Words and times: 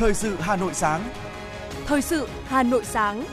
Thời 0.00 0.14
sự 0.14 0.36
Hà 0.40 0.56
Nội 0.56 0.74
sáng. 0.74 1.08
Thời 1.86 2.02
sự 2.02 2.28
Hà 2.44 2.62
Nội 2.62 2.84
sáng. 2.84 3.24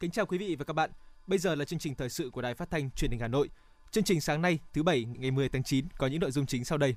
Kính 0.00 0.10
chào 0.10 0.26
quý 0.26 0.38
vị 0.38 0.56
và 0.58 0.64
các 0.64 0.72
bạn. 0.72 0.90
Bây 1.26 1.38
giờ 1.38 1.54
là 1.54 1.64
chương 1.64 1.78
trình 1.78 1.94
thời 1.94 2.08
sự 2.08 2.30
của 2.32 2.42
Đài 2.42 2.54
Phát 2.54 2.70
thanh 2.70 2.90
Truyền 2.90 3.10
hình 3.10 3.20
Hà 3.20 3.28
Nội. 3.28 3.48
Chương 3.90 4.04
trình 4.04 4.20
sáng 4.20 4.42
nay, 4.42 4.58
thứ 4.72 4.82
bảy 4.82 5.04
ngày 5.18 5.30
10 5.30 5.48
tháng 5.48 5.62
9 5.62 5.86
có 5.98 6.06
những 6.06 6.20
nội 6.20 6.30
dung 6.30 6.46
chính 6.46 6.64
sau 6.64 6.78
đây. 6.78 6.94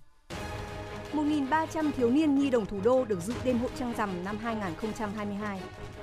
1.300 1.14 1.92
thiếu 1.98 2.10
niên 2.10 2.36
nhi 2.36 2.50
đồng 2.50 2.66
thủ 2.66 2.82
đô 2.84 3.06
được 3.06 3.22
dự 3.22 3.34
đêm 3.44 3.60
hội 3.60 3.72
trăng 3.80 3.94
rằm 3.98 4.24
năm 4.24 4.38
2022. 4.38 5.60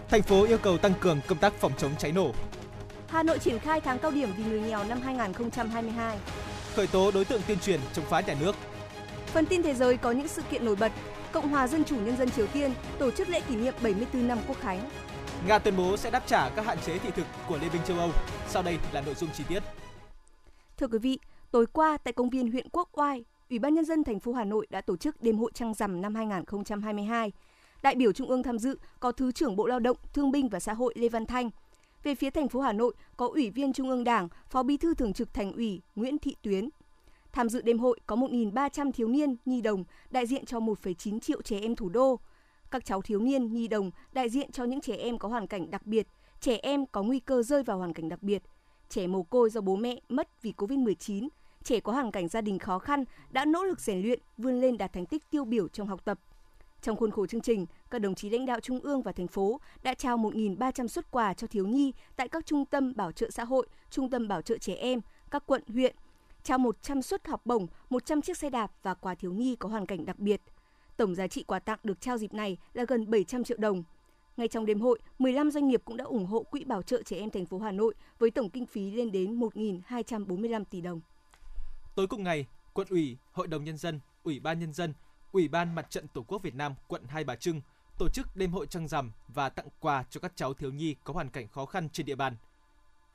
Thành 0.09 0.23
phố 0.23 0.45
yêu 0.45 0.59
cầu 0.59 0.79
tăng 0.79 0.95
cường 1.01 1.21
công 1.27 1.39
tác 1.39 1.53
phòng 1.53 1.73
chống 1.79 1.93
cháy 1.99 2.13
nổ. 2.13 2.33
Hà 3.09 3.23
Nội 3.23 3.39
triển 3.39 3.59
khai 3.59 3.81
tháng 3.81 3.99
cao 3.99 4.11
điểm 4.11 4.29
vì 4.37 4.45
người 4.45 4.61
nghèo 4.61 4.85
năm 4.85 5.01
2022. 5.01 6.19
Khởi 6.75 6.87
tố 6.87 7.11
đối 7.11 7.25
tượng 7.25 7.41
tuyên 7.47 7.59
truyền 7.59 7.81
chống 7.93 8.05
phá 8.05 8.21
nhà 8.21 8.35
nước. 8.41 8.57
Phần 9.27 9.47
tin 9.47 9.63
thế 9.63 9.75
giới 9.75 9.97
có 9.97 10.11
những 10.11 10.29
sự 10.29 10.43
kiện 10.51 10.65
nổi 10.65 10.77
bật. 10.77 10.93
Cộng 11.33 11.49
hòa 11.49 11.67
Dân 11.67 11.85
chủ 11.85 11.97
Nhân 11.97 12.17
dân 12.17 12.31
Triều 12.31 12.47
Tiên 12.47 12.73
tổ 12.99 13.11
chức 13.11 13.29
lễ 13.29 13.41
kỷ 13.41 13.57
niệm 13.57 13.75
74 13.83 14.29
năm 14.29 14.39
Quốc 14.49 14.61
khánh. 14.61 14.91
Nga 15.47 15.59
tuyên 15.59 15.77
bố 15.77 15.97
sẽ 15.97 16.11
đáp 16.11 16.23
trả 16.27 16.49
các 16.49 16.67
hạn 16.67 16.79
chế 16.87 16.99
thị 16.99 17.11
thực 17.17 17.27
của 17.49 17.59
Liên 17.59 17.73
minh 17.73 17.83
châu 17.87 17.99
Âu. 17.99 18.11
Sau 18.49 18.63
đây 18.63 18.79
là 18.93 19.01
nội 19.01 19.15
dung 19.15 19.31
chi 19.35 19.45
tiết. 19.49 19.63
Thưa 20.77 20.87
quý 20.87 20.99
vị, 20.99 21.19
tối 21.51 21.67
qua 21.67 21.99
tại 22.05 22.13
công 22.13 22.31
viên 22.31 22.51
huyện 22.51 22.69
Quốc 22.73 22.89
Oai, 22.93 23.25
Ủy 23.51 23.59
ban 23.59 23.75
nhân 23.75 23.85
dân 23.85 24.05
thành 24.05 24.21
phố 24.21 24.33
Hà 24.33 24.45
Nội 24.45 24.67
đã 24.71 24.81
tổ 24.81 24.97
chức 24.97 25.23
đêm 25.23 25.39
hội 25.39 25.51
trăng 25.55 25.75
rằm 25.75 26.01
năm 26.01 26.15
2022. 26.15 27.33
Đại 27.83 27.95
biểu 27.95 28.13
Trung 28.13 28.29
ương 28.29 28.43
tham 28.43 28.59
dự 28.59 28.79
có 29.01 29.13
Thứ 29.13 29.33
trưởng 29.33 29.57
Bộ 29.57 29.67
Lao 29.67 29.79
động, 29.79 29.97
Thương 30.13 30.31
binh 30.31 30.49
và 30.49 30.61
Xã 30.61 30.73
hội 30.73 30.95
Lê 30.97 31.09
Văn 31.09 31.27
Thanh. 31.27 31.51
Về 32.03 32.15
phía 32.15 32.31
thành 32.31 32.49
phố 32.49 32.61
Hà 32.61 32.73
Nội 32.73 32.95
có 33.17 33.29
Ủy 33.29 33.51
viên 33.51 33.73
Trung 33.73 33.91
ương 33.91 34.05
Đảng, 34.05 34.29
Phó 34.51 34.63
Bí 34.63 34.77
thư 34.77 34.95
Thường 34.95 35.13
trực 35.13 35.35
Thành 35.35 35.53
ủy 35.53 35.81
Nguyễn 35.97 36.19
Thị 36.19 36.37
Tuyến. 36.43 36.69
Tham 37.33 37.49
dự 37.49 37.63
đêm 37.63 37.79
hội 37.79 38.01
có 38.07 38.17
1.300 38.17 38.93
thiếu 38.93 39.09
niên, 39.09 39.37
nhi 39.45 39.61
đồng, 39.61 39.85
đại 40.11 40.27
diện 40.27 40.45
cho 40.45 40.59
1,9 40.59 41.21
triệu 41.21 41.43
trẻ 41.43 41.59
em 41.61 41.77
thủ 41.77 41.89
đô. 41.89 42.21
Các 42.71 42.85
cháu 42.85 43.03
thiếu 43.03 43.21
niên, 43.21 43.53
nhi 43.53 43.69
đồng 43.69 43.91
đại 44.13 44.29
diện 44.29 44.53
cho 44.53 44.65
những 44.65 44.81
trẻ 44.81 44.97
em 44.97 45.19
có 45.19 45.29
hoàn 45.29 45.47
cảnh 45.47 45.71
đặc 45.71 45.87
biệt, 45.87 46.07
trẻ 46.41 46.59
em 46.63 46.87
có 46.87 47.03
nguy 47.03 47.21
cơ 47.21 47.43
rơi 47.43 47.63
vào 47.63 47.79
hoàn 47.79 47.93
cảnh 47.93 48.09
đặc 48.09 48.23
biệt, 48.23 48.43
trẻ 48.89 49.07
mồ 49.07 49.23
côi 49.23 49.51
do 49.51 49.61
bố 49.61 49.77
mẹ 49.77 50.01
mất 50.09 50.43
vì 50.43 50.53
Covid-19, 50.57 51.29
trẻ 51.65 51.81
có 51.81 51.93
hoàn 51.93 52.11
cảnh 52.11 52.29
gia 52.29 52.41
đình 52.41 52.59
khó 52.59 52.79
khăn 52.79 53.05
đã 53.31 53.45
nỗ 53.45 53.65
lực 53.65 53.81
rèn 53.81 54.03
luyện, 54.03 54.21
vươn 54.39 54.61
lên 54.61 54.79
đạt 54.79 54.93
thành 54.93 55.07
tích 55.07 55.31
tiêu 55.31 55.45
biểu 55.45 55.69
trong 55.69 55.89
học 55.89 56.05
tập. 56.05 56.21
Trong 56.83 56.97
khuôn 56.97 57.11
khổ 57.11 57.27
chương 57.27 57.41
trình, 57.41 57.67
các 57.91 57.99
đồng 57.99 58.15
chí 58.15 58.31
lãnh 58.31 58.47
đạo 58.47 58.61
trung 58.61 58.81
ương 58.81 59.03
và 59.03 59.13
thành 59.13 59.29
phố 59.29 59.61
đã 59.83 59.95
trao 59.95 60.19
1.300 60.19 60.87
xuất 60.87 61.11
quà 61.11 61.35
cho 61.35 61.47
thiếu 61.47 61.67
nhi 61.67 61.93
tại 62.17 62.29
các 62.29 62.47
trung 62.47 62.65
tâm 62.65 62.93
bảo 62.97 63.13
trợ 63.13 63.31
xã 63.31 63.45
hội, 63.45 63.67
trung 63.91 64.11
tâm 64.11 64.29
bảo 64.29 64.43
trợ 64.43 64.59
trẻ 64.59 64.75
em, 64.75 65.01
các 65.31 65.43
quận, 65.47 65.63
huyện, 65.69 65.97
trao 66.43 66.59
100 66.59 67.03
suất 67.03 67.27
học 67.27 67.47
bổng, 67.47 67.67
100 67.91 68.23
chiếc 68.23 68.37
xe 68.37 68.51
đạp 68.51 68.73
và 68.83 68.95
quà 68.95 69.15
thiếu 69.15 69.33
nhi 69.33 69.57
có 69.57 69.69
hoàn 69.69 69.87
cảnh 69.87 70.05
đặc 70.07 70.19
biệt. 70.19 70.41
Tổng 70.97 71.15
giá 71.15 71.27
trị 71.27 71.43
quà 71.43 71.59
tặng 71.59 71.79
được 71.85 72.01
trao 72.01 72.19
dịp 72.19 72.35
này 72.35 72.57
là 72.73 72.85
gần 72.89 73.11
700 73.11 73.45
triệu 73.45 73.57
đồng. 73.61 73.83
Ngay 74.37 74.49
trong 74.49 74.67
đêm 74.67 74.81
hội, 74.81 74.99
15 75.19 75.51
doanh 75.51 75.69
nghiệp 75.69 75.83
cũng 75.85 75.97
đã 75.97 76.05
ủng 76.05 76.27
hộ 76.27 76.43
Quỹ 76.43 76.65
bảo 76.65 76.83
trợ 76.83 77.03
trẻ 77.03 77.17
em 77.17 77.31
thành 77.31 77.47
phố 77.47 77.59
Hà 77.59 77.73
Nội 77.73 77.95
với 78.19 78.31
tổng 78.31 78.51
kinh 78.51 78.67
phí 78.67 78.91
lên 78.91 79.13
đến 79.13 79.41
1.245 79.41 80.65
tỷ 80.65 80.81
đồng. 80.81 81.01
Tối 81.95 82.07
cùng 82.07 82.23
ngày, 82.23 82.47
quận 82.73 82.87
ủy, 82.91 83.17
hội 83.33 83.47
đồng 83.47 83.65
nhân 83.65 83.77
dân, 83.77 84.01
ủy 84.23 84.41
ban 84.41 84.59
nhân 84.59 84.73
dân, 84.73 84.95
ủy 85.33 85.49
ban 85.49 85.75
mặt 85.75 85.91
trận 85.91 86.09
tổ 86.09 86.23
quốc 86.23 86.43
Việt 86.43 86.55
Nam 86.55 86.75
quận 86.89 87.03
Hai 87.09 87.25
Bà 87.25 87.37
Trưng 87.37 87.61
tổ 88.01 88.09
chức 88.09 88.37
đêm 88.37 88.53
hội 88.53 88.67
trăng 88.67 88.89
rằm 88.89 89.13
và 89.29 89.49
tặng 89.49 89.69
quà 89.81 90.05
cho 90.11 90.21
các 90.21 90.33
cháu 90.37 90.55
thiếu 90.55 90.73
nhi 90.73 90.95
có 91.05 91.15
hoàn 91.15 91.31
cảnh 91.31 91.49
khó 91.49 91.67
khăn 91.67 91.89
trên 91.89 92.07
địa 92.07 92.15
bàn. 92.15 92.37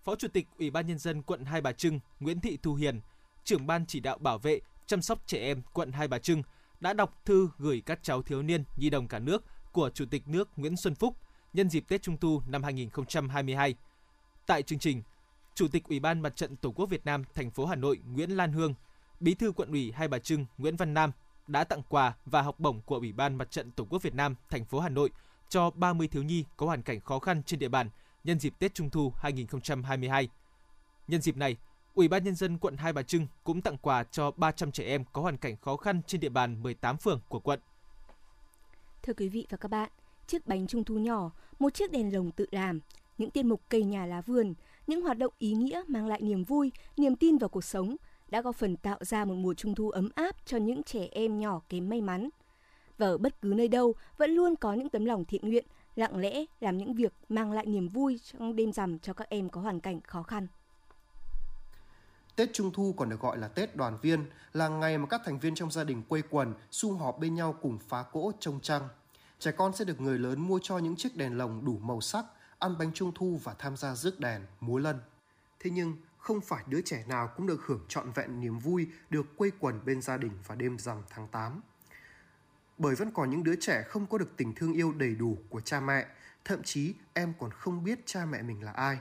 Phó 0.04 0.16
Chủ 0.16 0.28
tịch 0.28 0.48
Ủy 0.60 0.70
ban 0.70 0.88
nhân 0.88 0.98
dân 0.98 1.22
quận 1.22 1.46
Hai 1.46 1.62
Bà 1.62 1.72
Trưng 1.72 2.00
Nguyễn 2.20 2.40
Thị 2.40 2.58
Thu 2.64 2.76
Hiền, 2.76 3.02
trưởng 3.44 3.68
ban 3.68 3.86
chỉ 3.86 4.00
đạo 4.00 4.18
bảo 4.18 4.38
vệ 4.38 4.60
chăm 4.86 5.02
sóc 5.02 5.20
trẻ 5.26 5.40
em 5.40 5.62
quận 5.74 5.92
Hai 5.92 6.08
Bà 6.08 6.20
Trưng 6.20 6.44
đã 6.80 6.94
đọc 6.94 7.22
thư 7.26 7.50
gửi 7.58 7.82
các 7.86 8.00
cháu 8.04 8.22
thiếu 8.22 8.42
niên 8.42 8.64
nhi 8.78 8.90
đồng 8.90 9.08
cả 9.08 9.20
nước 9.20 9.44
của 9.72 9.90
Chủ 9.90 10.06
tịch 10.06 10.28
nước 10.28 10.50
Nguyễn 10.56 10.78
Xuân 10.78 10.96
Phúc 10.96 11.18
nhân 11.54 11.70
dịp 11.70 11.84
Tết 11.88 12.02
Trung 12.02 12.18
thu 12.18 12.42
năm 12.48 12.64
2022. 12.64 13.76
Tại 14.46 14.64
chương 14.64 14.80
trình, 14.80 15.02
Chủ 15.56 15.68
tịch 15.68 15.84
Ủy 15.84 16.00
ban 16.00 16.22
Mặt 16.22 16.36
trận 16.36 16.56
Tổ 16.56 16.72
quốc 16.72 16.90
Việt 16.90 17.06
Nam 17.06 17.24
thành 17.36 17.52
phố 17.52 17.66
Hà 17.66 17.76
Nội 17.76 18.00
Nguyễn 18.14 18.32
Lan 18.32 18.52
Hương, 18.52 18.74
Bí 19.20 19.34
thư 19.34 19.52
quận 19.52 19.72
ủy 19.72 19.92
Hai 19.92 20.08
Bà 20.08 20.20
Trưng 20.20 20.46
Nguyễn 20.58 20.76
Văn 20.76 20.94
Nam 20.94 21.12
đã 21.48 21.64
tặng 21.64 21.82
quà 21.90 22.14
và 22.26 22.42
học 22.42 22.60
bổng 22.60 22.82
của 22.82 22.96
Ủy 22.96 23.12
ban 23.12 23.36
Mặt 23.36 23.52
trận 23.52 23.72
Tổ 23.72 23.86
quốc 23.90 24.02
Việt 24.02 24.16
Nam 24.16 24.36
thành 24.50 24.66
phố 24.66 24.80
Hà 24.80 24.90
Nội 24.90 25.10
cho 25.50 25.70
30 25.70 26.08
thiếu 26.08 26.24
nhi 26.24 26.46
có 26.58 26.66
hoàn 26.66 26.82
cảnh 26.82 27.00
khó 27.00 27.20
khăn 27.20 27.44
trên 27.44 27.60
địa 27.60 27.68
bàn 27.68 27.90
nhân 28.24 28.40
dịp 28.40 28.54
Tết 28.60 28.74
Trung 28.74 28.90
thu 28.90 29.14
2022. 29.16 30.30
Nhân 31.08 31.22
dịp 31.22 31.38
này, 31.38 31.58
Ủy 31.96 32.08
ban 32.08 32.24
nhân 32.24 32.36
dân 32.36 32.58
quận 32.58 32.78
Hai 32.78 32.94
Bà 32.94 33.04
Trưng 33.04 33.28
cũng 33.44 33.62
tặng 33.62 33.78
quà 33.78 34.04
cho 34.04 34.32
300 34.32 34.72
trẻ 34.72 34.84
em 34.84 35.04
có 35.14 35.22
hoàn 35.22 35.38
cảnh 35.38 35.56
khó 35.62 35.78
khăn 35.78 36.02
trên 36.08 36.22
địa 36.22 36.30
bàn 36.30 36.64
18 36.64 36.98
phường 36.98 37.20
của 37.30 37.40
quận. 37.40 37.60
Thưa 39.04 39.14
quý 39.14 39.30
vị 39.30 39.48
và 39.50 39.58
các 39.58 39.72
bạn, 39.72 39.90
chiếc 40.28 40.48
bánh 40.48 40.68
trung 40.68 40.84
thu 40.84 40.98
nhỏ, 40.98 41.32
một 41.60 41.74
chiếc 41.74 41.92
đèn 41.92 42.14
lồng 42.14 42.32
tự 42.32 42.46
làm, 42.52 42.80
những 43.18 43.32
tiên 43.32 43.50
mục 43.50 43.62
cây 43.70 43.84
nhà 43.84 44.06
lá 44.06 44.22
vườn, 44.22 44.54
những 44.88 45.02
hoạt 45.02 45.18
động 45.18 45.34
ý 45.38 45.54
nghĩa 45.54 45.84
mang 45.88 46.08
lại 46.08 46.22
niềm 46.22 46.44
vui, 46.44 46.72
niềm 46.98 47.16
tin 47.16 47.38
vào 47.38 47.50
cuộc 47.50 47.64
sống 47.64 47.96
đã 48.36 48.42
góp 48.42 48.56
phần 48.56 48.78
tạo 48.78 48.98
ra 49.02 49.26
một 49.26 49.34
mùa 49.34 49.54
trung 49.54 49.76
thu 49.76 49.90
ấm 49.90 50.10
áp 50.16 50.36
cho 50.46 50.58
những 50.58 50.84
trẻ 50.84 51.08
em 51.12 51.40
nhỏ 51.40 51.62
kém 51.70 51.90
may 51.90 52.02
mắn. 52.02 52.30
Và 52.98 53.08
ở 53.08 53.18
bất 53.18 53.42
cứ 53.42 53.54
nơi 53.56 53.68
đâu 53.68 53.94
vẫn 54.18 54.32
luôn 54.32 54.56
có 54.56 54.74
những 54.74 54.90
tấm 54.90 55.06
lòng 55.06 55.26
thiện 55.26 55.50
nguyện, 55.50 55.66
lặng 55.96 56.18
lẽ 56.18 56.46
làm 56.60 56.78
những 56.78 56.94
việc 56.94 57.14
mang 57.30 57.52
lại 57.52 57.66
niềm 57.66 57.88
vui 57.88 58.20
trong 58.32 58.56
đêm 58.56 58.72
rằm 58.74 59.00
cho 59.00 59.14
các 59.14 59.30
em 59.30 59.50
có 59.50 59.62
hoàn 59.62 59.80
cảnh 59.80 60.02
khó 60.02 60.24
khăn. 60.24 60.48
Tết 62.36 62.50
Trung 62.54 62.72
Thu 62.72 62.94
còn 62.98 63.10
được 63.10 63.20
gọi 63.20 63.38
là 63.38 63.48
Tết 63.48 63.76
đoàn 63.76 63.98
viên, 64.02 64.26
là 64.54 64.68
ngày 64.68 64.98
mà 64.98 65.08
các 65.08 65.22
thành 65.26 65.40
viên 65.40 65.56
trong 65.56 65.72
gia 65.72 65.84
đình 65.84 66.04
quây 66.10 66.22
quần, 66.30 66.54
sum 66.72 66.98
họp 66.98 67.20
bên 67.20 67.36
nhau 67.36 67.56
cùng 67.62 67.80
phá 67.88 68.04
cỗ 68.04 68.32
trông 68.40 68.60
trăng. 68.62 68.88
Trẻ 69.40 69.52
con 69.52 69.74
sẽ 69.74 69.86
được 69.86 70.02
người 70.02 70.20
lớn 70.20 70.42
mua 70.42 70.60
cho 70.64 70.78
những 70.78 70.96
chiếc 70.96 71.16
đèn 71.16 71.38
lồng 71.38 71.66
đủ 71.66 71.78
màu 71.78 72.02
sắc, 72.02 72.26
ăn 72.60 72.78
bánh 72.80 72.94
trung 72.94 73.12
thu 73.16 73.40
và 73.44 73.54
tham 73.60 73.78
gia 73.78 73.96
rước 73.96 74.20
đèn, 74.20 74.42
múa 74.60 74.78
lân. 74.78 75.00
Thế 75.60 75.70
nhưng, 75.70 75.96
không 76.26 76.42
phải 76.42 76.64
đứa 76.68 76.82
trẻ 76.82 77.04
nào 77.08 77.30
cũng 77.36 77.48
được 77.48 77.62
hưởng 77.66 77.86
trọn 77.88 78.12
vẹn 78.12 78.42
niềm 78.42 78.60
vui 78.60 78.88
được 79.10 79.38
quây 79.38 79.52
quần 79.60 79.86
bên 79.86 80.02
gia 80.02 80.18
đình 80.18 80.32
vào 80.48 80.58
đêm 80.58 80.80
rằm 80.80 80.98
tháng 81.10 81.28
8. 81.28 81.62
Bởi 82.78 82.96
vẫn 82.96 83.12
còn 83.12 83.30
những 83.30 83.44
đứa 83.44 83.56
trẻ 83.56 83.84
không 83.88 84.08
có 84.08 84.18
được 84.18 84.38
tình 84.38 84.54
thương 84.56 84.74
yêu 84.74 84.92
đầy 84.92 85.16
đủ 85.16 85.38
của 85.50 85.62
cha 85.62 85.80
mẹ, 85.80 86.08
thậm 86.46 86.64
chí 86.64 86.94
em 87.14 87.34
còn 87.40 87.52
không 87.52 87.84
biết 87.84 88.00
cha 88.06 88.26
mẹ 88.26 88.42
mình 88.42 88.64
là 88.64 88.72
ai. 88.72 88.98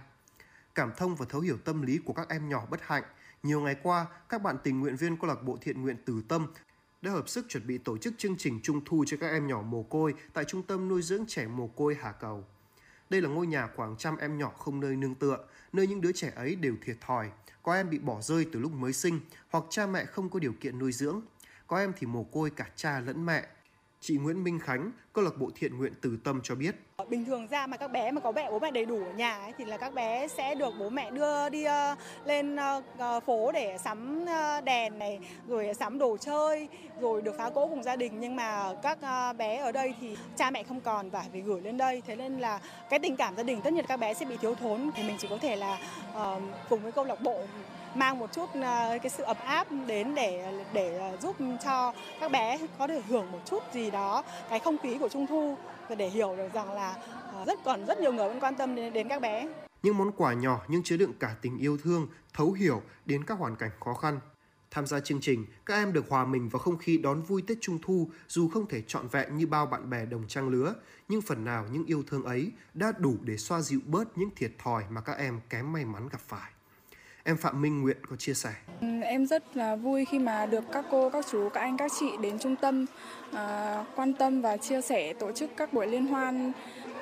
Cảm 0.75 0.93
thông 0.97 1.17
và 1.17 1.27
thấu 1.29 1.41
hiểu 1.41 1.57
tâm 1.65 1.83
lý 1.83 1.99
của 2.05 2.13
các 2.13 2.29
em 2.29 2.49
nhỏ 2.49 2.67
bất 2.71 2.81
hạnh, 2.83 3.05
nhiều 3.43 3.61
ngày 3.61 3.77
qua, 3.83 4.07
các 4.29 4.43
bạn 4.43 4.57
tình 4.65 4.81
nguyện 4.81 4.97
viên 4.97 5.17
câu 5.17 5.29
lạc 5.29 5.43
bộ 5.43 5.59
thiện 5.61 5.83
nguyện 5.83 5.97
Từ 6.05 6.23
Tâm 6.29 6.47
đã 7.03 7.11
hợp 7.11 7.29
sức 7.29 7.47
chuẩn 7.49 7.67
bị 7.67 7.79
tổ 7.79 7.99
chức 7.99 8.15
chương 8.19 8.37
trình 8.37 8.61
trung 8.63 8.81
thu 8.85 9.05
cho 9.07 9.17
các 9.21 9.29
em 9.29 9.47
nhỏ 9.47 9.63
mồ 9.63 9.83
côi 9.83 10.15
tại 10.33 10.45
trung 10.45 10.63
tâm 10.63 10.89
nuôi 10.89 11.03
dưỡng 11.03 11.25
trẻ 11.29 11.47
mồ 11.47 11.67
côi 11.67 11.95
Hà 11.95 12.13
Cầu. 12.13 12.45
Đây 13.11 13.21
là 13.21 13.29
ngôi 13.29 13.47
nhà 13.47 13.69
khoảng 13.77 13.97
trăm 13.99 14.17
em 14.17 14.39
nhỏ 14.39 14.53
không 14.59 14.81
nơi 14.81 14.97
nương 14.97 15.15
tựa, 15.15 15.39
nơi 15.73 15.87
những 15.87 16.01
đứa 16.01 16.13
trẻ 16.13 16.33
ấy 16.37 16.55
đều 16.55 16.75
thiệt 16.83 16.97
thòi. 17.01 17.31
Có 17.63 17.75
em 17.75 17.91
bị 17.91 17.99
bỏ 17.99 18.21
rơi 18.21 18.47
từ 18.53 18.61
lúc 18.61 18.73
mới 18.73 18.93
sinh 18.93 19.21
hoặc 19.51 19.65
cha 19.71 19.87
mẹ 19.87 20.05
không 20.05 20.31
có 20.31 20.39
điều 20.39 20.53
kiện 20.61 20.79
nuôi 20.79 20.93
dưỡng. 20.93 21.21
Có 21.67 21.79
em 21.79 21.93
thì 21.99 22.07
mồ 22.07 22.25
côi 22.25 22.51
cả 22.51 22.67
cha 22.77 23.01
lẫn 23.01 23.27
mẹ. 23.27 23.47
Chị 24.07 24.17
Nguyễn 24.17 24.45
Minh 24.45 24.59
Khánh, 24.59 24.91
câu 25.13 25.25
lạc 25.25 25.31
bộ 25.39 25.51
thiện 25.55 25.79
nguyện 25.79 25.93
Từ 26.03 26.17
Tâm 26.25 26.41
cho 26.43 26.55
biết. 26.55 26.75
Bình 27.09 27.25
thường 27.25 27.47
ra 27.51 27.67
mà 27.67 27.77
các 27.77 27.93
bé 27.93 28.11
mà 28.11 28.21
có 28.21 28.33
mẹ 28.33 28.51
bố 28.51 28.59
mẹ 28.59 28.71
đầy 28.71 28.85
đủ 28.85 29.05
ở 29.05 29.13
nhà 29.13 29.39
ấy, 29.39 29.53
thì 29.59 29.65
là 29.65 29.77
các 29.77 29.95
bé 29.95 30.29
sẽ 30.29 30.55
được 30.55 30.75
bố 30.79 30.91
mẹ 30.91 31.11
đưa 31.11 31.49
đi 31.49 31.67
uh, 31.67 31.99
lên 32.27 32.57
uh, 33.17 33.25
phố 33.25 33.53
để 33.53 33.79
sắm 33.85 34.23
uh, 34.23 34.65
đèn 34.65 34.99
này, 34.99 35.21
rồi 35.49 35.75
sắm 35.79 35.99
đồ 35.99 36.17
chơi, 36.17 36.69
rồi 37.01 37.23
được 37.23 37.35
phá 37.39 37.51
cỗ 37.51 37.69
cùng 37.69 37.83
gia 37.83 37.97
đình. 37.97 38.21
Nhưng 38.21 38.37
mà 38.37 38.75
các 38.83 38.99
uh, 39.31 39.37
bé 39.37 39.57
ở 39.57 39.73
đây 39.73 39.95
thì 40.01 40.17
cha 40.37 40.51
mẹ 40.51 40.63
không 40.63 40.81
còn 40.81 41.11
và 41.11 41.25
phải 41.33 41.41
gửi 41.41 41.61
lên 41.61 41.77
đây. 41.77 42.03
Thế 42.07 42.17
nên 42.17 42.39
là 42.39 42.61
cái 42.91 42.99
tình 42.99 43.17
cảm 43.17 43.37
gia 43.37 43.43
đình 43.43 43.61
tất 43.65 43.73
nhiên 43.73 43.85
các 43.89 43.97
bé 43.97 44.15
sẽ 44.15 44.27
bị 44.27 44.37
thiếu 44.37 44.55
thốn. 44.55 44.91
Thì 44.95 45.03
mình 45.03 45.17
chỉ 45.19 45.29
có 45.29 45.39
thể 45.39 45.57
là 45.57 45.79
uh, 46.13 46.43
cùng 46.69 46.83
với 46.83 46.93
câu 46.93 47.05
lạc 47.05 47.21
bộ 47.21 47.41
mang 47.97 48.19
một 48.19 48.33
chút 48.33 48.49
ờ, 48.55 48.99
cái 49.03 49.11
sự 49.11 49.23
ấm 49.23 49.37
áp 49.45 49.67
đến 49.87 50.15
để 50.15 50.53
để 50.73 50.99
ờ, 50.99 51.17
giúp 51.23 51.37
cho 51.65 51.95
các 52.21 52.31
bé 52.31 52.59
có 52.79 52.87
thể 52.87 53.03
hưởng 53.09 53.33
một 53.33 53.41
chút 53.45 53.63
gì 53.73 53.91
đó 53.91 54.25
cái 54.51 54.59
không 54.59 54.79
khí 54.79 54.99
của 54.99 55.09
trung 55.09 55.27
thu 55.27 55.57
và 55.89 55.95
để 55.95 56.09
hiểu 56.09 56.37
được 56.37 56.49
rằng 56.55 56.73
là 56.73 56.97
ờ, 57.33 57.45
rất 57.47 57.59
còn 57.65 57.87
rất 57.87 58.01
nhiều 58.01 58.13
người 58.13 58.29
vẫn 58.29 58.41
quan 58.41 58.55
tâm 58.55 58.75
đến, 58.75 58.93
đến 58.93 59.09
các 59.09 59.23
bé. 59.23 59.49
Những 59.83 59.99
món 59.99 60.13
quà 60.13 60.33
nhỏ 60.33 60.61
nhưng 60.69 60.83
chứa 60.83 60.97
đựng 60.97 61.13
cả 61.21 61.35
tình 61.43 61.59
yêu 61.59 61.79
thương, 61.83 62.09
thấu 62.35 62.53
hiểu 62.53 62.83
đến 63.05 63.25
các 63.25 63.39
hoàn 63.39 63.57
cảnh 63.57 63.71
khó 63.85 63.95
khăn. 63.95 64.21
Tham 64.71 64.87
gia 64.87 65.01
chương 65.01 65.21
trình, 65.21 65.47
các 65.67 65.75
em 65.75 65.93
được 65.93 66.05
hòa 66.09 66.25
mình 66.25 66.49
vào 66.49 66.61
không 66.61 66.79
khí 66.79 66.99
đón 66.99 67.23
vui 67.23 67.43
Tết 67.43 67.59
Trung 67.61 67.79
Thu 67.83 68.11
dù 68.29 68.49
không 68.49 68.67
thể 68.67 68.83
trọn 68.87 69.09
vẹn 69.09 69.37
như 69.37 69.47
bao 69.47 69.67
bạn 69.67 69.91
bè 69.91 70.07
đồng 70.07 70.29
trang 70.29 70.49
lứa, 70.49 70.75
nhưng 71.09 71.23
phần 71.23 71.45
nào 71.45 71.67
những 71.73 71.85
yêu 71.87 72.03
thương 72.07 72.25
ấy 72.25 72.53
đã 72.75 72.93
đủ 72.99 73.17
để 73.23 73.37
xoa 73.37 73.61
dịu 73.61 73.81
bớt 73.87 74.19
những 74.19 74.31
thiệt 74.37 74.53
thòi 74.59 74.85
mà 74.91 75.01
các 75.01 75.19
em 75.19 75.41
kém 75.51 75.73
may 75.73 75.85
mắn 75.85 76.09
gặp 76.09 76.21
phải. 76.29 76.54
Em 77.27 77.37
Phạm 77.37 77.63
Minh 77.63 77.83
Nguyện 77.83 77.97
có 78.11 78.17
chia 78.17 78.35
sẻ. 78.35 78.51
Ừ, 78.81 78.87
em 79.03 79.27
rất 79.27 79.57
là 79.57 79.77
vui 79.77 80.05
khi 80.05 80.19
mà 80.19 80.47
được 80.47 80.65
các 80.73 80.85
cô, 80.91 81.11
các 81.11 81.27
chú, 81.31 81.49
các 81.49 81.61
anh, 81.61 81.77
các 81.77 81.93
chị 82.01 82.07
đến 82.21 82.39
trung 82.39 82.57
tâm 82.57 82.87
à, 83.33 83.85
quan 83.97 84.13
tâm 84.13 84.43
và 84.43 84.57
chia 84.57 84.81
sẻ 84.81 85.13
tổ 85.13 85.33
chức 85.33 85.51
các 85.57 85.73
buổi 85.73 85.87
liên 85.87 86.07
hoan 86.07 86.53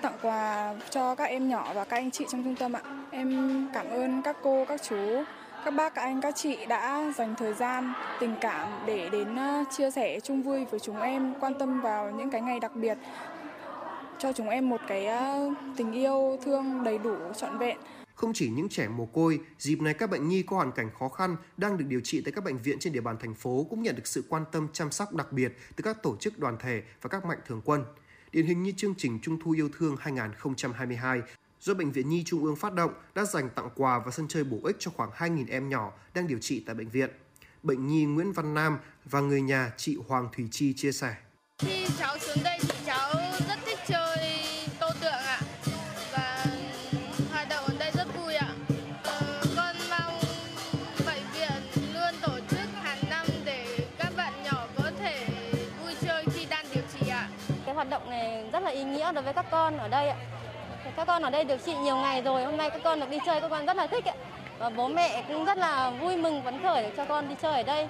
tặng 0.03 0.19
quà 0.23 0.75
cho 0.91 1.15
các 1.15 1.25
em 1.25 1.49
nhỏ 1.49 1.73
và 1.75 1.85
các 1.85 1.97
anh 1.97 2.11
chị 2.11 2.25
trong 2.29 2.45
trung 2.45 2.57
tâm 2.57 2.73
ạ. 2.73 2.83
Em 3.11 3.69
cảm 3.75 3.91
ơn 3.91 4.23
các 4.23 4.37
cô, 4.43 4.65
các 4.69 4.83
chú 4.83 5.23
các 5.65 5.71
bác, 5.71 5.95
các 5.95 6.03
anh, 6.03 6.21
các 6.21 6.37
chị 6.37 6.67
đã 6.67 7.13
dành 7.17 7.35
thời 7.39 7.55
gian, 7.55 7.93
tình 8.21 8.35
cảm 8.41 8.69
để 8.87 9.09
đến 9.13 9.37
à, 9.37 9.65
chia 9.77 9.91
sẻ 9.91 10.21
chung 10.21 10.43
vui 10.43 10.65
với 10.65 10.81
chúng 10.81 11.01
em, 11.01 11.35
quan 11.41 11.55
tâm 11.59 11.81
vào 11.81 12.11
những 12.11 12.31
cái 12.31 12.41
ngày 12.41 12.61
đặc 12.61 12.77
biệt 12.77 12.99
cho 14.19 14.33
chúng 14.33 14.49
em 14.49 14.69
một 14.69 14.81
cái 14.89 15.07
à, 15.07 15.37
tình 15.77 15.93
yêu 15.93 16.39
thương 16.45 16.85
đầy 16.85 16.99
đủ 16.99 17.17
trọn 17.37 17.59
vẹn. 17.59 17.77
Không 18.15 18.33
chỉ 18.33 18.51
những 18.51 18.69
trẻ 18.69 18.89
mồ 18.89 19.07
côi, 19.07 19.41
dịp 19.59 19.81
này 19.81 19.95
các 19.95 20.11
bệnh 20.11 20.29
nhi 20.29 20.43
có 20.43 20.57
hoàn 20.57 20.73
cảnh 20.73 20.91
khó 20.99 21.09
khăn 21.09 21.37
đang 21.57 21.79
được 21.79 21.85
điều 21.89 22.01
trị 22.01 22.21
tại 22.25 22.33
các 22.33 22.45
bệnh 22.45 22.59
viện 22.59 22.79
trên 22.79 22.93
địa 22.93 23.01
bàn 23.01 23.17
thành 23.21 23.35
phố 23.35 23.67
cũng 23.71 23.83
nhận 23.83 23.97
được 23.97 24.07
sự 24.07 24.25
quan 24.29 24.45
tâm 24.53 24.69
chăm 24.73 24.91
sóc 24.91 25.15
đặc 25.15 25.33
biệt 25.33 25.59
từ 25.77 25.83
các 25.83 26.03
tổ 26.03 26.17
chức 26.17 26.39
đoàn 26.39 26.57
thể 26.61 26.83
và 27.03 27.09
các 27.09 27.25
mạnh 27.25 27.39
thường 27.47 27.63
quân. 27.65 27.85
Điển 28.33 28.47
hình 28.47 28.63
như 28.63 28.73
chương 28.77 28.95
trình 28.99 29.19
Trung 29.23 29.39
thu 29.45 29.51
yêu 29.51 29.69
thương 29.79 29.97
2022 30.01 31.23
do 31.61 31.75
Bệnh 31.75 31.93
viện 31.93 32.09
Nhi 32.09 32.23
Trung 32.27 32.45
ương 32.45 32.57
phát 32.57 32.75
động 32.75 32.93
đã 33.15 33.25
dành 33.25 33.49
tặng 33.55 33.69
quà 33.77 33.99
và 33.99 34.11
sân 34.11 34.29
chơi 34.29 34.45
bổ 34.45 34.59
ích 34.65 34.77
cho 34.79 34.91
khoảng 34.97 35.11
2.000 35.11 35.45
em 35.49 35.69
nhỏ 35.69 35.93
đang 36.15 36.27
điều 36.27 36.39
trị 36.39 36.63
tại 36.67 36.75
bệnh 36.75 36.89
viện. 36.89 37.11
Bệnh 37.63 37.87
nhi 37.87 38.05
Nguyễn 38.05 38.33
Văn 38.33 38.55
Nam 38.55 38.79
và 39.05 39.21
người 39.21 39.43
nhà 39.43 39.73
chị 39.77 39.97
Hoàng 40.09 40.29
Thủy 40.37 40.49
Chi 40.51 40.73
chia 40.73 40.93
sẻ. 40.93 41.17
Khi 41.59 41.87
cháu 41.99 42.19
xuống 42.19 42.45
đây 42.45 42.59
rất 58.63 58.69
là 58.69 58.75
ý 58.75 58.85
nghĩa 58.85 59.13
đối 59.13 59.23
với 59.25 59.33
các 59.33 59.47
con 59.51 59.79
ở 59.79 59.89
đây 59.89 60.09
ạ. 60.09 60.17
Các 60.97 61.07
con 61.07 61.23
ở 61.23 61.31
đây 61.31 61.45
điều 61.45 61.57
trị 61.57 61.75
nhiều 61.75 61.97
ngày 61.97 62.23
rồi, 62.23 62.45
hôm 62.45 62.57
nay 62.57 62.71
các 62.71 62.81
con 62.85 63.01
được 63.01 63.11
đi 63.11 63.19
chơi, 63.27 63.41
các 63.41 63.49
con 63.49 63.67
rất 63.67 63.77
là 63.77 63.87
thích 63.87 64.05
ạ. 64.05 64.15
Và 64.59 64.71
bố 64.71 64.89
mẹ 64.89 65.25
cũng 65.29 65.45
rất 65.45 65.59
là 65.59 65.91
vui 65.91 66.17
mừng 66.17 66.43
phấn 66.43 66.63
khởi 66.63 66.83
để 66.83 66.93
cho 66.97 67.05
con 67.05 67.29
đi 67.29 67.35
chơi 67.43 67.53
ở 67.53 67.63
đây. 67.63 67.89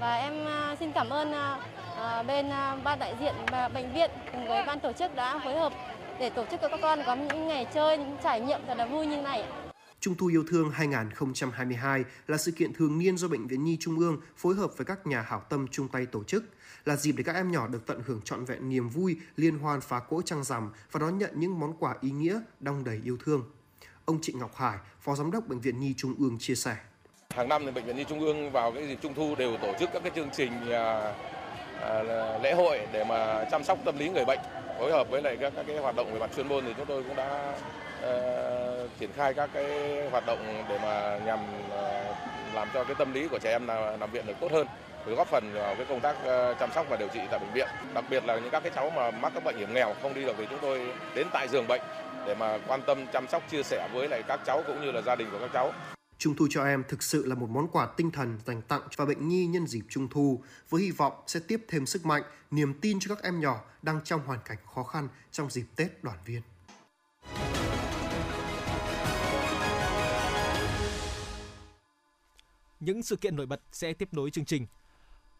Và 0.00 0.16
em 0.16 0.46
à, 0.46 0.76
xin 0.80 0.92
cảm 0.92 1.10
ơn 1.10 1.32
à, 1.32 1.56
à, 1.98 2.22
bên 2.22 2.50
ban 2.84 2.98
đại 2.98 3.14
diện 3.20 3.34
và 3.50 3.68
bệnh 3.68 3.92
viện 3.92 4.10
cùng 4.32 4.48
với 4.48 4.62
ban 4.62 4.80
tổ 4.80 4.92
chức 4.92 5.14
đã 5.14 5.38
phối 5.44 5.54
hợp 5.54 5.72
để 6.18 6.30
tổ 6.30 6.44
chức 6.50 6.60
cho 6.60 6.68
các 6.68 6.80
con 6.82 7.02
có 7.06 7.14
những 7.14 7.48
ngày 7.48 7.66
chơi, 7.74 7.98
những 7.98 8.16
trải 8.22 8.40
nghiệm 8.40 8.60
thật 8.66 8.78
là 8.78 8.86
vui 8.86 9.06
như 9.06 9.16
này. 9.16 9.44
Trung 10.04 10.14
thu 10.14 10.26
yêu 10.26 10.44
thương 10.48 10.70
2022 10.70 12.04
là 12.26 12.36
sự 12.36 12.52
kiện 12.52 12.72
thường 12.72 12.98
niên 12.98 13.16
do 13.16 13.28
Bệnh 13.28 13.46
viện 13.46 13.64
Nhi 13.64 13.76
Trung 13.80 13.98
ương 13.98 14.20
phối 14.36 14.54
hợp 14.54 14.70
với 14.76 14.84
các 14.84 15.06
nhà 15.06 15.20
hảo 15.22 15.42
tâm 15.48 15.66
chung 15.70 15.88
tay 15.88 16.06
tổ 16.06 16.24
chức, 16.24 16.44
là 16.84 16.96
dịp 16.96 17.12
để 17.12 17.22
các 17.22 17.34
em 17.34 17.52
nhỏ 17.52 17.66
được 17.66 17.86
tận 17.86 18.02
hưởng 18.06 18.20
trọn 18.24 18.44
vẹn 18.44 18.68
niềm 18.68 18.88
vui 18.88 19.16
liên 19.36 19.58
hoan 19.58 19.80
phá 19.80 20.00
cỗ 20.00 20.22
trăng 20.22 20.44
rằm 20.44 20.72
và 20.92 21.00
đón 21.00 21.18
nhận 21.18 21.30
những 21.34 21.60
món 21.60 21.76
quà 21.78 21.94
ý 22.00 22.10
nghĩa 22.10 22.40
đong 22.60 22.84
đầy 22.84 23.00
yêu 23.04 23.16
thương. 23.24 23.44
Ông 24.04 24.18
Trịnh 24.22 24.38
Ngọc 24.38 24.56
Hải, 24.56 24.78
Phó 25.00 25.14
Giám 25.14 25.30
đốc 25.30 25.48
Bệnh 25.48 25.60
viện 25.60 25.80
Nhi 25.80 25.94
Trung 25.96 26.14
ương 26.18 26.38
chia 26.38 26.54
sẻ. 26.54 26.76
Hàng 27.30 27.48
năm 27.48 27.62
thì 27.64 27.70
Bệnh 27.70 27.86
viện 27.86 27.96
Nhi 27.96 28.04
Trung 28.08 28.20
ương 28.20 28.50
vào 28.52 28.72
cái 28.72 28.88
dịp 28.88 28.98
Trung 29.02 29.14
thu 29.14 29.34
đều 29.34 29.56
tổ 29.62 29.74
chức 29.80 29.90
các 29.92 30.02
cái 30.02 30.12
chương 30.14 30.30
trình 30.36 30.70
à, 30.70 31.14
à, 31.80 32.02
lễ 32.42 32.54
hội 32.54 32.80
để 32.92 33.04
mà 33.04 33.44
chăm 33.50 33.64
sóc 33.64 33.78
tâm 33.84 33.98
lý 33.98 34.08
người 34.08 34.24
bệnh 34.24 34.40
phối 34.78 34.92
hợp 34.92 35.10
với 35.10 35.22
lại 35.22 35.36
các, 35.40 35.52
các 35.56 35.64
cái 35.68 35.78
hoạt 35.78 35.96
động 35.96 36.12
về 36.12 36.18
mặt 36.18 36.30
chuyên 36.36 36.48
môn 36.48 36.64
thì 36.64 36.74
chúng 36.76 36.86
tôi 36.86 37.02
cũng 37.02 37.16
đã 37.16 37.56
ờ, 38.00 38.43
triển 39.00 39.10
khai 39.16 39.34
các 39.34 39.50
cái 39.52 39.68
hoạt 40.10 40.26
động 40.26 40.64
để 40.68 40.78
mà 40.82 41.18
nhằm 41.26 41.38
ờ, 41.70 42.14
làm 42.54 42.68
cho 42.74 42.84
cái 42.84 42.94
tâm 42.98 43.12
lý 43.12 43.28
của 43.28 43.38
trẻ 43.38 43.50
em 43.50 43.66
nằm 44.00 44.10
viện 44.10 44.26
được 44.26 44.36
tốt 44.40 44.52
hơn. 44.52 44.66
Để 45.06 45.14
góp 45.14 45.28
phần 45.28 45.52
vào 45.54 45.74
cái 45.74 45.86
công 45.88 46.00
tác 46.00 46.16
ờ, 46.24 46.54
chăm 46.60 46.70
sóc 46.74 46.86
và 46.88 46.96
điều 46.96 47.08
trị 47.08 47.20
tại 47.30 47.40
bệnh 47.40 47.52
viện. 47.52 47.68
Đặc 47.94 48.04
biệt 48.10 48.24
là 48.24 48.38
những 48.38 48.50
các 48.50 48.62
cái 48.62 48.72
cháu 48.74 48.90
mà 48.90 49.10
mắc 49.10 49.32
các 49.34 49.44
bệnh 49.44 49.56
hiểm 49.56 49.74
nghèo 49.74 49.94
không 50.02 50.14
đi 50.14 50.24
được 50.24 50.34
thì 50.38 50.46
chúng 50.50 50.58
tôi 50.62 50.92
đến 51.14 51.26
tại 51.32 51.48
giường 51.48 51.66
bệnh 51.68 51.82
để 52.26 52.34
mà 52.34 52.58
quan 52.66 52.82
tâm 52.86 53.06
chăm 53.12 53.28
sóc 53.28 53.42
chia 53.50 53.62
sẻ 53.62 53.88
với 53.92 54.08
lại 54.08 54.22
các 54.28 54.40
cháu 54.46 54.62
cũng 54.66 54.80
như 54.80 54.92
là 54.92 55.02
gia 55.02 55.16
đình 55.16 55.28
của 55.32 55.38
các 55.40 55.50
cháu. 55.52 55.72
Trung 56.18 56.36
thu 56.36 56.46
cho 56.50 56.64
em 56.64 56.84
thực 56.88 57.02
sự 57.02 57.26
là 57.26 57.34
một 57.34 57.50
món 57.50 57.68
quà 57.68 57.86
tinh 57.96 58.10
thần 58.10 58.38
dành 58.46 58.62
tặng 58.62 58.80
cho 58.90 59.06
bệnh 59.06 59.28
nhi 59.28 59.46
nhân 59.46 59.66
dịp 59.66 59.82
Trung 59.88 60.08
thu, 60.08 60.42
với 60.70 60.82
hy 60.82 60.90
vọng 60.90 61.12
sẽ 61.26 61.40
tiếp 61.48 61.64
thêm 61.68 61.86
sức 61.86 62.06
mạnh, 62.06 62.22
niềm 62.50 62.74
tin 62.80 62.98
cho 63.00 63.14
các 63.14 63.24
em 63.24 63.40
nhỏ 63.40 63.60
đang 63.82 64.00
trong 64.04 64.20
hoàn 64.26 64.38
cảnh 64.44 64.58
khó 64.74 64.82
khăn 64.82 65.08
trong 65.30 65.50
dịp 65.50 65.64
Tết 65.76 66.04
đoàn 66.04 66.18
viên. 66.24 66.42
Những 72.80 73.02
sự 73.02 73.16
kiện 73.16 73.36
nổi 73.36 73.46
bật 73.46 73.60
sẽ 73.72 73.92
tiếp 73.92 74.08
nối 74.12 74.30
chương 74.30 74.44
trình. 74.44 74.66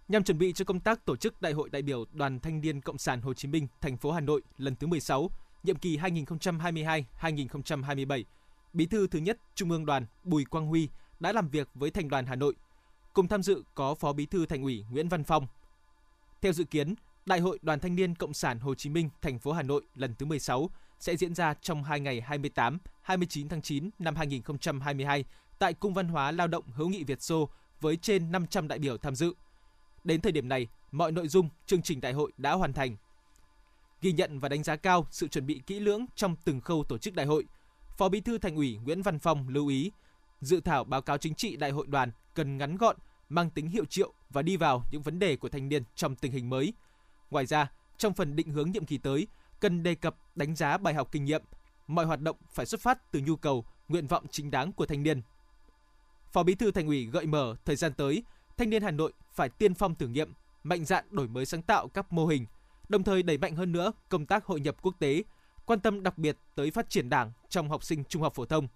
Nhằm 0.08 0.24
chuẩn 0.24 0.38
bị 0.38 0.52
cho 0.52 0.64
công 0.64 0.80
tác 0.80 1.04
tổ 1.04 1.16
chức 1.16 1.42
Đại 1.42 1.52
hội 1.52 1.70
đại 1.70 1.82
biểu 1.82 2.04
Đoàn 2.12 2.40
Thanh 2.40 2.60
niên 2.60 2.80
Cộng 2.80 2.98
sản 2.98 3.20
Hồ 3.20 3.34
Chí 3.34 3.48
Minh 3.48 3.68
thành 3.80 3.96
phố 3.96 4.12
Hà 4.12 4.20
Nội 4.20 4.42
lần 4.58 4.76
thứ 4.76 4.86
16, 4.86 5.30
nhiệm 5.62 5.76
kỳ 5.76 5.96
2022-2027, 5.96 8.24
Bí 8.72 8.86
thư 8.86 9.06
thứ 9.06 9.18
nhất 9.18 9.38
Trung 9.54 9.70
ương 9.70 9.86
Đoàn 9.86 10.06
Bùi 10.24 10.44
Quang 10.44 10.66
Huy 10.66 10.88
đã 11.20 11.32
làm 11.32 11.48
việc 11.48 11.68
với 11.74 11.90
Thành 11.90 12.08
đoàn 12.08 12.26
Hà 12.26 12.34
Nội. 12.34 12.54
Cùng 13.12 13.28
tham 13.28 13.42
dự 13.42 13.62
có 13.74 13.94
Phó 13.94 14.12
Bí 14.12 14.26
thư 14.26 14.46
Thành 14.46 14.62
ủy 14.62 14.84
Nguyễn 14.90 15.08
Văn 15.08 15.24
Phong. 15.24 15.46
Theo 16.40 16.52
dự 16.52 16.64
kiến, 16.64 16.94
Đại 17.26 17.40
hội 17.40 17.58
Đoàn 17.62 17.80
Thanh 17.80 17.96
niên 17.96 18.14
Cộng 18.14 18.34
sản 18.34 18.58
Hồ 18.58 18.74
Chí 18.74 18.90
Minh 18.90 19.10
thành 19.22 19.38
phố 19.38 19.52
Hà 19.52 19.62
Nội 19.62 19.82
lần 19.94 20.14
thứ 20.14 20.26
16 20.26 20.70
sẽ 20.98 21.16
diễn 21.16 21.34
ra 21.34 21.54
trong 21.54 21.84
hai 21.84 22.00
ngày 22.00 22.20
28, 22.20 22.78
29 23.02 23.48
tháng 23.48 23.62
9 23.62 23.90
năm 23.98 24.16
2022 24.16 25.24
tại 25.58 25.74
Cung 25.74 25.94
văn 25.94 26.08
hóa 26.08 26.30
Lao 26.30 26.48
động 26.48 26.64
Hữu 26.74 26.88
nghị 26.88 27.04
Việt 27.04 27.22
Xô 27.22 27.48
với 27.80 27.96
trên 27.96 28.32
500 28.32 28.68
đại 28.68 28.78
biểu 28.78 28.96
tham 28.96 29.14
dự. 29.14 29.34
Đến 30.04 30.20
thời 30.20 30.32
điểm 30.32 30.48
này, 30.48 30.68
mọi 30.92 31.12
nội 31.12 31.28
dung 31.28 31.48
chương 31.66 31.82
trình 31.82 32.00
đại 32.00 32.12
hội 32.12 32.32
đã 32.36 32.52
hoàn 32.52 32.72
thành. 32.72 32.96
Ghi 34.00 34.12
nhận 34.12 34.38
và 34.38 34.48
đánh 34.48 34.62
giá 34.62 34.76
cao 34.76 35.06
sự 35.10 35.28
chuẩn 35.28 35.46
bị 35.46 35.60
kỹ 35.66 35.80
lưỡng 35.80 36.06
trong 36.14 36.36
từng 36.44 36.60
khâu 36.60 36.84
tổ 36.84 36.98
chức 36.98 37.14
đại 37.14 37.26
hội, 37.26 37.44
Phó 37.96 38.08
Bí 38.08 38.20
thư 38.20 38.38
Thành 38.38 38.56
ủy 38.56 38.78
Nguyễn 38.84 39.02
Văn 39.02 39.18
Phong 39.18 39.48
lưu 39.48 39.68
ý, 39.68 39.90
dự 40.40 40.60
thảo 40.60 40.84
báo 40.84 41.02
cáo 41.02 41.18
chính 41.18 41.34
trị 41.34 41.56
đại 41.56 41.70
hội 41.70 41.86
đoàn 41.86 42.10
cần 42.34 42.58
ngắn 42.58 42.76
gọn, 42.76 42.96
mang 43.28 43.50
tính 43.50 43.68
hiệu 43.68 43.84
triệu 43.84 44.12
và 44.30 44.42
đi 44.42 44.56
vào 44.56 44.82
những 44.92 45.02
vấn 45.02 45.18
đề 45.18 45.36
của 45.36 45.48
thanh 45.48 45.68
niên 45.68 45.82
trong 45.94 46.16
tình 46.16 46.32
hình 46.32 46.50
mới. 46.50 46.72
Ngoài 47.30 47.46
ra, 47.46 47.70
trong 47.96 48.14
phần 48.14 48.36
định 48.36 48.48
hướng 48.50 48.70
nhiệm 48.70 48.86
kỳ 48.86 48.98
tới, 48.98 49.26
cần 49.60 49.82
đề 49.82 49.94
cập 49.94 50.16
đánh 50.34 50.56
giá 50.56 50.78
bài 50.78 50.94
học 50.94 51.08
kinh 51.12 51.24
nghiệm, 51.24 51.42
mọi 51.86 52.06
hoạt 52.06 52.20
động 52.20 52.36
phải 52.52 52.66
xuất 52.66 52.80
phát 52.80 53.12
từ 53.12 53.20
nhu 53.20 53.36
cầu, 53.36 53.64
nguyện 53.88 54.06
vọng 54.06 54.26
chính 54.30 54.50
đáng 54.50 54.72
của 54.72 54.86
thanh 54.86 55.02
niên. 55.02 55.22
Phó 56.34 56.42
Bí 56.42 56.54
thư 56.54 56.70
Thành 56.70 56.86
ủy 56.86 57.06
gợi 57.06 57.26
mở 57.26 57.56
thời 57.64 57.76
gian 57.76 57.92
tới, 57.92 58.22
thanh 58.56 58.70
niên 58.70 58.82
Hà 58.82 58.90
Nội 58.90 59.12
phải 59.32 59.48
tiên 59.48 59.74
phong 59.74 59.94
thử 59.94 60.08
nghiệm, 60.08 60.32
mạnh 60.62 60.84
dạn 60.84 61.04
đổi 61.10 61.28
mới 61.28 61.46
sáng 61.46 61.62
tạo 61.62 61.88
các 61.88 62.12
mô 62.12 62.26
hình, 62.26 62.46
đồng 62.88 63.02
thời 63.02 63.22
đẩy 63.22 63.38
mạnh 63.38 63.56
hơn 63.56 63.72
nữa 63.72 63.92
công 64.08 64.26
tác 64.26 64.44
hội 64.44 64.60
nhập 64.60 64.76
quốc 64.82 64.94
tế, 64.98 65.22
quan 65.66 65.80
tâm 65.80 66.02
đặc 66.02 66.18
biệt 66.18 66.36
tới 66.54 66.70
phát 66.70 66.90
triển 66.90 67.08
Đảng 67.08 67.32
trong 67.48 67.68
học 67.68 67.84
sinh 67.84 68.04
trung 68.04 68.22
học 68.22 68.34
phổ 68.34 68.44
thông. 68.44 68.68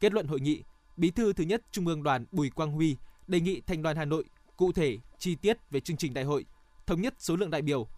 Kết 0.00 0.12
luận 0.12 0.26
hội 0.26 0.40
nghị, 0.40 0.62
Bí 0.96 1.10
thư 1.10 1.32
thứ 1.32 1.44
nhất 1.44 1.62
Trung 1.72 1.86
ương 1.86 2.02
Đoàn 2.02 2.26
Bùi 2.32 2.50
Quang 2.50 2.72
Huy 2.72 2.96
đề 3.26 3.40
nghị 3.40 3.60
Thành 3.60 3.82
đoàn 3.82 3.96
Hà 3.96 4.04
Nội 4.04 4.24
cụ 4.56 4.72
thể, 4.72 4.98
chi 5.18 5.34
tiết 5.34 5.58
về 5.70 5.80
chương 5.80 5.96
trình 5.96 6.14
đại 6.14 6.24
hội, 6.24 6.44
thống 6.86 7.00
nhất 7.00 7.14
số 7.18 7.36
lượng 7.36 7.50
đại 7.50 7.62
biểu. 7.62 7.88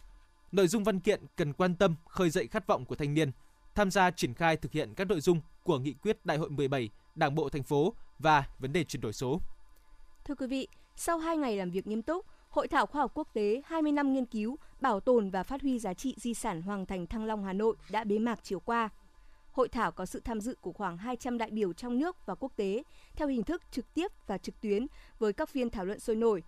Nội 0.52 0.68
dung 0.68 0.84
văn 0.84 1.00
kiện 1.00 1.20
cần 1.36 1.52
quan 1.52 1.74
tâm 1.74 1.94
khơi 2.08 2.30
dậy 2.30 2.46
khát 2.46 2.66
vọng 2.66 2.84
của 2.84 2.96
thanh 2.96 3.14
niên, 3.14 3.30
tham 3.74 3.90
gia 3.90 4.10
triển 4.10 4.34
khai 4.34 4.56
thực 4.56 4.72
hiện 4.72 4.94
các 4.94 5.06
nội 5.06 5.20
dung 5.20 5.40
của 5.62 5.78
nghị 5.78 5.92
quyết 5.92 6.26
Đại 6.26 6.38
hội 6.38 6.50
17 6.50 6.90
Đảng 7.14 7.34
bộ 7.34 7.48
thành 7.48 7.62
phố 7.62 7.94
và 8.18 8.44
vấn 8.58 8.72
đề 8.72 8.84
chuyển 8.84 9.00
đổi 9.00 9.12
số. 9.12 9.40
Thưa 10.24 10.34
quý 10.34 10.46
vị, 10.46 10.68
sau 10.96 11.18
2 11.18 11.36
ngày 11.36 11.56
làm 11.56 11.70
việc 11.70 11.86
nghiêm 11.86 12.02
túc, 12.02 12.26
Hội 12.50 12.68
thảo 12.68 12.86
khoa 12.86 13.02
học 13.02 13.10
quốc 13.14 13.28
tế 13.32 13.62
20 13.64 13.92
năm 13.92 14.12
nghiên 14.12 14.26
cứu, 14.26 14.56
bảo 14.80 15.00
tồn 15.00 15.30
và 15.30 15.42
phát 15.42 15.62
huy 15.62 15.78
giá 15.78 15.94
trị 15.94 16.14
di 16.18 16.34
sản 16.34 16.62
Hoàng 16.62 16.86
Thành 16.86 17.06
Thăng 17.06 17.24
Long 17.24 17.44
Hà 17.44 17.52
Nội 17.52 17.76
đã 17.90 18.04
bế 18.04 18.18
mạc 18.18 18.40
chiều 18.42 18.60
qua. 18.60 18.88
Hội 19.52 19.68
thảo 19.68 19.92
có 19.92 20.06
sự 20.06 20.20
tham 20.24 20.40
dự 20.40 20.56
của 20.60 20.72
khoảng 20.72 20.96
200 20.96 21.38
đại 21.38 21.50
biểu 21.50 21.72
trong 21.72 21.98
nước 21.98 22.26
và 22.26 22.34
quốc 22.34 22.52
tế, 22.56 22.82
theo 23.16 23.28
hình 23.28 23.42
thức 23.42 23.62
trực 23.70 23.94
tiếp 23.94 24.12
và 24.26 24.38
trực 24.38 24.60
tuyến 24.60 24.86
với 25.18 25.32
các 25.32 25.48
phiên 25.48 25.70
thảo 25.70 25.84
luận 25.84 26.00
sôi 26.00 26.16
nổi. 26.16 26.42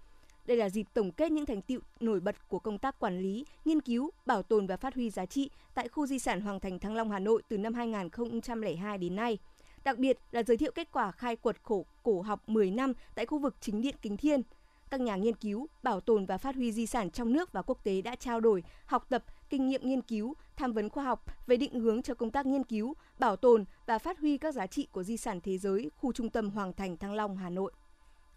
Đây 0.46 0.56
là 0.56 0.70
dịp 0.70 0.86
tổng 0.94 1.12
kết 1.12 1.32
những 1.32 1.46
thành 1.46 1.62
tựu 1.62 1.80
nổi 2.00 2.20
bật 2.20 2.48
của 2.48 2.58
công 2.58 2.78
tác 2.78 2.98
quản 2.98 3.18
lý, 3.18 3.44
nghiên 3.64 3.80
cứu, 3.80 4.10
bảo 4.26 4.42
tồn 4.42 4.66
và 4.66 4.76
phát 4.76 4.94
huy 4.94 5.10
giá 5.10 5.26
trị 5.26 5.50
tại 5.74 5.88
khu 5.88 6.06
di 6.06 6.18
sản 6.18 6.40
Hoàng 6.40 6.60
Thành 6.60 6.78
Thăng 6.78 6.94
Long 6.94 7.10
Hà 7.10 7.18
Nội 7.18 7.42
từ 7.48 7.58
năm 7.58 7.74
2002 7.74 8.98
đến 8.98 9.16
nay. 9.16 9.38
Đặc 9.84 9.98
biệt 9.98 10.18
là 10.30 10.42
giới 10.42 10.56
thiệu 10.56 10.72
kết 10.74 10.88
quả 10.92 11.10
khai 11.10 11.36
quật 11.36 11.56
khổ 11.62 11.86
cổ 12.02 12.22
học 12.22 12.48
10 12.48 12.70
năm 12.70 12.92
tại 13.14 13.26
khu 13.26 13.38
vực 13.38 13.56
chính 13.60 13.82
điện 13.82 13.94
Kính 14.02 14.16
Thiên– 14.16 14.42
các 14.90 15.00
nhà 15.00 15.16
nghiên 15.16 15.36
cứu, 15.36 15.68
bảo 15.82 16.00
tồn 16.00 16.26
và 16.26 16.38
phát 16.38 16.54
huy 16.54 16.72
di 16.72 16.86
sản 16.86 17.10
trong 17.10 17.32
nước 17.32 17.52
và 17.52 17.62
quốc 17.62 17.78
tế 17.84 18.02
đã 18.02 18.16
trao 18.16 18.40
đổi, 18.40 18.62
học 18.86 19.06
tập, 19.08 19.24
kinh 19.50 19.68
nghiệm 19.68 19.88
nghiên 19.88 20.02
cứu, 20.02 20.34
tham 20.56 20.72
vấn 20.72 20.88
khoa 20.88 21.04
học 21.04 21.24
về 21.46 21.56
định 21.56 21.80
hướng 21.80 22.02
cho 22.02 22.14
công 22.14 22.30
tác 22.30 22.46
nghiên 22.46 22.64
cứu, 22.64 22.94
bảo 23.18 23.36
tồn 23.36 23.64
và 23.86 23.98
phát 23.98 24.18
huy 24.18 24.38
các 24.38 24.54
giá 24.54 24.66
trị 24.66 24.88
của 24.92 25.02
di 25.02 25.16
sản 25.16 25.40
thế 25.40 25.58
giới 25.58 25.90
khu 25.96 26.12
trung 26.12 26.30
tâm 26.30 26.50
Hoàng 26.50 26.72
Thành 26.72 26.96
Thăng 26.96 27.14
Long, 27.14 27.36
Hà 27.36 27.50
Nội. 27.50 27.72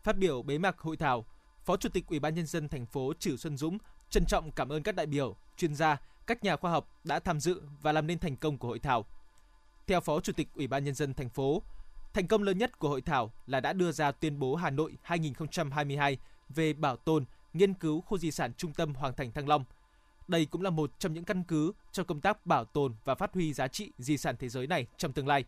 Phát 0.03 0.17
biểu 0.17 0.41
bế 0.41 0.57
mạc 0.57 0.79
hội 0.79 0.97
thảo, 0.97 1.25
Phó 1.63 1.77
Chủ 1.77 1.89
tịch 1.89 2.07
Ủy 2.07 2.19
ban 2.19 2.35
nhân 2.35 2.45
dân 2.45 2.69
thành 2.69 2.85
phố 2.85 3.13
Trử 3.19 3.37
Xuân 3.37 3.57
Dũng 3.57 3.77
trân 4.09 4.25
trọng 4.25 4.51
cảm 4.51 4.69
ơn 4.69 4.83
các 4.83 4.95
đại 4.95 5.05
biểu, 5.05 5.35
chuyên 5.57 5.75
gia, 5.75 5.97
các 6.27 6.43
nhà 6.43 6.55
khoa 6.55 6.71
học 6.71 6.89
đã 7.03 7.19
tham 7.19 7.39
dự 7.39 7.61
và 7.81 7.91
làm 7.91 8.07
nên 8.07 8.19
thành 8.19 8.35
công 8.35 8.57
của 8.57 8.67
hội 8.67 8.79
thảo. 8.79 9.05
Theo 9.87 10.01
Phó 10.01 10.19
Chủ 10.19 10.33
tịch 10.33 10.47
Ủy 10.55 10.67
ban 10.67 10.83
nhân 10.83 10.95
dân 10.95 11.13
thành 11.13 11.29
phố, 11.29 11.61
thành 12.13 12.27
công 12.27 12.43
lớn 12.43 12.57
nhất 12.57 12.79
của 12.79 12.89
hội 12.89 13.01
thảo 13.01 13.31
là 13.47 13.59
đã 13.59 13.73
đưa 13.73 13.91
ra 13.91 14.11
tuyên 14.11 14.39
bố 14.39 14.55
Hà 14.55 14.69
Nội 14.69 14.97
2022 15.03 16.17
về 16.49 16.73
bảo 16.73 16.97
tồn, 16.97 17.25
nghiên 17.53 17.73
cứu 17.73 18.01
khu 18.01 18.17
di 18.17 18.31
sản 18.31 18.53
trung 18.53 18.73
tâm 18.73 18.93
Hoàng 18.93 19.13
Thành 19.13 19.31
Thăng 19.31 19.47
Long. 19.47 19.65
Đây 20.27 20.45
cũng 20.45 20.61
là 20.61 20.69
một 20.69 20.99
trong 20.99 21.13
những 21.13 21.23
căn 21.23 21.43
cứ 21.43 21.71
cho 21.91 22.03
công 22.03 22.21
tác 22.21 22.45
bảo 22.45 22.65
tồn 22.65 22.95
và 23.05 23.15
phát 23.15 23.33
huy 23.33 23.53
giá 23.53 23.67
trị 23.67 23.91
di 23.97 24.17
sản 24.17 24.35
thế 24.39 24.49
giới 24.49 24.67
này 24.67 24.87
trong 24.97 25.13
tương 25.13 25.27
lai. 25.27 25.45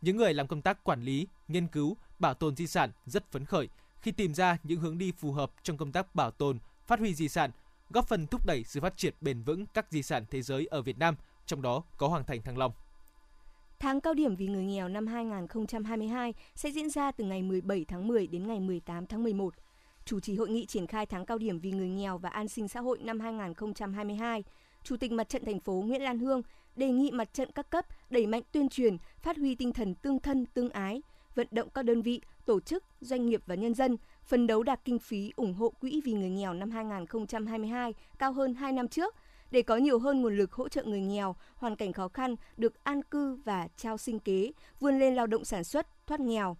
Những 0.00 0.16
người 0.16 0.34
làm 0.34 0.46
công 0.46 0.62
tác 0.62 0.84
quản 0.84 1.02
lý, 1.02 1.26
nghiên 1.48 1.66
cứu, 1.66 1.96
bảo 2.18 2.34
tồn 2.34 2.56
di 2.56 2.66
sản 2.66 2.90
rất 3.06 3.32
phấn 3.32 3.44
khởi 3.44 3.68
khi 4.00 4.12
tìm 4.12 4.34
ra 4.34 4.58
những 4.62 4.80
hướng 4.80 4.98
đi 4.98 5.12
phù 5.18 5.32
hợp 5.32 5.50
trong 5.62 5.76
công 5.76 5.92
tác 5.92 6.14
bảo 6.14 6.30
tồn, 6.30 6.58
phát 6.86 6.98
huy 6.98 7.14
di 7.14 7.28
sản, 7.28 7.50
góp 7.90 8.08
phần 8.08 8.26
thúc 8.26 8.46
đẩy 8.46 8.64
sự 8.64 8.80
phát 8.80 8.96
triển 8.96 9.14
bền 9.20 9.42
vững 9.42 9.66
các 9.66 9.86
di 9.90 10.02
sản 10.02 10.24
thế 10.30 10.42
giới 10.42 10.66
ở 10.66 10.82
Việt 10.82 10.98
Nam, 10.98 11.16
trong 11.46 11.62
đó 11.62 11.82
có 11.96 12.08
Hoàng 12.08 12.24
thành 12.24 12.42
Thăng 12.42 12.58
Long. 12.58 12.72
Tháng 13.78 14.00
cao 14.00 14.14
điểm 14.14 14.36
vì 14.36 14.46
người 14.46 14.64
nghèo 14.64 14.88
năm 14.88 15.06
2022 15.06 16.34
sẽ 16.54 16.70
diễn 16.70 16.90
ra 16.90 17.12
từ 17.12 17.24
ngày 17.24 17.42
17 17.42 17.84
tháng 17.88 18.08
10 18.08 18.26
đến 18.26 18.46
ngày 18.46 18.60
18 18.60 19.06
tháng 19.06 19.22
11. 19.22 19.54
Chủ 20.04 20.20
trì 20.20 20.36
hội 20.36 20.48
nghị 20.48 20.66
triển 20.66 20.86
khai 20.86 21.06
tháng 21.06 21.26
cao 21.26 21.38
điểm 21.38 21.58
vì 21.58 21.70
người 21.70 21.88
nghèo 21.88 22.18
và 22.18 22.28
an 22.28 22.48
sinh 22.48 22.68
xã 22.68 22.80
hội 22.80 22.98
năm 22.98 23.20
2022, 23.20 24.44
Chủ 24.82 24.96
tịch 24.96 25.12
Mặt 25.12 25.28
trận 25.28 25.44
thành 25.44 25.60
phố 25.60 25.72
Nguyễn 25.72 26.02
Lan 26.02 26.18
Hương 26.18 26.42
đề 26.76 26.90
nghị 26.90 27.10
mặt 27.10 27.32
trận 27.32 27.52
các 27.52 27.70
cấp 27.70 27.86
đẩy 28.10 28.26
mạnh 28.26 28.42
tuyên 28.52 28.68
truyền, 28.68 28.96
phát 29.22 29.36
huy 29.36 29.54
tinh 29.54 29.72
thần 29.72 29.94
tương 29.94 30.18
thân 30.18 30.46
tương 30.46 30.70
ái, 30.70 31.02
vận 31.34 31.46
động 31.50 31.68
các 31.70 31.84
đơn 31.84 32.02
vị, 32.02 32.20
tổ 32.46 32.60
chức, 32.60 32.84
doanh 33.00 33.26
nghiệp 33.26 33.42
và 33.46 33.54
nhân 33.54 33.74
dân 33.74 33.96
phấn 34.22 34.46
đấu 34.46 34.62
đạt 34.62 34.80
kinh 34.84 34.98
phí 34.98 35.32
ủng 35.36 35.54
hộ 35.54 35.70
quỹ 35.80 36.00
vì 36.04 36.12
người 36.12 36.30
nghèo 36.30 36.54
năm 36.54 36.70
2022 36.70 37.94
cao 38.18 38.32
hơn 38.32 38.54
2 38.54 38.72
năm 38.72 38.88
trước 38.88 39.14
để 39.50 39.62
có 39.62 39.76
nhiều 39.76 39.98
hơn 39.98 40.22
nguồn 40.22 40.36
lực 40.36 40.52
hỗ 40.52 40.68
trợ 40.68 40.84
người 40.84 41.00
nghèo, 41.00 41.36
hoàn 41.56 41.76
cảnh 41.76 41.92
khó 41.92 42.08
khăn 42.08 42.36
được 42.56 42.84
an 42.84 43.02
cư 43.02 43.34
và 43.44 43.68
trao 43.76 43.98
sinh 43.98 44.18
kế, 44.18 44.52
vươn 44.80 44.98
lên 44.98 45.14
lao 45.14 45.26
động 45.26 45.44
sản 45.44 45.64
xuất, 45.64 45.86
thoát 46.06 46.20
nghèo. 46.20 46.56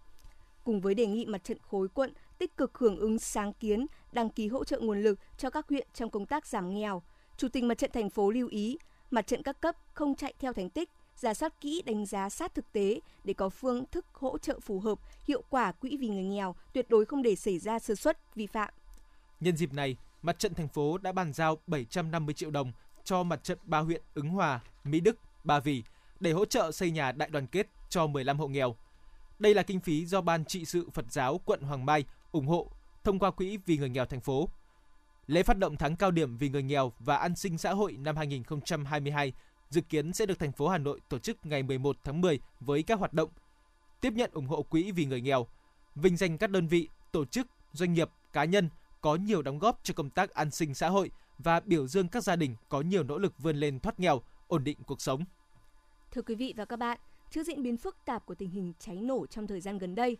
Cùng 0.65 0.81
với 0.81 0.95
đề 0.95 1.07
nghị 1.07 1.27
mặt 1.27 1.45
trận 1.45 1.59
khối 1.71 1.89
quận 1.89 2.13
tích 2.39 2.57
cực 2.57 2.79
hưởng 2.79 2.99
ứng 2.99 3.19
sáng 3.19 3.53
kiến, 3.53 3.87
đăng 4.13 4.31
ký 4.31 4.49
hỗ 4.49 4.65
trợ 4.65 4.81
nguồn 4.81 5.03
lực 5.03 5.19
cho 5.39 5.51
các 5.51 5.69
huyện 5.69 5.89
trong 5.95 6.11
công 6.11 6.27
tác 6.27 6.47
giảm 6.47 6.75
nghèo, 6.75 7.03
Chủ 7.37 7.49
tịch 7.49 7.65
mặt 7.65 7.79
trận 7.79 7.91
thành 7.93 8.11
phố 8.11 8.31
lưu 8.31 8.49
ý, 8.49 8.79
mặt 9.11 9.27
trận 9.27 9.43
các 9.43 9.61
cấp 9.61 9.77
không 9.95 10.15
chạy 10.15 10.35
theo 10.39 10.53
thành 10.53 10.71
tích, 10.71 10.91
giả 11.17 11.35
soát 11.35 11.61
kỹ 11.61 11.83
đánh 11.87 12.07
giá 12.07 12.29
sát 12.29 12.55
thực 12.55 12.73
tế 12.73 13.01
để 13.25 13.35
có 13.35 13.49
phương 13.49 13.85
thức 13.91 14.07
hỗ 14.13 14.39
trợ 14.39 14.61
phù 14.61 14.81
hợp, 14.81 14.99
hiệu 15.25 15.43
quả 15.51 15.73
quỹ 15.73 15.97
vì 15.97 16.09
người 16.09 16.25
nghèo, 16.25 16.55
tuyệt 16.73 16.91
đối 16.91 17.05
không 17.05 17.23
để 17.23 17.37
xảy 17.37 17.59
ra 17.59 17.79
sơ 17.79 17.95
suất, 17.95 18.35
vi 18.35 18.47
phạm. 18.47 18.75
Nhân 19.41 19.57
dịp 19.57 19.73
này, 19.73 19.97
mặt 20.23 20.39
trận 20.39 20.55
thành 20.55 20.69
phố 20.69 20.99
đã 20.99 21.13
bàn 21.13 21.33
giao 21.33 21.59
750 21.67 22.35
triệu 22.35 22.51
đồng 22.51 22.73
cho 23.05 23.23
mặt 23.23 23.45
trận 23.45 23.59
ba 23.65 23.79
huyện 23.79 24.03
Ứng 24.15 24.29
Hòa, 24.29 24.61
Mỹ 24.85 25.01
Đức, 25.01 25.19
Ba 25.45 25.61
Vì 25.61 25.83
để 26.21 26.33
hỗ 26.33 26.45
trợ 26.45 26.73
xây 26.73 26.91
nhà 26.91 27.13
đại 27.13 27.31
đoàn 27.31 27.47
kết 27.47 27.67
cho 27.89 28.07
15 28.07 28.39
hộ 28.39 28.49
nghèo. 28.49 28.77
Đây 29.39 29.55
là 29.55 29.63
kinh 29.63 29.81
phí 29.81 30.07
do 30.07 30.21
Ban 30.21 30.45
trị 30.45 30.65
sự 30.65 30.91
Phật 30.95 31.13
giáo 31.13 31.41
quận 31.45 31.61
Hoàng 31.61 31.87
Mai 31.87 32.05
ủng 32.33 32.47
hộ 32.47 32.71
thông 33.05 33.19
qua 33.19 33.31
quỹ 33.31 33.59
vì 33.67 33.79
người 33.79 33.89
nghèo 33.89 34.05
thành 34.05 34.21
phố. 34.21 34.49
Lễ 35.27 35.43
phát 35.43 35.59
động 35.59 35.77
tháng 35.77 35.97
cao 35.97 36.11
điểm 36.11 36.37
vì 36.37 36.49
người 36.49 36.63
nghèo 36.63 36.93
và 36.99 37.17
an 37.17 37.37
sinh 37.37 37.59
xã 37.59 37.73
hội 37.73 37.97
năm 37.99 38.17
2022 38.17 39.33
dự 39.71 39.81
kiến 39.81 40.13
sẽ 40.13 40.27
được 40.27 40.39
thành 40.39 40.53
phố 40.53 40.69
Hà 40.69 40.79
Nội 40.79 41.01
tổ 41.09 41.19
chức 41.19 41.47
ngày 41.47 41.63
11 41.63 41.97
tháng 42.05 42.21
10 42.21 42.41
với 42.61 42.83
các 42.83 42.99
hoạt 42.99 43.13
động 43.13 43.31
tiếp 44.01 44.13
nhận 44.13 44.31
ủng 44.33 44.47
hộ 44.47 44.63
quỹ 44.63 44.93
vì 44.93 45.05
người 45.05 45.21
nghèo, 45.21 45.47
vinh 45.95 46.17
danh 46.17 46.39
các 46.39 46.51
đơn 46.51 46.67
vị, 46.67 46.89
tổ 47.13 47.25
chức, 47.25 47.47
doanh 47.73 47.93
nghiệp, 47.93 48.11
cá 48.33 48.45
nhân 48.45 48.69
có 49.01 49.15
nhiều 49.15 49.43
đóng 49.43 49.59
góp 49.59 49.81
cho 49.83 49.95
công 49.95 50.11
tác 50.11 50.31
an 50.31 50.51
sinh 50.51 50.75
xã 50.75 50.89
hội 50.89 51.11
và 51.39 51.61
biểu 51.61 51.87
dương 51.87 52.09
các 52.09 52.23
gia 52.23 52.37
đình 52.37 52.57
có 52.69 52.81
nhiều 52.81 53.03
nỗ 53.03 53.19
lực 53.19 53.33
vươn 53.39 53.57
lên 53.57 53.81
thoát 53.81 54.01
nghèo, 54.01 54.23
ổn 54.47 54.65
định 54.65 54.79
cuộc 54.87 55.01
sống. 55.01 55.25
Thưa 56.11 56.23
quý 56.23 56.35
vị 56.35 56.55
và 56.57 56.65
các 56.65 56.77
bạn, 56.77 56.99
trước 57.31 57.43
diễn 57.43 57.63
biến 57.63 57.77
phức 57.77 57.97
tạp 58.05 58.27
của 58.27 58.35
tình 58.35 58.51
hình 58.51 58.73
cháy 58.79 58.97
nổ 58.97 59.27
trong 59.27 59.47
thời 59.47 59.61
gian 59.61 59.79
gần 59.79 59.95
đây, 59.95 60.17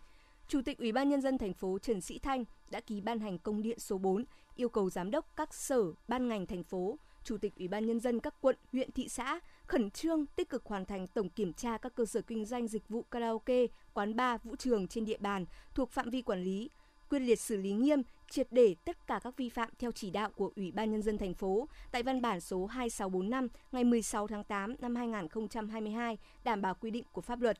Chủ 0.47 0.61
tịch 0.65 0.77
Ủy 0.77 0.91
ban 0.91 1.09
nhân 1.09 1.21
dân 1.21 1.37
thành 1.37 1.53
phố 1.53 1.79
Trần 1.79 2.01
Sĩ 2.01 2.19
Thanh 2.19 2.43
đã 2.69 2.79
ký 2.79 3.01
ban 3.01 3.19
hành 3.19 3.37
công 3.37 3.61
điện 3.61 3.79
số 3.79 3.97
4 3.97 4.25
yêu 4.55 4.69
cầu 4.69 4.89
giám 4.89 5.11
đốc 5.11 5.35
các 5.35 5.53
sở, 5.53 5.83
ban 6.07 6.27
ngành 6.27 6.45
thành 6.45 6.63
phố, 6.63 6.97
chủ 7.23 7.37
tịch 7.37 7.53
Ủy 7.55 7.67
ban 7.67 7.85
nhân 7.85 7.99
dân 7.99 8.19
các 8.19 8.33
quận, 8.41 8.55
huyện, 8.71 8.91
thị 8.91 9.09
xã 9.09 9.39
khẩn 9.67 9.91
trương 9.91 10.25
tích 10.25 10.49
cực 10.49 10.65
hoàn 10.65 10.85
thành 10.85 11.07
tổng 11.07 11.29
kiểm 11.29 11.53
tra 11.53 11.77
các 11.77 11.95
cơ 11.95 12.05
sở 12.05 12.21
kinh 12.21 12.45
doanh 12.45 12.67
dịch 12.67 12.89
vụ 12.89 13.01
karaoke, 13.11 13.65
quán 13.93 14.15
bar, 14.15 14.41
vũ 14.43 14.55
trường 14.55 14.87
trên 14.87 15.05
địa 15.05 15.17
bàn 15.17 15.45
thuộc 15.73 15.91
phạm 15.91 16.09
vi 16.09 16.21
quản 16.21 16.43
lý, 16.43 16.69
quyết 17.09 17.19
liệt 17.19 17.39
xử 17.39 17.57
lý 17.57 17.71
nghiêm, 17.71 18.01
triệt 18.29 18.47
để 18.51 18.75
tất 18.85 19.07
cả 19.07 19.19
các 19.23 19.37
vi 19.37 19.49
phạm 19.49 19.69
theo 19.79 19.91
chỉ 19.91 20.09
đạo 20.09 20.29
của 20.35 20.51
Ủy 20.55 20.71
ban 20.71 20.91
nhân 20.91 21.01
dân 21.01 21.17
thành 21.17 21.33
phố 21.33 21.67
tại 21.91 22.03
văn 22.03 22.21
bản 22.21 22.41
số 22.41 22.65
2645 22.65 23.47
ngày 23.71 23.83
16 23.83 24.27
tháng 24.27 24.43
8 24.43 24.75
năm 24.79 24.95
2022 24.95 26.17
đảm 26.43 26.61
bảo 26.61 26.75
quy 26.81 26.91
định 26.91 27.03
của 27.11 27.21
pháp 27.21 27.41
luật. 27.41 27.59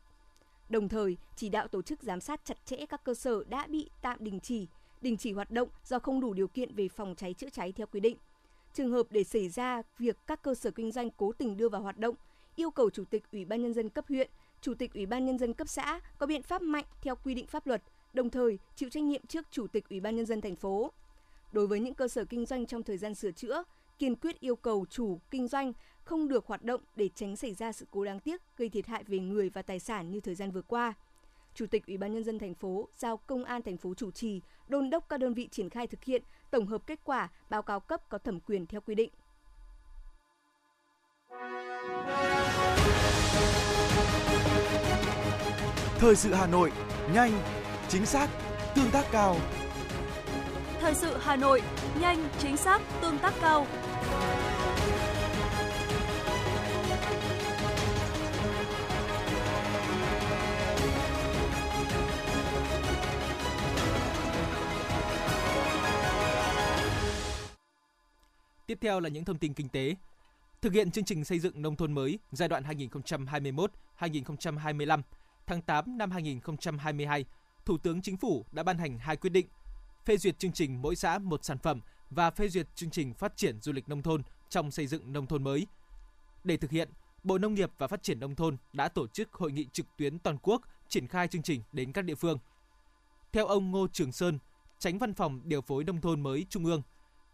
Đồng 0.69 0.89
thời, 0.89 1.17
chỉ 1.35 1.49
đạo 1.49 1.67
tổ 1.67 1.81
chức 1.81 2.03
giám 2.03 2.21
sát 2.21 2.41
chặt 2.45 2.65
chẽ 2.65 2.85
các 2.85 3.03
cơ 3.03 3.13
sở 3.13 3.43
đã 3.49 3.67
bị 3.67 3.89
tạm 4.01 4.17
đình 4.21 4.39
chỉ, 4.39 4.67
đình 5.01 5.17
chỉ 5.17 5.31
hoạt 5.33 5.51
động 5.51 5.69
do 5.83 5.99
không 5.99 6.19
đủ 6.19 6.33
điều 6.33 6.47
kiện 6.47 6.75
về 6.75 6.87
phòng 6.89 7.15
cháy 7.15 7.33
chữa 7.33 7.49
cháy 7.49 7.71
theo 7.71 7.87
quy 7.87 7.99
định. 7.99 8.17
Trường 8.73 8.91
hợp 8.91 9.07
để 9.09 9.23
xảy 9.23 9.49
ra 9.49 9.81
việc 9.99 10.17
các 10.27 10.41
cơ 10.41 10.55
sở 10.55 10.71
kinh 10.71 10.91
doanh 10.91 11.09
cố 11.09 11.31
tình 11.31 11.57
đưa 11.57 11.69
vào 11.69 11.81
hoạt 11.81 11.97
động, 11.97 12.15
yêu 12.55 12.71
cầu 12.71 12.89
Chủ 12.89 13.03
tịch 13.09 13.23
Ủy 13.31 13.45
ban 13.45 13.61
nhân 13.61 13.73
dân 13.73 13.89
cấp 13.89 14.05
huyện, 14.07 14.29
Chủ 14.61 14.73
tịch 14.73 14.93
Ủy 14.93 15.05
ban 15.05 15.25
nhân 15.25 15.37
dân 15.37 15.53
cấp 15.53 15.67
xã 15.69 15.99
có 16.17 16.25
biện 16.25 16.43
pháp 16.43 16.61
mạnh 16.61 16.85
theo 17.01 17.15
quy 17.15 17.33
định 17.33 17.47
pháp 17.47 17.67
luật, 17.67 17.83
đồng 18.13 18.29
thời 18.29 18.59
chịu 18.75 18.89
trách 18.89 19.03
nhiệm 19.03 19.25
trước 19.27 19.45
Chủ 19.51 19.67
tịch 19.67 19.89
Ủy 19.89 19.99
ban 19.99 20.15
nhân 20.15 20.25
dân 20.25 20.41
thành 20.41 20.55
phố. 20.55 20.91
Đối 21.51 21.67
với 21.67 21.79
những 21.79 21.93
cơ 21.93 22.07
sở 22.07 22.25
kinh 22.25 22.45
doanh 22.45 22.65
trong 22.65 22.83
thời 22.83 22.97
gian 22.97 23.15
sửa 23.15 23.31
chữa, 23.31 23.63
kiên 23.99 24.15
quyết 24.15 24.39
yêu 24.39 24.55
cầu 24.55 24.85
chủ 24.89 25.19
kinh 25.31 25.47
doanh 25.47 25.73
không 26.03 26.27
được 26.27 26.45
hoạt 26.45 26.63
động 26.63 26.81
để 26.95 27.09
tránh 27.15 27.35
xảy 27.35 27.53
ra 27.53 27.71
sự 27.71 27.85
cố 27.91 28.05
đáng 28.05 28.19
tiếc 28.19 28.41
gây 28.57 28.69
thiệt 28.69 28.87
hại 28.87 29.03
về 29.07 29.19
người 29.19 29.49
và 29.49 29.61
tài 29.61 29.79
sản 29.79 30.11
như 30.11 30.19
thời 30.19 30.35
gian 30.35 30.51
vừa 30.51 30.61
qua. 30.61 30.93
Chủ 31.53 31.65
tịch 31.67 31.87
Ủy 31.87 31.97
ban 31.97 32.13
nhân 32.13 32.23
dân 32.23 32.39
thành 32.39 32.53
phố 32.53 32.87
giao 32.95 33.17
công 33.17 33.43
an 33.43 33.61
thành 33.61 33.77
phố 33.77 33.93
chủ 33.93 34.11
trì, 34.11 34.41
đôn 34.67 34.89
đốc 34.89 35.09
các 35.09 35.17
đơn 35.17 35.33
vị 35.33 35.47
triển 35.51 35.69
khai 35.69 35.87
thực 35.87 36.03
hiện, 36.03 36.23
tổng 36.51 36.67
hợp 36.67 36.87
kết 36.87 36.99
quả, 37.03 37.29
báo 37.49 37.61
cáo 37.61 37.79
cấp 37.79 38.09
có 38.09 38.17
thẩm 38.17 38.39
quyền 38.39 38.65
theo 38.65 38.81
quy 38.81 38.95
định. 38.95 39.09
Thời 45.99 46.15
sự 46.15 46.33
Hà 46.33 46.47
Nội, 46.47 46.71
nhanh, 47.13 47.31
chính 47.89 48.05
xác, 48.05 48.29
tương 48.75 48.91
tác 48.91 49.05
cao. 49.11 49.35
Thời 50.79 50.95
sự 50.95 51.17
Hà 51.17 51.35
Nội, 51.35 51.61
nhanh, 51.99 52.29
chính 52.39 52.57
xác, 52.57 52.81
tương 53.01 53.19
tác 53.19 53.33
cao. 53.41 53.67
Tiếp 68.67 68.77
theo 68.81 68.99
là 68.99 69.09
những 69.09 69.25
thông 69.25 69.37
tin 69.37 69.53
kinh 69.53 69.69
tế. 69.69 69.95
Thực 70.61 70.73
hiện 70.73 70.91
chương 70.91 71.05
trình 71.05 71.25
xây 71.25 71.39
dựng 71.39 71.61
nông 71.61 71.75
thôn 71.75 71.93
mới 71.93 72.19
giai 72.31 72.49
đoạn 72.49 72.63
2021-2025, 73.99 75.01
tháng 75.45 75.61
8 75.61 75.97
năm 75.97 76.11
2022, 76.11 77.25
Thủ 77.67 77.77
tướng 77.77 78.01
Chính 78.01 78.17
phủ 78.17 78.45
đã 78.51 78.63
ban 78.63 78.77
hành 78.77 78.99
hai 78.99 79.17
quyết 79.17 79.29
định 79.29 79.47
phê 80.05 80.17
duyệt 80.17 80.39
chương 80.39 80.51
trình 80.51 80.81
mỗi 80.81 80.95
xã 80.95 81.19
một 81.19 81.45
sản 81.45 81.57
phẩm 81.57 81.81
và 82.09 82.31
phê 82.31 82.49
duyệt 82.49 82.67
chương 82.75 82.89
trình 82.89 83.13
phát 83.13 83.37
triển 83.37 83.61
du 83.61 83.71
lịch 83.71 83.89
nông 83.89 84.01
thôn 84.01 84.21
trong 84.49 84.71
xây 84.71 84.87
dựng 84.87 85.13
nông 85.13 85.27
thôn 85.27 85.43
mới. 85.43 85.67
Để 86.43 86.57
thực 86.57 86.71
hiện, 86.71 86.89
Bộ 87.23 87.37
Nông 87.37 87.53
nghiệp 87.53 87.71
và 87.77 87.87
Phát 87.87 88.03
triển 88.03 88.19
nông 88.19 88.35
thôn 88.35 88.57
đã 88.73 88.87
tổ 88.87 89.07
chức 89.07 89.33
hội 89.33 89.51
nghị 89.51 89.67
trực 89.73 89.85
tuyến 89.97 90.19
toàn 90.19 90.37
quốc 90.41 90.61
triển 90.87 91.07
khai 91.07 91.27
chương 91.27 91.41
trình 91.41 91.61
đến 91.71 91.91
các 91.91 92.01
địa 92.01 92.15
phương. 92.15 92.37
Theo 93.31 93.45
ông 93.45 93.71
Ngô 93.71 93.87
Trường 93.87 94.11
Sơn, 94.11 94.39
tránh 94.79 94.97
văn 94.97 95.13
phòng 95.13 95.41
điều 95.43 95.61
phối 95.61 95.83
nông 95.83 96.01
thôn 96.01 96.21
mới 96.21 96.45
Trung 96.49 96.65
ương, 96.65 96.81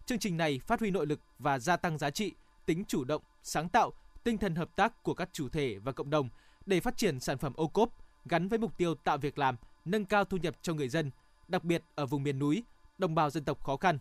chương 0.05 0.19
trình 0.19 0.37
này 0.37 0.59
phát 0.67 0.79
huy 0.79 0.91
nội 0.91 1.07
lực 1.07 1.19
và 1.39 1.59
gia 1.59 1.77
tăng 1.77 1.97
giá 1.97 2.09
trị, 2.09 2.31
tính 2.65 2.83
chủ 2.87 3.03
động, 3.03 3.21
sáng 3.43 3.69
tạo, 3.69 3.91
tinh 4.23 4.37
thần 4.37 4.55
hợp 4.55 4.75
tác 4.75 5.03
của 5.03 5.13
các 5.13 5.29
chủ 5.33 5.49
thể 5.49 5.77
và 5.79 5.91
cộng 5.91 6.09
đồng 6.09 6.29
để 6.65 6.79
phát 6.79 6.97
triển 6.97 7.19
sản 7.19 7.37
phẩm 7.37 7.53
ô 7.55 7.67
cốp 7.67 7.89
gắn 8.25 8.47
với 8.47 8.59
mục 8.59 8.77
tiêu 8.77 8.95
tạo 8.95 9.17
việc 9.17 9.37
làm, 9.37 9.55
nâng 9.85 10.05
cao 10.05 10.25
thu 10.25 10.37
nhập 10.37 10.55
cho 10.61 10.73
người 10.73 10.89
dân, 10.89 11.11
đặc 11.47 11.63
biệt 11.63 11.83
ở 11.95 12.05
vùng 12.05 12.23
miền 12.23 12.39
núi, 12.39 12.63
đồng 12.97 13.15
bào 13.15 13.29
dân 13.29 13.45
tộc 13.45 13.63
khó 13.63 13.77
khăn. 13.77 13.99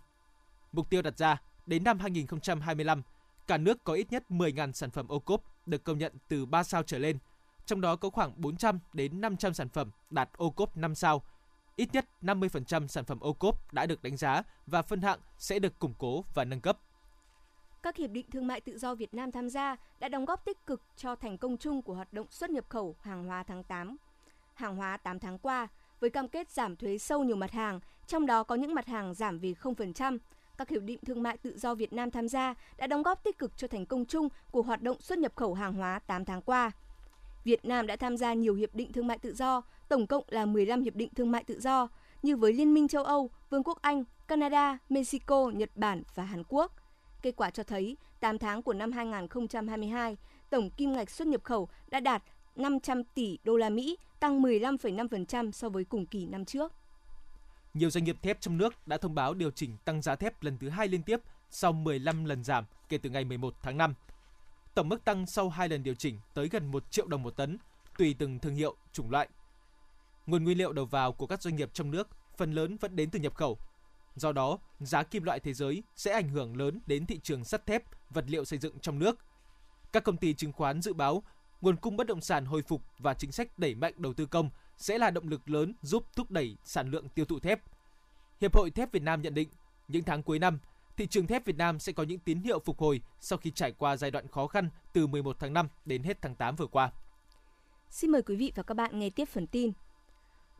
Mục 0.72 0.90
tiêu 0.90 1.02
đặt 1.02 1.18
ra, 1.18 1.42
đến 1.66 1.84
năm 1.84 1.98
2025, 1.98 3.02
cả 3.46 3.58
nước 3.58 3.84
có 3.84 3.92
ít 3.92 4.12
nhất 4.12 4.24
10.000 4.28 4.72
sản 4.72 4.90
phẩm 4.90 5.08
ô 5.08 5.18
cốp 5.18 5.44
được 5.66 5.84
công 5.84 5.98
nhận 5.98 6.12
từ 6.28 6.46
3 6.46 6.62
sao 6.62 6.82
trở 6.82 6.98
lên, 6.98 7.18
trong 7.66 7.80
đó 7.80 7.96
có 7.96 8.10
khoảng 8.10 8.32
400 8.36 8.78
đến 8.92 9.20
500 9.20 9.54
sản 9.54 9.68
phẩm 9.68 9.90
đạt 10.10 10.30
ô 10.36 10.50
cốp 10.50 10.76
5 10.76 10.94
sao. 10.94 11.22
Ít 11.76 11.88
nhất 11.92 12.08
50% 12.22 12.86
sản 12.86 13.04
phẩm 13.04 13.20
ô 13.20 13.32
cốp 13.32 13.72
đã 13.72 13.86
được 13.86 14.02
đánh 14.02 14.16
giá 14.16 14.42
và 14.66 14.82
phân 14.82 15.02
hạng 15.02 15.20
sẽ 15.38 15.58
được 15.58 15.78
củng 15.78 15.94
cố 15.98 16.24
và 16.34 16.44
nâng 16.44 16.60
cấp. 16.60 16.78
Các 17.82 17.96
hiệp 17.96 18.10
định 18.10 18.30
thương 18.30 18.46
mại 18.46 18.60
tự 18.60 18.78
do 18.78 18.94
Việt 18.94 19.14
Nam 19.14 19.32
tham 19.32 19.48
gia 19.48 19.76
đã 19.98 20.08
đóng 20.08 20.24
góp 20.24 20.44
tích 20.44 20.66
cực 20.66 20.82
cho 20.96 21.16
thành 21.16 21.38
công 21.38 21.56
chung 21.56 21.82
của 21.82 21.94
hoạt 21.94 22.12
động 22.12 22.26
xuất 22.30 22.50
nhập 22.50 22.64
khẩu 22.68 22.96
hàng 23.00 23.24
hóa 23.24 23.42
tháng 23.42 23.64
8. 23.64 23.96
Hàng 24.54 24.76
hóa 24.76 24.96
8 24.96 25.18
tháng 25.18 25.38
qua, 25.38 25.68
với 26.00 26.10
cam 26.10 26.28
kết 26.28 26.50
giảm 26.50 26.76
thuế 26.76 26.98
sâu 26.98 27.24
nhiều 27.24 27.36
mặt 27.36 27.50
hàng, 27.50 27.80
trong 28.06 28.26
đó 28.26 28.42
có 28.42 28.54
những 28.54 28.74
mặt 28.74 28.86
hàng 28.86 29.14
giảm 29.14 29.38
về 29.38 29.54
0%. 29.62 30.18
Các 30.58 30.68
hiệp 30.68 30.82
định 30.82 30.98
thương 31.06 31.22
mại 31.22 31.36
tự 31.36 31.58
do 31.58 31.74
Việt 31.74 31.92
Nam 31.92 32.10
tham 32.10 32.28
gia 32.28 32.54
đã 32.78 32.86
đóng 32.86 33.02
góp 33.02 33.24
tích 33.24 33.38
cực 33.38 33.56
cho 33.56 33.68
thành 33.68 33.86
công 33.86 34.04
chung 34.04 34.28
của 34.50 34.62
hoạt 34.62 34.82
động 34.82 35.00
xuất 35.00 35.18
nhập 35.18 35.32
khẩu 35.36 35.54
hàng 35.54 35.72
hóa 35.72 35.98
8 35.98 36.24
tháng 36.24 36.42
qua. 36.42 36.70
Việt 37.44 37.64
Nam 37.64 37.86
đã 37.86 37.96
tham 37.96 38.16
gia 38.16 38.34
nhiều 38.34 38.54
hiệp 38.54 38.74
định 38.74 38.92
thương 38.92 39.06
mại 39.06 39.18
tự 39.18 39.34
do, 39.34 39.62
tổng 39.88 40.06
cộng 40.06 40.24
là 40.28 40.46
15 40.46 40.82
hiệp 40.82 40.94
định 40.94 41.14
thương 41.14 41.30
mại 41.30 41.44
tự 41.44 41.60
do, 41.60 41.88
như 42.22 42.36
với 42.36 42.52
Liên 42.52 42.74
minh 42.74 42.88
châu 42.88 43.04
Âu, 43.04 43.30
Vương 43.50 43.62
quốc 43.64 43.82
Anh, 43.82 44.04
Canada, 44.28 44.78
Mexico, 44.88 45.50
Nhật 45.54 45.70
Bản 45.74 46.02
và 46.14 46.24
Hàn 46.24 46.42
Quốc. 46.48 46.72
Kết 47.22 47.36
quả 47.36 47.50
cho 47.50 47.62
thấy, 47.62 47.96
8 48.20 48.38
tháng 48.38 48.62
của 48.62 48.72
năm 48.72 48.92
2022, 48.92 50.16
tổng 50.50 50.70
kim 50.70 50.92
ngạch 50.92 51.10
xuất 51.10 51.28
nhập 51.28 51.44
khẩu 51.44 51.68
đã 51.90 52.00
đạt 52.00 52.22
500 52.56 53.04
tỷ 53.04 53.38
đô 53.44 53.56
la 53.56 53.70
Mỹ, 53.70 53.96
tăng 54.20 54.42
15,5% 54.42 55.50
so 55.50 55.68
với 55.68 55.84
cùng 55.84 56.06
kỳ 56.06 56.26
năm 56.26 56.44
trước. 56.44 56.72
Nhiều 57.74 57.90
doanh 57.90 58.04
nghiệp 58.04 58.16
thép 58.22 58.40
trong 58.40 58.58
nước 58.58 58.86
đã 58.86 58.96
thông 58.96 59.14
báo 59.14 59.34
điều 59.34 59.50
chỉnh 59.50 59.76
tăng 59.84 60.02
giá 60.02 60.16
thép 60.16 60.42
lần 60.42 60.58
thứ 60.58 60.68
hai 60.68 60.88
liên 60.88 61.02
tiếp 61.02 61.20
sau 61.50 61.72
15 61.72 62.24
lần 62.24 62.44
giảm 62.44 62.64
kể 62.88 62.98
từ 62.98 63.10
ngày 63.10 63.24
11 63.24 63.54
tháng 63.62 63.76
5. 63.76 63.94
Tổng 64.74 64.88
mức 64.88 65.04
tăng 65.04 65.26
sau 65.26 65.48
hai 65.48 65.68
lần 65.68 65.82
điều 65.82 65.94
chỉnh 65.94 66.18
tới 66.34 66.48
gần 66.48 66.70
1 66.70 66.90
triệu 66.90 67.06
đồng 67.06 67.22
một 67.22 67.36
tấn, 67.36 67.58
tùy 67.98 68.14
từng 68.18 68.38
thương 68.38 68.54
hiệu, 68.54 68.76
chủng 68.92 69.10
loại. 69.10 69.28
Nguồn 70.26 70.44
nguyên 70.44 70.58
liệu 70.58 70.72
đầu 70.72 70.84
vào 70.84 71.12
của 71.12 71.26
các 71.26 71.42
doanh 71.42 71.56
nghiệp 71.56 71.70
trong 71.72 71.90
nước 71.90 72.08
phần 72.36 72.52
lớn 72.52 72.76
vẫn 72.76 72.96
đến 72.96 73.10
từ 73.10 73.18
nhập 73.18 73.34
khẩu. 73.34 73.58
Do 74.14 74.32
đó, 74.32 74.58
giá 74.80 75.02
kim 75.02 75.22
loại 75.22 75.40
thế 75.40 75.54
giới 75.54 75.82
sẽ 75.96 76.12
ảnh 76.12 76.28
hưởng 76.28 76.56
lớn 76.56 76.80
đến 76.86 77.06
thị 77.06 77.20
trường 77.22 77.44
sắt 77.44 77.66
thép, 77.66 77.82
vật 78.10 78.24
liệu 78.28 78.44
xây 78.44 78.58
dựng 78.58 78.78
trong 78.78 78.98
nước. 78.98 79.18
Các 79.92 80.04
công 80.04 80.16
ty 80.16 80.34
chứng 80.34 80.52
khoán 80.52 80.82
dự 80.82 80.92
báo 80.92 81.22
nguồn 81.62 81.76
cung 81.76 81.96
bất 81.96 82.06
động 82.06 82.20
sản 82.20 82.44
hồi 82.44 82.62
phục 82.62 82.82
và 82.98 83.14
chính 83.14 83.32
sách 83.32 83.58
đẩy 83.58 83.74
mạnh 83.74 83.94
đầu 83.96 84.14
tư 84.14 84.26
công 84.26 84.50
sẽ 84.76 84.98
là 84.98 85.10
động 85.10 85.28
lực 85.28 85.50
lớn 85.50 85.74
giúp 85.82 86.04
thúc 86.16 86.30
đẩy 86.30 86.56
sản 86.64 86.90
lượng 86.90 87.08
tiêu 87.08 87.24
thụ 87.24 87.38
thép. 87.38 87.60
Hiệp 88.40 88.56
hội 88.56 88.70
Thép 88.70 88.92
Việt 88.92 89.02
Nam 89.02 89.22
nhận 89.22 89.34
định, 89.34 89.48
những 89.88 90.04
tháng 90.04 90.22
cuối 90.22 90.38
năm, 90.38 90.58
thị 90.96 91.06
trường 91.06 91.26
thép 91.26 91.44
Việt 91.44 91.56
Nam 91.56 91.78
sẽ 91.78 91.92
có 91.92 92.02
những 92.02 92.18
tín 92.18 92.40
hiệu 92.40 92.58
phục 92.58 92.78
hồi 92.78 93.00
sau 93.20 93.38
khi 93.38 93.50
trải 93.50 93.72
qua 93.72 93.96
giai 93.96 94.10
đoạn 94.10 94.28
khó 94.28 94.46
khăn 94.46 94.68
từ 94.92 95.06
11 95.06 95.36
tháng 95.38 95.52
5 95.52 95.68
đến 95.84 96.02
hết 96.02 96.18
tháng 96.22 96.34
8 96.34 96.56
vừa 96.56 96.66
qua. 96.66 96.92
Xin 97.90 98.10
mời 98.10 98.22
quý 98.22 98.36
vị 98.36 98.52
và 98.54 98.62
các 98.62 98.74
bạn 98.74 98.98
nghe 98.98 99.10
tiếp 99.10 99.24
phần 99.24 99.46
tin. 99.46 99.72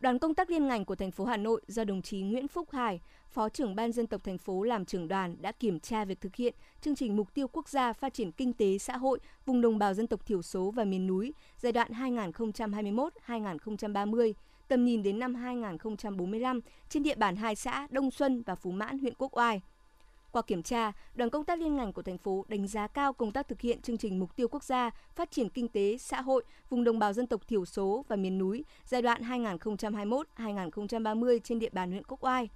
Đoàn 0.03 0.19
công 0.19 0.35
tác 0.35 0.51
liên 0.51 0.69
ngành 0.69 0.85
của 0.85 0.95
thành 0.95 1.11
phố 1.11 1.25
Hà 1.25 1.37
Nội 1.37 1.61
do 1.67 1.85
đồng 1.85 2.03
chí 2.03 2.21
Nguyễn 2.21 2.49
Phúc 2.49 2.71
Hải, 2.71 3.01
Phó 3.31 3.49
trưởng 3.49 3.75
ban 3.75 3.93
dân 3.93 4.07
tộc 4.07 4.25
thành 4.25 4.39
phố 4.39 4.63
làm 4.63 4.85
trưởng 4.85 5.09
đoàn 5.09 5.37
đã 5.41 5.53
kiểm 5.53 5.81
tra 5.81 6.05
việc 6.05 6.21
thực 6.21 6.37
hiện 6.37 6.55
chương 6.81 6.95
trình 6.95 7.17
mục 7.17 7.35
tiêu 7.35 7.49
quốc 7.49 7.69
gia 7.69 7.93
phát 7.93 8.15
triển 8.15 8.33
kinh 8.33 8.53
tế 8.53 8.79
xã 8.79 8.97
hội 8.97 9.19
vùng 9.47 9.61
đồng 9.61 9.79
bào 9.79 9.95
dân 9.95 10.07
tộc 10.07 10.27
thiểu 10.27 10.43
số 10.43 10.71
và 10.71 10.85
miền 10.85 11.07
núi 11.07 11.35
giai 11.57 11.73
đoạn 11.73 11.93
2021-2030, 11.93 14.33
tầm 14.69 14.85
nhìn 14.85 15.03
đến 15.03 15.19
năm 15.19 15.35
2045 15.35 16.61
trên 16.89 17.03
địa 17.03 17.15
bàn 17.15 17.37
hai 17.37 17.57
xã 17.57 17.87
Đông 17.91 18.11
Xuân 18.11 18.43
và 18.43 18.55
Phú 18.55 18.71
Mãn, 18.71 18.99
huyện 18.99 19.15
Quốc 19.19 19.37
Oai. 19.37 19.61
Qua 20.33 20.43
kiểm 20.43 20.63
tra, 20.63 20.93
đoàn 21.15 21.31
công 21.31 21.45
tác 21.45 21.59
liên 21.59 21.77
ngành 21.77 21.93
của 21.93 22.03
thành 22.03 22.19
phố 22.19 22.45
đánh 22.49 22.67
giá 22.67 22.87
cao 22.87 23.13
công 23.13 23.33
tác 23.33 23.49
thực 23.49 23.61
hiện 23.61 23.83
chương 23.83 23.99
trình 23.99 24.19
mục 24.19 24.37
tiêu 24.37 24.49
quốc 24.49 24.65
gia 24.65 24.91
phát 25.15 25.31
triển 25.31 25.49
kinh 25.49 25.69
tế 25.69 25.99
xã 25.99 26.21
hội 26.21 26.45
vùng 26.71 26.85
đồng 26.85 26.99
bào 26.99 27.13
dân 27.13 27.27
tộc 27.27 27.49
thiểu 27.49 27.65
số 27.65 28.05
và 28.09 28.17
miền 28.17 28.39
núi 28.39 28.65
giai 28.85 29.03
đoạn 29.03 29.23
2021-2030 29.23 31.39
trên 31.45 31.59
địa 31.59 31.71
bàn 31.73 31.91
huyện 31.91 32.05
Quốc 32.05 32.25
Oai. 32.25 32.49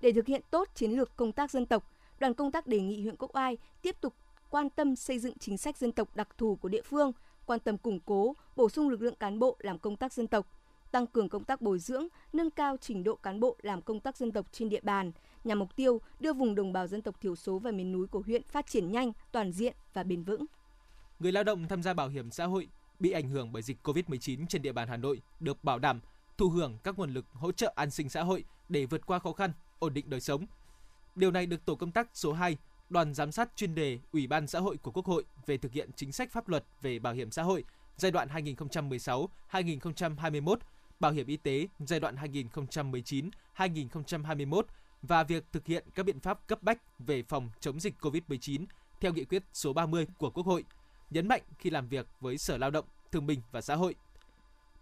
Để 0.00 0.12
thực 0.12 0.26
hiện 0.26 0.42
tốt 0.50 0.68
chiến 0.74 0.92
lược 0.92 1.16
công 1.16 1.32
tác 1.32 1.50
dân 1.50 1.66
tộc, 1.66 1.90
đoàn 2.18 2.34
công 2.34 2.52
tác 2.52 2.66
đề 2.66 2.80
nghị 2.80 3.02
huyện 3.02 3.16
Quốc 3.16 3.36
Oai 3.36 3.58
tiếp 3.82 3.96
tục 4.00 4.14
quan 4.50 4.70
tâm 4.70 4.96
xây 4.96 5.18
dựng 5.18 5.38
chính 5.38 5.58
sách 5.58 5.76
dân 5.76 5.92
tộc 5.92 6.16
đặc 6.16 6.28
thù 6.38 6.56
của 6.56 6.68
địa 6.68 6.82
phương, 6.82 7.12
quan 7.46 7.60
tâm 7.60 7.78
củng 7.78 8.00
cố, 8.00 8.36
bổ 8.56 8.68
sung 8.68 8.88
lực 8.88 9.02
lượng 9.02 9.16
cán 9.16 9.38
bộ 9.38 9.56
làm 9.58 9.78
công 9.78 9.96
tác 9.96 10.12
dân 10.12 10.26
tộc, 10.26 10.46
tăng 10.90 11.06
cường 11.06 11.28
công 11.28 11.44
tác 11.44 11.60
bồi 11.60 11.78
dưỡng, 11.78 12.08
nâng 12.32 12.50
cao 12.50 12.76
trình 12.80 13.04
độ 13.04 13.14
cán 13.14 13.40
bộ 13.40 13.56
làm 13.62 13.82
công 13.82 14.00
tác 14.00 14.16
dân 14.16 14.32
tộc 14.32 14.46
trên 14.52 14.68
địa 14.68 14.80
bàn, 14.82 15.12
nhằm 15.44 15.58
mục 15.58 15.76
tiêu 15.76 16.00
đưa 16.20 16.32
vùng 16.32 16.54
đồng 16.54 16.72
bào 16.72 16.86
dân 16.86 17.02
tộc 17.02 17.20
thiểu 17.20 17.36
số 17.36 17.58
và 17.58 17.70
miền 17.70 17.92
núi 17.92 18.06
của 18.06 18.22
huyện 18.26 18.42
phát 18.42 18.66
triển 18.66 18.92
nhanh, 18.92 19.12
toàn 19.32 19.52
diện 19.52 19.74
và 19.94 20.02
bền 20.02 20.22
vững. 20.22 20.44
Người 21.18 21.32
lao 21.32 21.44
động 21.44 21.68
tham 21.68 21.82
gia 21.82 21.94
bảo 21.94 22.08
hiểm 22.08 22.30
xã 22.30 22.46
hội 22.46 22.68
bị 22.98 23.10
ảnh 23.10 23.28
hưởng 23.28 23.52
bởi 23.52 23.62
dịch 23.62 23.76
COVID-19 23.82 24.46
trên 24.46 24.62
địa 24.62 24.72
bàn 24.72 24.88
Hà 24.88 24.96
Nội 24.96 25.20
được 25.40 25.64
bảo 25.64 25.78
đảm 25.78 26.00
thụ 26.38 26.48
hưởng 26.48 26.78
các 26.84 26.98
nguồn 26.98 27.14
lực 27.14 27.24
hỗ 27.32 27.52
trợ 27.52 27.72
an 27.76 27.90
sinh 27.90 28.08
xã 28.08 28.22
hội 28.22 28.44
để 28.68 28.86
vượt 28.86 29.06
qua 29.06 29.18
khó 29.18 29.32
khăn, 29.32 29.52
ổn 29.78 29.94
định 29.94 30.10
đời 30.10 30.20
sống. 30.20 30.46
Điều 31.14 31.30
này 31.30 31.46
được 31.46 31.64
tổ 31.64 31.74
công 31.74 31.92
tác 31.92 32.08
số 32.14 32.32
2, 32.32 32.56
đoàn 32.90 33.14
giám 33.14 33.32
sát 33.32 33.56
chuyên 33.56 33.74
đề 33.74 33.98
Ủy 34.12 34.26
ban 34.26 34.46
xã 34.46 34.60
hội 34.60 34.76
của 34.76 34.90
Quốc 34.90 35.06
hội 35.06 35.24
về 35.46 35.56
thực 35.56 35.72
hiện 35.72 35.90
chính 35.96 36.12
sách 36.12 36.32
pháp 36.32 36.48
luật 36.48 36.64
về 36.82 36.98
bảo 36.98 37.12
hiểm 37.12 37.30
xã 37.30 37.42
hội 37.42 37.64
giai 37.96 38.10
đoạn 38.10 38.28
2016-2021, 38.28 40.56
bảo 41.00 41.12
hiểm 41.12 41.26
y 41.26 41.36
tế 41.36 41.68
giai 41.78 42.00
đoạn 42.00 42.16
2019-2021 43.56 44.62
và 45.02 45.24
việc 45.24 45.44
thực 45.52 45.66
hiện 45.66 45.84
các 45.94 46.06
biện 46.06 46.20
pháp 46.20 46.46
cấp 46.46 46.62
bách 46.62 46.98
về 46.98 47.22
phòng 47.22 47.50
chống 47.60 47.80
dịch 47.80 47.94
COVID-19 48.00 48.64
theo 49.00 49.12
nghị 49.12 49.24
quyết 49.24 49.42
số 49.52 49.72
30 49.72 50.06
của 50.18 50.30
Quốc 50.30 50.46
hội, 50.46 50.64
nhấn 51.10 51.28
mạnh 51.28 51.42
khi 51.58 51.70
làm 51.70 51.88
việc 51.88 52.06
với 52.20 52.38
Sở 52.38 52.58
Lao 52.58 52.70
động, 52.70 52.84
Thương 53.12 53.26
binh 53.26 53.40
và 53.52 53.60
Xã 53.60 53.74
hội. 53.74 53.94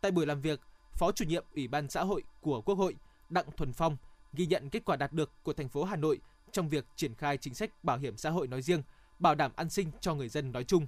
Tại 0.01 0.11
buổi 0.11 0.27
làm 0.27 0.41
việc, 0.41 0.61
Phó 0.93 1.13
chủ 1.13 1.25
nhiệm 1.25 1.45
Ủy 1.55 1.69
ban 1.69 1.91
xã 1.91 2.05
hội 2.05 2.23
của 2.41 2.61
Quốc 2.61 2.75
hội 2.75 2.97
Đặng 3.29 3.51
Thuần 3.57 3.73
Phong 3.73 3.97
ghi 4.33 4.47
nhận 4.47 4.71
kết 4.71 4.85
quả 4.85 4.97
đạt 4.97 5.13
được 5.13 5.31
của 5.43 5.53
thành 5.53 5.69
phố 5.69 5.85
Hà 5.85 5.97
Nội 5.97 6.19
trong 6.53 6.69
việc 6.69 6.87
triển 6.97 7.15
khai 7.15 7.37
chính 7.37 7.55
sách 7.55 7.85
bảo 7.85 7.99
hiểm 7.99 8.17
xã 8.17 8.31
hội 8.31 8.47
nói 8.47 8.63
riêng, 8.63 8.83
bảo 9.19 9.35
đảm 9.35 9.53
an 9.57 9.71
sinh 9.71 9.91
cho 10.01 10.15
người 10.15 10.29
dân 10.29 10.53
nói 10.53 10.65
chung. 10.65 10.87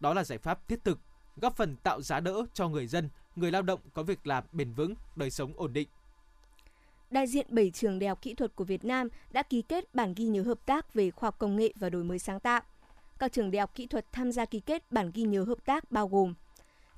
Đó 0.00 0.14
là 0.14 0.24
giải 0.24 0.38
pháp 0.38 0.68
thiết 0.68 0.84
thực, 0.84 0.98
góp 1.36 1.56
phần 1.56 1.76
tạo 1.76 2.02
giá 2.02 2.20
đỡ 2.20 2.46
cho 2.54 2.68
người 2.68 2.86
dân, 2.86 3.08
người 3.36 3.50
lao 3.50 3.62
động 3.62 3.80
có 3.94 4.02
việc 4.02 4.26
làm 4.26 4.44
bền 4.52 4.72
vững, 4.72 4.94
đời 5.16 5.30
sống 5.30 5.52
ổn 5.56 5.72
định 5.72 5.88
đại 7.12 7.26
diện 7.26 7.46
7 7.48 7.70
trường 7.70 7.98
đại 7.98 8.08
học 8.08 8.22
kỹ 8.22 8.34
thuật 8.34 8.56
của 8.56 8.64
Việt 8.64 8.84
Nam 8.84 9.08
đã 9.30 9.42
ký 9.42 9.62
kết 9.62 9.94
bản 9.94 10.14
ghi 10.16 10.24
nhớ 10.24 10.42
hợp 10.42 10.66
tác 10.66 10.94
về 10.94 11.10
khoa 11.10 11.26
học 11.26 11.38
công 11.38 11.56
nghệ 11.56 11.72
và 11.76 11.90
đổi 11.90 12.04
mới 12.04 12.18
sáng 12.18 12.40
tạo. 12.40 12.60
Các 13.18 13.32
trường 13.32 13.50
đại 13.50 13.60
học 13.60 13.74
kỹ 13.74 13.86
thuật 13.86 14.12
tham 14.12 14.32
gia 14.32 14.44
ký 14.44 14.60
kết 14.60 14.92
bản 14.92 15.10
ghi 15.14 15.22
nhớ 15.22 15.44
hợp 15.44 15.64
tác 15.64 15.90
bao 15.90 16.08
gồm 16.08 16.34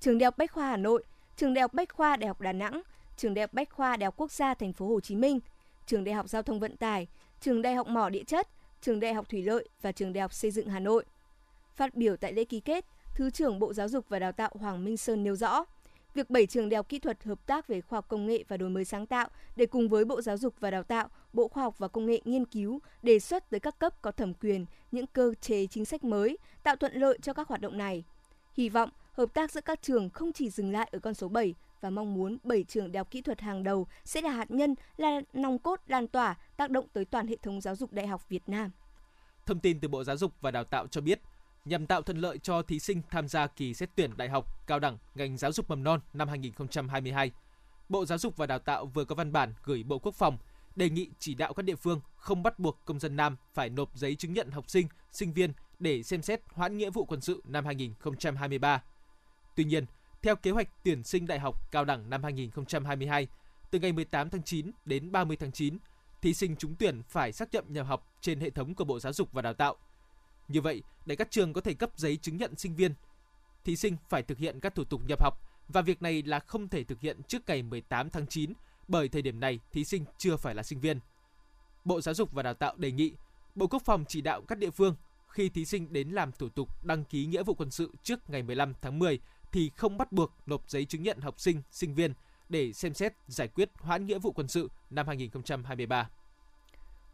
Trường 0.00 0.18
Đại 0.18 0.24
học 0.24 0.38
Bách 0.38 0.53
khoa 0.53 0.66
Hà 0.66 0.77
Nội, 0.77 1.05
Trường 1.37 1.55
Đại 1.55 1.62
học 1.62 1.74
Bách 1.74 1.94
khoa 1.94 2.16
Đại 2.16 2.29
học 2.29 2.40
Đà 2.40 2.53
Nẵng, 2.53 2.83
Trường 3.16 3.35
Đại 3.35 3.42
học 3.42 3.53
Bách 3.53 3.70
khoa 3.70 3.96
Đại 3.96 4.05
học 4.05 4.14
Quốc 4.16 4.33
gia 4.33 4.55
Thành 4.55 4.72
phố 4.72 4.88
Hồ 4.88 5.00
Chí 5.00 5.14
Minh, 5.14 5.40
Trường 5.87 6.05
Đại 6.05 6.14
học 6.14 6.29
Giao 6.29 6.42
thông 6.42 6.61
Vận 6.61 6.77
tải, 6.77 7.07
Trường 7.40 7.62
Đại 7.62 7.74
học 7.74 7.87
Mỏ 7.88 8.11
Địa 8.11 8.24
chất, 8.24 8.48
Trường 8.81 9.00
Đại 9.00 9.14
học 9.14 9.29
Thủy 9.29 9.42
lợi 9.42 9.68
và 9.83 9.92
Trường 9.92 10.12
Đại 10.12 10.22
học 10.22 10.33
Xây 10.33 10.50
dựng 10.50 10.68
Hà 10.68 10.81
Nội. 10.81 11.05
Phát 11.74 11.94
biểu 11.94 12.16
tại 12.16 12.33
lễ 12.33 12.44
ký 12.44 12.61
kết, 12.61 12.85
Thứ 13.14 13.31
trưởng 13.31 13.59
Bộ 13.59 13.72
Giáo 13.72 13.88
dục 13.88 14.05
và 14.09 14.18
Đào 14.18 14.33
tạo 14.33 14.50
Hoàng 14.55 14.85
Minh 14.85 14.96
Sơn 14.96 15.24
nêu 15.24 15.37
rõ, 15.37 15.64
Việc 16.14 16.31
7 16.31 16.46
trường 16.46 16.68
đại 16.68 16.77
học 16.77 16.88
kỹ 16.88 16.98
thuật 16.98 17.24
hợp 17.24 17.46
tác 17.46 17.66
về 17.66 17.81
khoa 17.81 17.96
học 17.96 18.09
công 18.09 18.27
nghệ 18.27 18.44
và 18.48 18.57
đổi 18.57 18.70
mới 18.70 18.85
sáng 18.85 19.07
tạo 19.07 19.29
để 19.57 19.66
cùng 19.66 19.88
với 19.88 20.05
Bộ 20.05 20.22
Giáo 20.22 20.37
dục 20.37 20.55
và 20.61 20.70
Đào 20.70 20.83
tạo, 20.83 21.09
Bộ 21.33 21.48
Khoa 21.48 21.62
học 21.62 21.79
và 21.79 21.88
Công 21.88 22.07
nghệ 22.07 22.20
nghiên 22.24 22.44
cứu, 22.44 22.81
đề 23.03 23.18
xuất 23.18 23.50
tới 23.50 23.61
các 23.61 23.79
cấp 23.79 24.03
có 24.03 24.11
thẩm 24.11 24.35
quyền 24.35 24.66
những 24.92 25.07
cơ 25.07 25.35
chế 25.40 25.66
chính 25.66 25.85
sách 25.85 26.05
mới, 26.05 26.38
tạo 26.62 26.77
thuận 26.77 26.94
lợi 26.94 27.18
cho 27.22 27.33
các 27.33 27.48
hoạt 27.48 27.61
động 27.61 27.79
này. 27.79 28.05
Hy 28.57 28.68
vọng 28.68 28.90
hợp 29.12 29.35
tác 29.35 29.50
giữa 29.50 29.61
các 29.61 29.83
trường 29.83 30.11
không 30.11 30.33
chỉ 30.33 30.50
dừng 30.50 30.72
lại 30.72 30.88
ở 30.92 30.98
con 30.98 31.14
số 31.14 31.29
7 31.29 31.55
và 31.81 31.90
mong 31.90 32.14
muốn 32.14 32.38
7 32.44 32.64
trường 32.64 32.92
đại 32.92 32.98
học 32.98 33.11
kỹ 33.11 33.20
thuật 33.20 33.40
hàng 33.40 33.62
đầu 33.62 33.87
sẽ 34.05 34.20
là 34.20 34.31
hạt 34.31 34.50
nhân, 34.50 34.74
là 34.96 35.20
nòng 35.33 35.59
cốt 35.59 35.81
lan 35.87 36.09
tỏa, 36.09 36.38
tác 36.57 36.70
động 36.70 36.87
tới 36.92 37.05
toàn 37.05 37.27
hệ 37.27 37.37
thống 37.37 37.61
giáo 37.61 37.77
dục 37.77 37.92
đại 37.92 38.07
học 38.07 38.29
Việt 38.29 38.42
Nam. 38.46 38.70
Thông 39.46 39.61
tin 39.61 39.81
từ 39.81 39.88
Bộ 39.88 40.05
Giáo 40.05 40.16
dục 40.16 40.33
và 40.40 40.50
Đào 40.50 40.64
tạo 40.64 40.87
cho 40.87 41.00
biết, 41.00 41.20
nhằm 41.64 41.87
tạo 41.87 42.03
thuận 42.03 42.18
lợi 42.18 42.38
cho 42.38 42.62
thí 42.62 42.79
sinh 42.79 43.03
tham 43.11 43.29
gia 43.29 43.46
kỳ 43.46 43.74
xét 43.74 43.90
tuyển 43.96 44.16
đại 44.16 44.29
học, 44.29 44.66
cao 44.66 44.79
đẳng, 44.79 44.98
ngành 45.14 45.37
giáo 45.37 45.53
dục 45.53 45.70
mầm 45.70 45.85
non 45.85 46.00
năm 46.12 46.29
2022. 46.29 47.31
Bộ 47.88 48.05
Giáo 48.05 48.18
dục 48.18 48.37
và 48.37 48.46
Đào 48.46 48.59
tạo 48.59 48.87
vừa 48.87 49.05
có 49.05 49.14
văn 49.14 49.33
bản 49.33 49.55
gửi 49.64 49.83
Bộ 49.83 49.98
Quốc 49.98 50.14
phòng 50.14 50.38
đề 50.77 50.90
nghị 50.90 51.11
chỉ 51.18 51.35
đạo 51.35 51.55
các 51.55 51.62
địa 51.62 51.77
phương 51.77 52.00
không 52.16 52.42
bắt 52.42 52.59
buộc 52.59 52.85
công 52.85 53.00
dân 53.00 53.16
nam 53.16 53.37
phải 53.55 53.70
nộp 53.70 53.96
giấy 53.96 54.14
chứng 54.14 54.33
nhận 54.33 54.50
học 54.50 54.70
sinh, 54.70 54.88
sinh 55.11 55.33
viên 55.33 55.53
để 55.79 56.03
xem 56.03 56.22
xét 56.22 56.40
hoãn 56.53 56.77
nghĩa 56.77 56.90
vụ 56.90 57.05
quân 57.05 57.20
sự 57.20 57.42
năm 57.44 57.64
2023. 57.64 58.83
Tuy 59.57 59.64
nhiên, 59.64 59.87
theo 60.22 60.37
kế 60.37 60.50
hoạch 60.50 60.68
tuyển 60.85 61.03
sinh 61.03 61.27
đại 61.27 61.38
học 61.38 61.72
cao 61.72 61.85
đẳng 61.85 62.11
năm 62.11 62.22
2022, 62.22 63.29
từ 63.70 63.79
ngày 63.79 63.92
18 63.92 64.31
tháng 64.31 64.42
9 64.42 64.70
đến 64.85 65.12
30 65.12 65.37
tháng 65.37 65.53
9, 65.53 65.79
thí 66.22 66.35
sinh 66.35 66.57
trúng 66.57 66.74
tuyển 66.74 67.03
phải 67.09 67.33
xác 67.33 67.55
nhận 67.55 67.64
nhập 67.68 67.87
học 67.87 68.12
trên 68.20 68.40
hệ 68.40 68.50
thống 68.50 68.74
của 68.74 68.85
Bộ 68.85 69.00
Giáo 69.00 69.12
dục 69.12 69.33
và 69.33 69.42
Đào 69.42 69.55
tạo– 69.55 69.77
như 70.49 70.61
vậy, 70.61 70.83
để 71.07 71.17
các 71.17 71.31
trường 71.31 71.53
có 71.53 71.61
thể 71.61 71.75
cấp 71.75 71.91
giấy 71.97 72.17
chứng 72.17 72.37
nhận 72.37 72.57
sinh 72.57 72.77
viên, 72.77 72.95
thí 73.65 73.77
sinh 73.77 73.97
phải 74.09 74.23
thực 74.23 74.39
hiện 74.39 74.61
các 74.61 74.75
thủ 74.75 74.85
tục 74.85 75.01
nhập 75.09 75.23
học 75.23 75.35
và 75.69 75.83
việc 75.83 76.03
này 76.03 76.23
là 76.23 76.41
không 76.41 76.69
thể 76.69 76.85
thực 76.85 77.01
hiện 77.01 77.23
trước 77.29 77.43
ngày 77.47 77.63
18 77.63 78.11
tháng 78.11 78.27
9 78.27 78.53
bởi 78.89 79.09
thời 79.09 79.23
điểm 79.23 79.41
này 79.41 79.61
thí 79.73 79.85
sinh 79.85 80.05
chưa 80.19 80.37
phải 80.37 80.55
là 80.55 80.63
sinh 80.63 80.81
viên. 80.81 81.01
Bộ 81.85 82.01
Giáo 82.01 82.15
dục 82.15 82.33
và 82.33 82.43
Đào 82.43 82.55
tạo 82.55 82.75
đề 82.77 82.93
nghị 82.93 83.13
Bộ 83.55 83.67
Quốc 83.67 83.83
phòng 83.85 84.05
chỉ 84.09 84.21
đạo 84.21 84.43
các 84.43 84.59
địa 84.59 84.71
phương 84.71 84.97
khi 85.29 85.49
thí 85.49 85.65
sinh 85.65 85.93
đến 85.93 86.09
làm 86.09 86.33
thủ 86.33 86.49
tục 86.49 86.85
đăng 86.85 87.05
ký 87.05 87.27
nghĩa 87.27 87.43
vụ 87.43 87.55
quân 87.55 87.71
sự 87.71 87.91
trước 88.03 88.31
ngày 88.31 88.43
15 88.43 88.75
tháng 88.83 88.99
10 88.99 89.19
thì 89.53 89.71
không 89.77 89.99
bắt 89.99 90.13
buộc 90.13 90.33
nộp 90.47 90.71
giấy 90.71 90.85
chứng 90.85 91.03
nhận 91.03 91.21
học 91.21 91.41
sinh, 91.41 91.63
sinh 91.71 91.95
viên 91.95 92.15
để 92.49 92.73
xem 92.73 92.95
xét 92.95 93.13
giải 93.27 93.49
quyết 93.49 93.71
hoãn 93.79 94.07
nghĩa 94.07 94.19
vụ 94.19 94.33
quân 94.33 94.49
sự 94.49 94.71
năm 94.91 95.07
2023. 95.07 96.09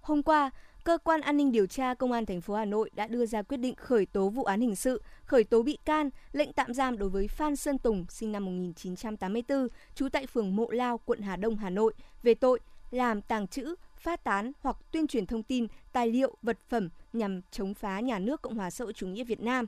Hôm 0.00 0.22
qua, 0.22 0.50
cơ 0.84 0.98
quan 0.98 1.20
an 1.20 1.36
ninh 1.36 1.52
điều 1.52 1.66
tra 1.66 1.94
công 1.94 2.12
an 2.12 2.26
thành 2.26 2.40
phố 2.40 2.54
Hà 2.54 2.64
Nội 2.64 2.90
đã 2.94 3.06
đưa 3.06 3.26
ra 3.26 3.42
quyết 3.42 3.56
định 3.56 3.74
khởi 3.74 4.06
tố 4.06 4.28
vụ 4.28 4.44
án 4.44 4.60
hình 4.60 4.76
sự, 4.76 5.02
khởi 5.24 5.44
tố 5.44 5.62
bị 5.62 5.78
can, 5.84 6.10
lệnh 6.32 6.52
tạm 6.52 6.74
giam 6.74 6.98
đối 6.98 7.08
với 7.08 7.28
Phan 7.28 7.56
Sơn 7.56 7.78
Tùng 7.78 8.06
sinh 8.08 8.32
năm 8.32 8.44
1984, 8.44 9.68
trú 9.94 10.08
tại 10.08 10.26
phường 10.26 10.56
Mộ 10.56 10.70
Lao, 10.70 10.98
quận 10.98 11.20
Hà 11.20 11.36
Đông, 11.36 11.56
Hà 11.56 11.70
Nội 11.70 11.92
về 12.22 12.34
tội 12.34 12.60
làm 12.90 13.22
tàng 13.22 13.48
trữ, 13.48 13.74
phát 13.96 14.24
tán 14.24 14.52
hoặc 14.60 14.76
tuyên 14.92 15.06
truyền 15.06 15.26
thông 15.26 15.42
tin, 15.42 15.66
tài 15.92 16.08
liệu, 16.08 16.36
vật 16.42 16.58
phẩm 16.68 16.88
nhằm 17.12 17.40
chống 17.50 17.74
phá 17.74 18.00
nhà 18.00 18.18
nước 18.18 18.42
Cộng 18.42 18.56
hòa 18.56 18.70
xã 18.70 18.84
hội 18.84 18.92
chủ 18.92 19.06
nghĩa 19.06 19.24
Việt 19.24 19.40
Nam. 19.40 19.66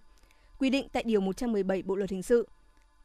Quy 0.59 0.70
định 0.70 0.88
tại 0.92 1.03
điều 1.07 1.20
117 1.20 1.83
Bộ 1.83 1.96
luật 1.96 2.11
hình 2.11 2.22
sự. 2.22 2.48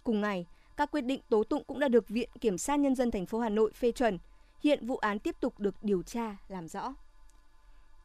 Cùng 0.04 0.22
ngày, 0.22 0.46
các 0.78 0.92
quyết 0.92 1.02
định 1.02 1.22
tố 1.30 1.44
tụng 1.44 1.64
cũng 1.68 1.80
đã 1.80 1.88
được 1.88 2.10
Viện 2.10 2.30
Kiểm 2.42 2.58
sát 2.58 2.80
nhân 2.80 2.96
dân 2.96 3.12
thành 3.12 3.26
phố 3.26 3.40
Hà 3.40 3.50
Nội 3.50 3.72
phê 3.74 3.92
chuẩn. 3.92 4.18
Hiện 4.64 4.86
vụ 4.86 4.98
án 4.98 5.20
tiếp 5.20 5.36
tục 5.40 5.60
được 5.60 5.76
điều 5.84 6.04
tra 6.04 6.38
làm 6.48 6.68
rõ. 6.68 6.94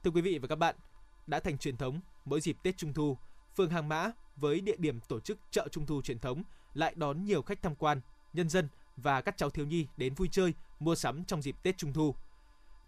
Thưa 0.04 0.10
quý 0.10 0.20
vị 0.20 0.38
và 0.38 0.48
các 0.48 0.56
bạn, 0.56 0.74
đã 1.26 1.40
thành 1.40 1.58
truyền 1.58 1.76
thống 1.76 2.00
mỗi 2.24 2.40
dịp 2.40 2.56
Tết 2.62 2.76
Trung 2.76 2.92
thu, 2.92 3.16
phường 3.56 3.70
Hàng 3.70 3.88
Mã 3.88 4.10
với 4.36 4.60
địa 4.60 4.76
điểm 4.78 5.00
tổ 5.08 5.20
chức 5.20 5.38
chợ 5.50 5.68
Trung 5.70 5.86
thu 5.86 6.02
truyền 6.02 6.18
thống 6.18 6.42
lại 6.74 6.94
đón 6.96 7.24
nhiều 7.24 7.42
khách 7.42 7.62
tham 7.62 7.74
quan, 7.74 8.00
nhân 8.32 8.48
dân 8.48 8.68
và 8.96 9.20
các 9.20 9.36
cháu 9.36 9.50
thiếu 9.50 9.66
nhi 9.66 9.86
đến 9.96 10.14
vui 10.14 10.28
chơi, 10.32 10.54
mua 10.78 10.94
sắm 10.94 11.24
trong 11.24 11.42
dịp 11.42 11.56
Tết 11.62 11.78
Trung 11.78 11.92
thu. 11.92 12.14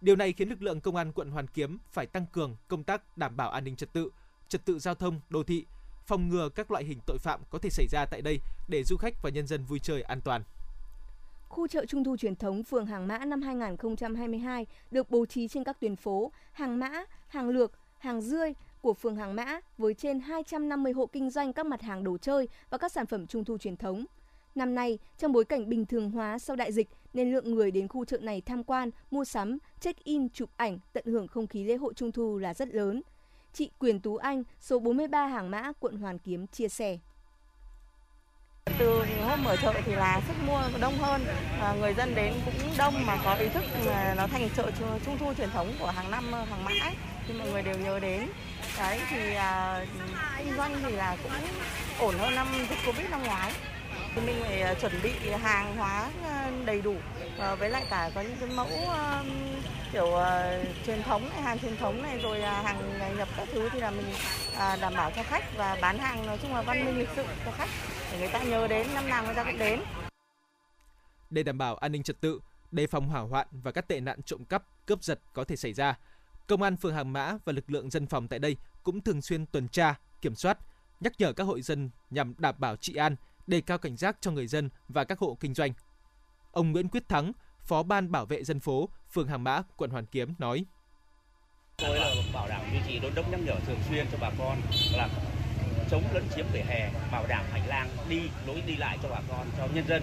Điều 0.00 0.16
này 0.16 0.32
khiến 0.32 0.48
lực 0.48 0.62
lượng 0.62 0.80
công 0.80 0.96
an 0.96 1.12
quận 1.12 1.30
Hoàn 1.30 1.46
Kiếm 1.46 1.78
phải 1.92 2.06
tăng 2.06 2.26
cường 2.32 2.56
công 2.68 2.84
tác 2.84 3.16
đảm 3.18 3.36
bảo 3.36 3.50
an 3.50 3.64
ninh 3.64 3.76
trật 3.76 3.92
tự, 3.92 4.10
trật 4.48 4.64
tự 4.64 4.78
giao 4.78 4.94
thông, 4.94 5.20
đô 5.30 5.42
thị, 5.42 5.66
phòng 6.06 6.28
ngừa 6.28 6.48
các 6.48 6.70
loại 6.70 6.84
hình 6.84 6.98
tội 7.06 7.18
phạm 7.18 7.40
có 7.50 7.58
thể 7.58 7.70
xảy 7.70 7.86
ra 7.90 8.06
tại 8.10 8.22
đây 8.22 8.40
để 8.68 8.84
du 8.84 8.96
khách 8.96 9.22
và 9.22 9.30
nhân 9.30 9.46
dân 9.46 9.64
vui 9.64 9.78
chơi 9.78 10.02
an 10.02 10.20
toàn. 10.20 10.42
Khu 11.54 11.66
chợ 11.66 11.86
Trung 11.86 12.04
thu 12.04 12.16
truyền 12.16 12.36
thống 12.36 12.62
phường 12.62 12.86
Hàng 12.86 13.06
Mã 13.06 13.18
năm 13.18 13.42
2022 13.42 14.66
được 14.90 15.10
bố 15.10 15.26
trí 15.26 15.48
trên 15.48 15.64
các 15.64 15.80
tuyến 15.80 15.96
phố 15.96 16.32
Hàng 16.52 16.78
Mã, 16.78 17.04
Hàng 17.28 17.48
Lược, 17.48 17.72
Hàng 17.98 18.20
Dươi 18.20 18.54
của 18.80 18.94
phường 18.94 19.16
Hàng 19.16 19.36
Mã 19.36 19.60
với 19.78 19.94
trên 19.94 20.20
250 20.20 20.92
hộ 20.92 21.06
kinh 21.06 21.30
doanh 21.30 21.52
các 21.52 21.66
mặt 21.66 21.82
hàng 21.82 22.04
đồ 22.04 22.18
chơi 22.18 22.48
và 22.70 22.78
các 22.78 22.92
sản 22.92 23.06
phẩm 23.06 23.26
Trung 23.26 23.44
thu 23.44 23.58
truyền 23.58 23.76
thống. 23.76 24.04
Năm 24.54 24.74
nay, 24.74 24.98
trong 25.18 25.32
bối 25.32 25.44
cảnh 25.44 25.68
bình 25.68 25.86
thường 25.86 26.10
hóa 26.10 26.38
sau 26.38 26.56
đại 26.56 26.72
dịch 26.72 26.88
nên 27.12 27.32
lượng 27.32 27.54
người 27.54 27.70
đến 27.70 27.88
khu 27.88 28.04
chợ 28.04 28.18
này 28.18 28.40
tham 28.40 28.64
quan, 28.64 28.90
mua 29.10 29.24
sắm, 29.24 29.58
check-in, 29.80 30.28
chụp 30.28 30.50
ảnh, 30.56 30.78
tận 30.92 31.04
hưởng 31.06 31.28
không 31.28 31.46
khí 31.46 31.64
lễ 31.64 31.76
hội 31.76 31.94
Trung 31.94 32.12
thu 32.12 32.38
là 32.38 32.54
rất 32.54 32.68
lớn. 32.74 33.02
Chị 33.52 33.70
Quyền 33.78 34.00
Tú 34.00 34.16
Anh, 34.16 34.42
số 34.60 34.78
43 34.78 35.26
Hàng 35.26 35.50
Mã, 35.50 35.72
quận 35.80 35.96
Hoàn 35.96 36.18
Kiếm 36.18 36.46
chia 36.46 36.68
sẻ. 36.68 36.98
Từ 38.78 39.04
hôm 39.24 39.44
mở 39.44 39.56
chợ 39.56 39.72
thì 39.86 39.92
là 39.92 40.20
sức 40.28 40.34
mua 40.46 40.60
đông 40.80 40.98
hơn, 40.98 41.26
và 41.60 41.72
người 41.72 41.94
dân 41.94 42.14
đến 42.14 42.34
cũng 42.44 42.54
đông 42.78 43.06
mà 43.06 43.18
có 43.24 43.34
ý 43.34 43.48
thức 43.48 43.64
là 43.84 44.14
nó 44.16 44.26
thành 44.26 44.48
chợ 44.56 44.70
trung 45.06 45.18
thu 45.18 45.34
truyền 45.34 45.50
thống 45.50 45.72
của 45.78 45.86
hàng 45.86 46.10
năm 46.10 46.32
hàng 46.32 46.64
mãi 46.64 46.96
thì 47.28 47.34
mọi 47.34 47.48
người 47.48 47.62
đều 47.62 47.74
nhớ 47.74 47.98
đến. 48.00 48.28
Đấy 48.78 49.00
thì 49.10 49.34
à, 49.34 49.80
kinh 50.38 50.56
doanh 50.56 50.76
thì 50.82 50.92
là 50.92 51.16
cũng 51.22 51.32
ổn 51.98 52.18
hơn 52.18 52.34
năm 52.34 52.46
dịch 52.70 52.78
Covid 52.86 53.10
năm 53.10 53.22
ngoái. 53.22 53.52
Thì 54.14 54.20
mình 54.26 54.36
phải 54.44 54.62
à, 54.62 54.74
chuẩn 54.74 55.02
bị 55.02 55.12
hàng 55.42 55.76
hóa 55.76 56.10
à, 56.24 56.50
đầy 56.64 56.80
đủ 56.80 56.94
và 57.38 57.54
với 57.54 57.70
lại 57.70 57.84
cả 57.90 58.10
có 58.14 58.20
những 58.20 58.36
cái 58.40 58.48
mẫu 58.48 58.68
uh, 58.84 59.26
kiểu 59.92 60.06
uh, 60.06 60.22
truyền 60.86 61.02
thống 61.02 61.30
này, 61.30 61.42
hàng 61.42 61.58
truyền 61.58 61.76
thống 61.76 62.02
này 62.02 62.18
rồi 62.18 62.38
uh, 62.38 62.64
hàng 62.64 62.98
nhập 63.16 63.28
các 63.36 63.48
thứ 63.52 63.68
thì 63.72 63.80
là 63.80 63.90
mình 63.90 64.06
uh, 64.52 64.80
đảm 64.80 64.94
bảo 64.96 65.10
cho 65.16 65.22
khách 65.22 65.44
và 65.56 65.76
bán 65.80 65.98
hàng 65.98 66.26
nói 66.26 66.38
chung 66.42 66.54
là 66.54 66.62
văn 66.62 66.84
minh 66.84 66.98
lịch 66.98 67.08
sự 67.16 67.24
cho 67.44 67.50
khách 67.58 67.68
để 68.14 68.20
người 68.20 68.28
ta 68.28 68.42
nhớ 68.42 68.68
đến 68.68 68.86
năm 68.94 69.08
nào 69.08 69.24
người 69.24 69.34
ta 69.34 69.44
cũng 69.44 69.58
đến. 69.58 69.80
Để 71.30 71.42
đảm 71.42 71.58
bảo 71.58 71.76
an 71.76 71.92
ninh 71.92 72.02
trật 72.02 72.20
tự, 72.20 72.40
đề 72.70 72.86
phòng 72.86 73.08
hỏa 73.08 73.20
hoạn 73.20 73.46
và 73.50 73.72
các 73.72 73.88
tệ 73.88 74.00
nạn 74.00 74.22
trộm 74.22 74.44
cắp, 74.44 74.86
cướp 74.86 75.04
giật 75.04 75.20
có 75.32 75.44
thể 75.44 75.56
xảy 75.56 75.72
ra, 75.72 75.98
công 76.46 76.62
an 76.62 76.76
phường 76.76 76.94
Hàng 76.94 77.12
Mã 77.12 77.36
và 77.44 77.52
lực 77.52 77.70
lượng 77.70 77.90
dân 77.90 78.06
phòng 78.06 78.28
tại 78.28 78.38
đây 78.38 78.56
cũng 78.82 79.00
thường 79.00 79.22
xuyên 79.22 79.46
tuần 79.46 79.68
tra, 79.68 79.94
kiểm 80.20 80.34
soát, 80.34 80.58
nhắc 81.00 81.12
nhở 81.18 81.32
các 81.32 81.44
hội 81.44 81.62
dân 81.62 81.90
nhằm 82.10 82.34
đảm 82.38 82.54
bảo 82.58 82.76
trị 82.76 82.94
an, 82.94 83.16
đề 83.46 83.60
cao 83.60 83.78
cảnh 83.78 83.96
giác 83.96 84.16
cho 84.20 84.30
người 84.30 84.46
dân 84.46 84.70
và 84.88 85.04
các 85.04 85.18
hộ 85.18 85.36
kinh 85.40 85.54
doanh. 85.54 85.72
Ông 86.52 86.72
Nguyễn 86.72 86.88
Quyết 86.88 87.08
Thắng, 87.08 87.32
Phó 87.60 87.82
ban 87.82 88.12
bảo 88.12 88.26
vệ 88.26 88.44
dân 88.44 88.60
phố, 88.60 88.88
phường 89.12 89.28
Hàng 89.28 89.44
Mã, 89.44 89.62
quận 89.76 89.90
Hoàn 89.90 90.06
Kiếm 90.06 90.34
nói: 90.38 90.64
Tôi 91.76 91.98
là 91.98 92.14
bảo 92.34 92.48
đảm 92.48 92.60
duy 92.72 92.78
trì 92.86 92.98
đôn 92.98 93.14
đốc 93.14 93.30
nhắc 93.30 93.40
nhở 93.44 93.54
thường 93.66 93.78
xuyên 93.88 94.06
cho 94.12 94.18
bà 94.20 94.30
con 94.38 94.58
là 94.92 95.08
chống 95.94 96.14
lấn 96.14 96.24
chiếm 96.36 96.46
vỉa 96.52 96.60
hè, 96.60 96.90
bảo 97.12 97.24
đảm 97.28 97.44
hành 97.52 97.68
lang 97.68 97.88
đi 98.08 98.20
lối 98.46 98.62
đi 98.66 98.76
lại 98.76 98.98
cho 99.02 99.08
bà 99.08 99.20
con, 99.28 99.46
cho 99.58 99.66
nhân 99.74 99.84
dân 99.88 100.02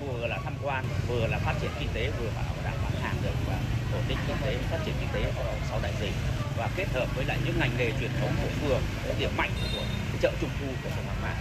vừa 0.00 0.26
là 0.26 0.38
tham 0.44 0.52
quan, 0.62 0.84
vừa 1.08 1.26
là 1.26 1.38
phát 1.38 1.54
triển 1.60 1.70
kinh 1.80 1.88
tế, 1.94 2.10
vừa 2.20 2.30
bảo 2.36 2.54
đảm 2.64 2.74
bán 2.82 2.92
hàng 3.02 3.16
được 3.22 3.34
và 3.48 3.58
ổn 3.94 4.02
định 4.08 4.18
kinh 4.26 4.36
tế, 4.44 4.56
phát 4.70 4.78
triển 4.86 4.94
kinh 5.00 5.08
tế 5.14 5.32
sau 5.68 5.80
đại 5.82 5.92
dịch 6.00 6.12
và 6.58 6.70
kết 6.76 6.88
hợp 6.88 7.16
với 7.16 7.24
lại 7.24 7.38
những 7.46 7.54
ngành 7.58 7.70
nghề 7.78 7.90
truyền 8.00 8.10
thống 8.20 8.30
của 8.42 8.48
phường, 8.48 8.80
cái 9.04 9.14
điểm 9.20 9.30
mạnh 9.36 9.50
của 9.76 9.82
chợ 10.22 10.32
trung 10.40 10.50
thu 10.60 10.66
của 10.66 10.90
phường 10.90 11.04
Hàng 11.04 11.22
Mã 11.22 11.34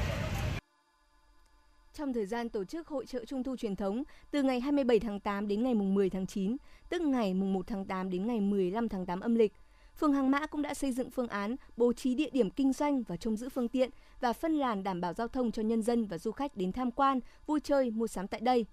trong 1.94 2.14
thời 2.14 2.26
gian 2.26 2.50
tổ 2.50 2.64
chức 2.64 2.88
hội 2.88 3.06
trợ 3.06 3.26
Trung 3.26 3.44
thu 3.44 3.56
truyền 3.56 3.76
thống 3.76 4.04
từ 4.32 4.44
ngày 4.44 4.60
27 4.60 5.00
tháng 5.00 5.20
8 5.20 5.48
đến 5.48 5.64
ngày 5.64 5.74
10 5.74 6.10
tháng 6.10 6.28
9, 6.28 6.58
tức 6.90 7.02
ngày 7.02 7.34
1 7.34 7.68
tháng 7.68 7.86
8 7.86 8.10
đến 8.10 8.28
ngày 8.28 8.42
15 8.42 8.90
tháng 8.90 9.06
8 9.06 9.20
âm 9.20 9.36
lịch. 9.36 9.54
Phường 10.00 10.14
Hàng 10.14 10.32
Mã 10.32 10.46
cũng 10.46 10.62
đã 10.62 10.74
xây 10.74 10.92
dựng 10.92 11.10
phương 11.10 11.28
án 11.28 11.56
bố 11.78 11.94
trí 11.94 12.16
địa 12.16 12.30
điểm 12.30 12.50
kinh 12.50 12.74
doanh 12.74 13.04
và 13.04 13.18
trông 13.18 13.38
giữ 13.38 13.50
phương 13.50 13.68
tiện 13.68 13.90
và 14.20 14.34
phân 14.34 14.54
làn 14.58 14.84
đảm 14.84 15.02
bảo 15.02 15.14
giao 15.14 15.28
thông 15.28 15.52
cho 15.52 15.62
nhân 15.62 15.82
dân 15.82 16.06
và 16.06 16.18
du 16.18 16.32
khách 16.32 16.58
đến 16.58 16.72
tham 16.72 16.92
quan, 16.92 17.20
vui 17.46 17.60
chơi, 17.60 17.92
mua 17.92 18.08
sắm 18.08 18.28
tại 18.28 18.40
đây. 18.40 18.66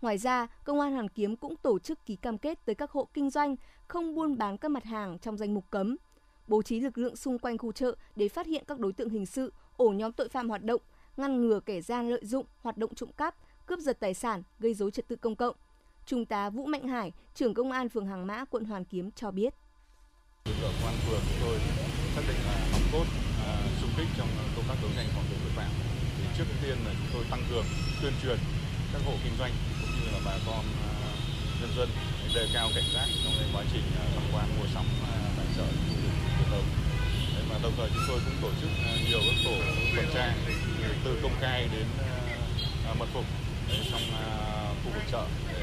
Ngoài 0.00 0.18
ra, 0.18 0.46
Công 0.64 0.80
an 0.80 0.92
Hoàn 0.92 1.08
Kiếm 1.08 1.36
cũng 1.36 1.56
tổ 1.56 1.78
chức 1.78 2.06
ký 2.06 2.16
cam 2.16 2.38
kết 2.38 2.64
tới 2.64 2.74
các 2.74 2.90
hộ 2.90 3.08
kinh 3.14 3.30
doanh 3.30 3.56
không 3.88 4.14
buôn 4.14 4.38
bán 4.38 4.58
các 4.58 4.70
mặt 4.70 4.84
hàng 4.84 5.18
trong 5.18 5.36
danh 5.36 5.54
mục 5.54 5.64
cấm, 5.70 5.96
bố 6.48 6.62
trí 6.62 6.80
lực 6.80 6.98
lượng 6.98 7.16
xung 7.16 7.38
quanh 7.38 7.58
khu 7.58 7.72
chợ 7.72 7.96
để 8.16 8.28
phát 8.28 8.46
hiện 8.46 8.64
các 8.66 8.78
đối 8.78 8.92
tượng 8.92 9.08
hình 9.08 9.26
sự, 9.26 9.52
ổ 9.76 9.88
nhóm 9.88 10.12
tội 10.12 10.28
phạm 10.28 10.48
hoạt 10.48 10.62
động 10.62 10.80
ngăn 11.16 11.40
ngừa 11.40 11.60
kẻ 11.60 11.80
gian 11.80 12.10
lợi 12.10 12.20
dụng 12.24 12.46
hoạt 12.60 12.78
động 12.78 12.94
trộm 12.94 13.08
cắp, 13.16 13.34
cướp 13.66 13.78
giật 13.78 14.00
tài 14.00 14.14
sản, 14.14 14.42
gây 14.58 14.74
dối 14.74 14.90
trật 14.90 15.08
tự 15.08 15.16
công 15.16 15.36
cộng. 15.36 15.56
Trung 16.06 16.26
tá 16.26 16.50
Vũ 16.50 16.66
Mạnh 16.66 16.88
Hải, 16.88 17.12
trưởng 17.34 17.54
công 17.54 17.72
an 17.72 17.88
phường 17.88 18.06
Hàng 18.06 18.26
Mã, 18.26 18.44
quận 18.44 18.64
Hoàn 18.64 18.84
Kiếm 18.84 19.10
cho 19.10 19.30
biết. 19.30 19.54
Lực 20.48 20.60
lượng 20.60 20.72
công 20.80 20.88
an 20.90 20.96
phường 21.06 21.20
chúng 21.28 21.38
tôi 21.44 21.58
xác 22.14 22.22
định 22.28 22.36
là 22.46 22.56
nòng 22.72 22.86
cốt 22.92 23.06
à, 23.46 23.52
xung 23.80 23.90
kích 23.96 24.08
trong 24.18 24.28
công 24.56 24.64
tác 24.68 24.74
đấu 24.82 24.90
tranh 24.96 25.08
phòng 25.14 25.24
chống 25.30 25.40
tội 25.44 25.52
phạm. 25.56 25.70
Thì 26.16 26.24
trước 26.38 26.44
tiên 26.62 26.76
là 26.86 26.92
chúng 26.98 27.10
tôi 27.12 27.24
tăng 27.30 27.44
cường 27.50 27.64
tuyên 28.02 28.12
truyền 28.22 28.38
các 28.92 29.02
hộ 29.06 29.12
kinh 29.24 29.36
doanh 29.38 29.52
cũng 29.80 29.90
như 30.00 30.06
là 30.12 30.20
bà 30.24 30.32
con 30.46 30.64
à, 30.82 30.90
nhân 31.60 31.70
dân 31.76 31.88
đề 32.34 32.48
cao 32.54 32.68
cảnh 32.74 32.84
giác 32.94 33.06
trong 33.24 33.32
cái 33.38 33.48
quá 33.54 33.64
trình 33.72 33.86
à, 34.00 34.04
tham 34.14 34.24
quan 34.32 34.46
mua 34.58 34.66
sắm 34.74 34.84
à, 35.12 35.14
tại 35.36 35.46
chợ 35.56 35.64
khu 35.64 35.94
vực 36.02 36.14
truyền 36.36 36.48
thống 36.50 36.66
và 37.48 37.58
đồng 37.62 37.72
thời 37.76 37.88
chúng 37.94 38.04
tôi 38.08 38.20
cũng 38.24 38.36
tổ 38.42 38.50
chức 38.60 38.70
à, 38.84 38.92
nhiều 39.08 39.20
các 39.26 39.36
tổ 39.44 39.56
tuần 39.96 40.06
tra 40.14 40.34
từ 41.04 41.20
công 41.22 41.36
khai 41.40 41.68
đến 41.72 41.86
mật 42.98 43.08
phục 43.14 43.24
trong 43.90 44.02
khu 44.84 44.90
vực 44.94 45.02
chợ 45.12 45.26
để 45.52 45.58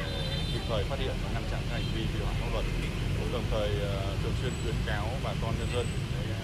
kịp 0.54 0.62
thời 0.70 0.84
phát 0.84 1.00
hiện 1.00 1.16
và 1.24 1.30
ngăn 1.34 1.44
chặn 1.52 1.62
các 1.70 1.76
hành 1.76 1.92
vi 1.96 2.02
vi 2.02 2.20
phạm 2.26 2.36
pháp 2.42 2.54
luật 2.54 2.66
đồng 3.34 3.44
thời 3.50 3.80
ờ, 3.80 4.16
thường 4.24 4.34
xuyên 4.42 4.54
khuyến 4.64 4.76
cáo 4.86 5.08
bà 5.24 5.34
con 5.42 5.54
nhân 5.60 5.68
dân 5.74 5.86
ờ, 6.30 6.36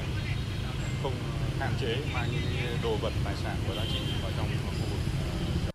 không 1.04 1.14
hạn 1.60 1.74
chế 1.82 1.98
mang 2.14 2.30
những 2.32 2.78
đồ 2.84 2.96
vật 3.02 3.14
tài 3.24 3.36
sản 3.36 3.58
có 3.68 3.76
giá 3.76 3.84
trị 3.94 4.00
vào 4.22 4.32
trong 4.38 4.48
khu 4.48 4.86
vực 4.90 5.00
ờ. 5.66 5.72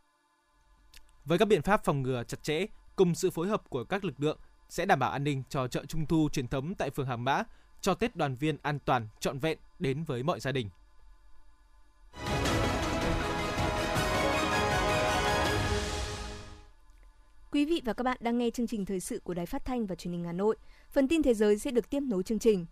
với 1.25 1.39
các 1.39 1.49
biện 1.49 1.63
pháp 1.63 1.85
phòng 1.85 2.03
ngừa 2.03 2.23
chặt 2.29 2.43
chẽ 2.43 2.67
cùng 2.97 3.15
sự 3.15 3.31
phối 3.31 3.49
hợp 3.49 3.63
của 3.69 3.85
các 3.85 4.05
lực 4.05 4.15
lượng 4.21 4.39
sẽ 4.69 4.87
đảm 4.87 4.99
bảo 4.99 5.11
an 5.11 5.25
ninh 5.25 5.43
cho 5.49 5.69
chợ 5.69 5.85
Trung 5.85 6.07
thu 6.07 6.29
truyền 6.33 6.49
thống 6.49 6.75
tại 6.75 6.91
phường 6.91 7.07
Hàng 7.07 7.25
Mã, 7.25 7.43
cho 7.81 7.95
Tết 7.95 8.17
đoàn 8.17 8.37
viên 8.37 8.57
an 8.63 8.79
toàn, 8.85 9.09
trọn 9.21 9.39
vẹn 9.39 9.59
đến 9.79 10.05
với 10.05 10.23
mọi 10.23 10.41
gia 10.41 10.53
đình. 10.53 10.71
Quý 17.53 17.65
vị 17.65 17.83
và 17.85 17.93
các 17.93 18.05
bạn 18.05 18.17
đang 18.21 18.39
nghe 18.39 18.51
chương 18.51 18.67
trình 18.67 18.85
thời 18.85 19.01
sự 19.01 19.21
của 19.25 19.35
Đài 19.35 19.47
Phát 19.47 19.65
thanh 19.65 19.87
và 19.87 19.95
Truyền 19.95 20.13
hình 20.13 20.25
Hà 20.25 20.33
Nội. 20.33 20.57
Phần 20.91 21.09
tin 21.09 21.23
thế 21.23 21.35
giới 21.35 21.59
sẽ 21.59 21.71
được 21.71 21.91
tiếp 21.91 22.01
nối 22.01 22.23
chương 22.23 22.39
trình. 22.39 22.67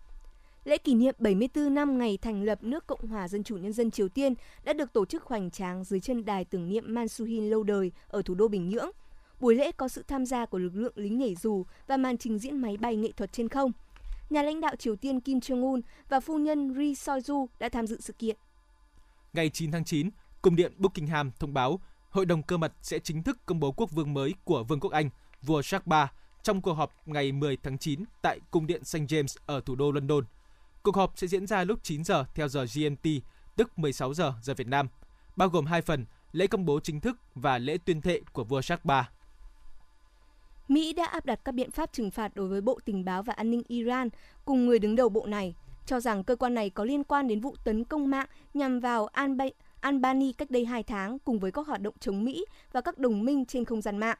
Lễ 0.64 0.78
kỷ 0.78 0.94
niệm 0.94 1.14
74 1.18 1.74
năm 1.74 1.98
ngày 1.98 2.18
thành 2.22 2.42
lập 2.42 2.62
nước 2.62 2.86
Cộng 2.86 3.06
hòa 3.06 3.28
Dân 3.28 3.44
chủ 3.44 3.56
Nhân 3.56 3.72
dân 3.72 3.90
Triều 3.90 4.08
Tiên 4.08 4.34
đã 4.64 4.72
được 4.72 4.92
tổ 4.92 5.04
chức 5.04 5.22
hoành 5.22 5.50
tráng 5.50 5.84
dưới 5.84 6.00
chân 6.00 6.24
đài 6.24 6.44
tưởng 6.44 6.68
niệm 6.68 6.84
Mansuhin 6.86 7.50
lâu 7.50 7.62
đời 7.62 7.92
ở 8.08 8.22
thủ 8.22 8.34
đô 8.34 8.48
Bình 8.48 8.68
Nhưỡng. 8.68 8.90
Buổi 9.40 9.54
lễ 9.54 9.72
có 9.72 9.88
sự 9.88 10.04
tham 10.08 10.26
gia 10.26 10.46
của 10.46 10.58
lực 10.58 10.72
lượng 10.74 10.92
lính 10.96 11.18
nhảy 11.18 11.34
dù 11.34 11.64
và 11.86 11.96
màn 11.96 12.18
trình 12.18 12.38
diễn 12.38 12.58
máy 12.58 12.76
bay 12.76 12.96
nghệ 12.96 13.12
thuật 13.12 13.32
trên 13.32 13.48
không. 13.48 13.72
Nhà 14.30 14.42
lãnh 14.42 14.60
đạo 14.60 14.76
Triều 14.76 14.96
Tiên 14.96 15.20
Kim 15.20 15.38
Jong-un 15.38 15.80
và 16.08 16.20
phu 16.20 16.38
nhân 16.38 16.74
Ri 16.74 16.92
Soi-ju 16.92 17.46
đã 17.58 17.68
tham 17.68 17.86
dự 17.86 18.00
sự 18.00 18.12
kiện. 18.12 18.36
Ngày 19.32 19.50
9 19.50 19.70
tháng 19.70 19.84
9, 19.84 20.10
Cung 20.42 20.56
điện 20.56 20.72
Buckingham 20.78 21.30
thông 21.38 21.54
báo 21.54 21.80
Hội 22.10 22.26
đồng 22.26 22.42
cơ 22.42 22.56
mật 22.56 22.72
sẽ 22.82 22.98
chính 22.98 23.22
thức 23.22 23.38
công 23.46 23.60
bố 23.60 23.72
quốc 23.72 23.90
vương 23.90 24.14
mới 24.14 24.34
của 24.44 24.64
Vương 24.64 24.80
quốc 24.80 24.92
Anh, 24.92 25.10
vua 25.42 25.62
Charles 25.62 25.86
III, 25.86 26.20
trong 26.42 26.60
cuộc 26.60 26.72
họp 26.72 26.92
ngày 27.06 27.32
10 27.32 27.56
tháng 27.56 27.78
9 27.78 28.04
tại 28.22 28.40
Cung 28.50 28.66
điện 28.66 28.84
St. 28.84 28.98
James 28.98 29.36
ở 29.46 29.60
thủ 29.60 29.74
đô 29.74 29.92
London. 29.92 30.24
Cuộc 30.82 30.96
họp 30.96 31.12
sẽ 31.16 31.26
diễn 31.26 31.46
ra 31.46 31.64
lúc 31.64 31.78
9 31.82 32.04
giờ 32.04 32.24
theo 32.34 32.48
giờ 32.48 32.66
GMT, 32.74 33.06
tức 33.56 33.78
16 33.78 34.14
giờ 34.14 34.32
giờ 34.42 34.54
Việt 34.54 34.66
Nam, 34.66 34.88
bao 35.36 35.48
gồm 35.48 35.66
hai 35.66 35.82
phần, 35.82 36.04
lễ 36.32 36.46
công 36.46 36.64
bố 36.64 36.80
chính 36.80 37.00
thức 37.00 37.16
và 37.34 37.58
lễ 37.58 37.78
tuyên 37.84 38.00
thệ 38.00 38.20
của 38.32 38.44
vua 38.44 38.62
Charles 38.62 38.86
III. 38.88 38.96
Mỹ 40.68 40.92
đã 40.92 41.04
áp 41.04 41.26
đặt 41.26 41.40
các 41.44 41.52
biện 41.52 41.70
pháp 41.70 41.92
trừng 41.92 42.10
phạt 42.10 42.34
đối 42.34 42.48
với 42.48 42.60
Bộ 42.60 42.80
Tình 42.84 43.04
báo 43.04 43.22
và 43.22 43.32
An 43.32 43.50
ninh 43.50 43.62
Iran 43.68 44.08
cùng 44.44 44.66
người 44.66 44.78
đứng 44.78 44.96
đầu 44.96 45.08
bộ 45.08 45.26
này, 45.26 45.54
cho 45.86 46.00
rằng 46.00 46.24
cơ 46.24 46.36
quan 46.36 46.54
này 46.54 46.70
có 46.70 46.84
liên 46.84 47.04
quan 47.04 47.28
đến 47.28 47.40
vụ 47.40 47.56
tấn 47.64 47.84
công 47.84 48.10
mạng 48.10 48.26
nhằm 48.54 48.80
vào 48.80 49.06
Albania 49.06 49.50
Albany 49.80 50.32
cách 50.32 50.50
đây 50.50 50.64
2 50.64 50.82
tháng 50.82 51.18
cùng 51.18 51.38
với 51.38 51.52
các 51.52 51.66
hoạt 51.66 51.82
động 51.82 51.94
chống 52.00 52.24
Mỹ 52.24 52.44
và 52.72 52.80
các 52.80 52.98
đồng 52.98 53.24
minh 53.24 53.44
trên 53.44 53.64
không 53.64 53.82
gian 53.82 53.98
mạng. 53.98 54.18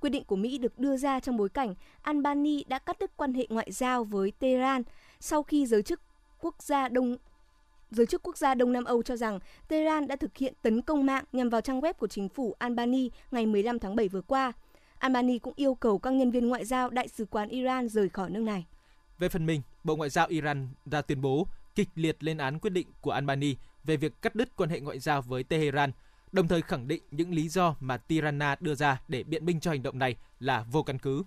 Quyết 0.00 0.10
định 0.10 0.24
của 0.24 0.36
Mỹ 0.36 0.58
được 0.58 0.78
đưa 0.78 0.96
ra 0.96 1.20
trong 1.20 1.36
bối 1.36 1.48
cảnh 1.48 1.74
Albany 2.02 2.64
đã 2.64 2.78
cắt 2.78 2.98
đứt 2.98 3.16
quan 3.16 3.34
hệ 3.34 3.46
ngoại 3.50 3.72
giao 3.72 4.04
với 4.04 4.32
Tehran 4.38 4.82
sau 5.20 5.42
khi 5.42 5.66
giới 5.66 5.82
chức 5.82 6.00
quốc 6.40 6.62
gia 6.62 6.88
Đông 6.88 7.16
Giới 7.90 8.06
chức 8.06 8.22
quốc 8.22 8.36
gia 8.36 8.54
Đông 8.54 8.72
Nam 8.72 8.84
Âu 8.84 9.02
cho 9.02 9.16
rằng 9.16 9.38
Tehran 9.68 10.06
đã 10.06 10.16
thực 10.16 10.36
hiện 10.36 10.54
tấn 10.62 10.82
công 10.82 11.06
mạng 11.06 11.24
nhằm 11.32 11.48
vào 11.48 11.60
trang 11.60 11.80
web 11.80 11.92
của 11.92 12.06
chính 12.06 12.28
phủ 12.28 12.56
Albany 12.58 13.10
ngày 13.30 13.46
15 13.46 13.78
tháng 13.78 13.96
7 13.96 14.08
vừa 14.08 14.22
qua. 14.22 14.52
Albany 14.98 15.38
cũng 15.38 15.52
yêu 15.56 15.74
cầu 15.74 15.98
các 15.98 16.10
nhân 16.10 16.30
viên 16.30 16.48
ngoại 16.48 16.64
giao 16.64 16.90
đại 16.90 17.08
sứ 17.08 17.24
quán 17.24 17.48
Iran 17.48 17.88
rời 17.88 18.08
khỏi 18.08 18.30
nước 18.30 18.40
này. 18.40 18.66
Về 19.18 19.28
phần 19.28 19.46
mình, 19.46 19.62
Bộ 19.84 19.96
Ngoại 19.96 20.10
giao 20.10 20.26
Iran 20.26 20.68
ra 20.90 21.02
tuyên 21.02 21.20
bố 21.20 21.46
kịch 21.74 21.88
liệt 21.94 22.24
lên 22.24 22.38
án 22.38 22.58
quyết 22.58 22.70
định 22.70 22.86
của 23.00 23.10
Albany 23.10 23.56
về 23.84 23.96
việc 23.96 24.22
cắt 24.22 24.34
đứt 24.34 24.56
quan 24.56 24.70
hệ 24.70 24.80
ngoại 24.80 24.98
giao 24.98 25.22
với 25.22 25.44
Tehran, 25.44 25.92
đồng 26.32 26.48
thời 26.48 26.62
khẳng 26.62 26.88
định 26.88 27.02
những 27.10 27.34
lý 27.34 27.48
do 27.48 27.76
mà 27.80 27.96
Tirana 27.96 28.56
đưa 28.60 28.74
ra 28.74 29.02
để 29.08 29.22
biện 29.22 29.46
minh 29.46 29.60
cho 29.60 29.70
hành 29.70 29.82
động 29.82 29.98
này 29.98 30.16
là 30.40 30.64
vô 30.72 30.82
căn 30.82 30.98
cứ. 30.98 31.22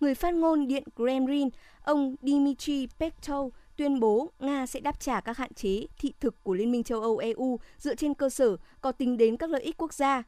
Người 0.00 0.14
phát 0.14 0.34
ngôn 0.34 0.68
Điện 0.68 0.84
Kremlin, 0.96 1.48
ông 1.84 2.16
Dmitry 2.22 2.88
Peskov 2.98 3.52
tuyên 3.76 4.00
bố 4.00 4.30
Nga 4.40 4.66
sẽ 4.66 4.80
đáp 4.80 5.00
trả 5.00 5.20
các 5.20 5.38
hạn 5.38 5.54
chế 5.54 5.86
thị 5.98 6.12
thực 6.20 6.44
của 6.44 6.54
Liên 6.54 6.72
minh 6.72 6.82
châu 6.82 7.00
Âu 7.00 7.18
EU 7.18 7.58
dựa 7.78 7.94
trên 7.94 8.14
cơ 8.14 8.30
sở 8.30 8.56
có 8.80 8.92
tính 8.92 9.16
đến 9.16 9.36
các 9.36 9.50
lợi 9.50 9.62
ích 9.62 9.76
quốc 9.76 9.94
gia. 9.94 10.22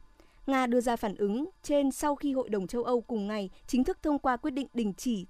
Nga 0.47 0.67
đưa 0.67 0.81
ra 0.81 0.95
phản 0.95 1.15
ứng 1.15 1.49
trên 1.63 1.91
sau 1.91 2.15
khi 2.15 2.33
Hội 2.33 2.49
đồng 2.49 2.67
châu 2.67 2.83
Âu 2.83 3.01
cùng 3.01 3.27
ngày 3.27 3.49
chính 3.67 3.83
thức 3.83 3.97
thông 4.03 4.19
qua 4.19 4.37
quyết 4.37 4.51
định 4.51 4.67
đình 4.73 4.93
chỉ 4.93 5.25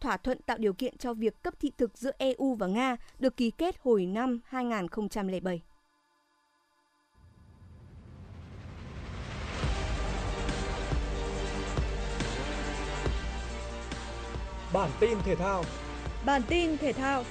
thỏa 0.00 0.16
thuận 0.16 0.42
tạo 0.42 0.58
điều 0.58 0.72
kiện 0.72 0.98
cho 0.98 1.14
việc 1.14 1.42
cấp 1.42 1.54
thị 1.60 1.72
thực 1.78 1.98
giữa 1.98 2.10
EU 2.18 2.54
và 2.54 2.66
Nga 2.66 2.96
được 3.18 3.36
ký 3.36 3.50
kết 3.50 3.76
hồi 3.80 4.06
năm 4.06 4.40
2007. 4.44 5.62
Bản 14.72 14.90
tin 15.00 15.18
thể 15.24 15.36
thao 15.36 15.64
Bản 16.24 16.42
tin 16.48 16.78
thể 16.78 16.92
thao 16.92 17.24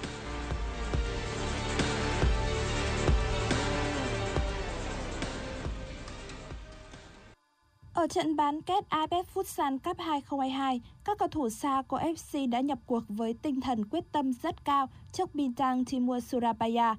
Ở 8.05 8.07
trận 8.07 8.35
bán 8.35 8.61
kết 8.61 8.85
AFF 8.89 9.23
Futsal 9.33 9.77
Cup 9.77 9.97
2022, 9.99 10.81
các 11.05 11.17
cầu 11.17 11.27
thủ 11.27 11.49
Saco 11.49 11.97
FC 11.97 12.49
đã 12.49 12.59
nhập 12.59 12.79
cuộc 12.85 13.03
với 13.07 13.33
tinh 13.33 13.61
thần 13.61 13.85
quyết 13.85 14.11
tâm 14.11 14.33
rất 14.33 14.65
cao 14.65 14.87
trước 15.11 15.35
Bintang 15.35 15.85
Timur 15.85 16.23
Surabaya. 16.23 16.95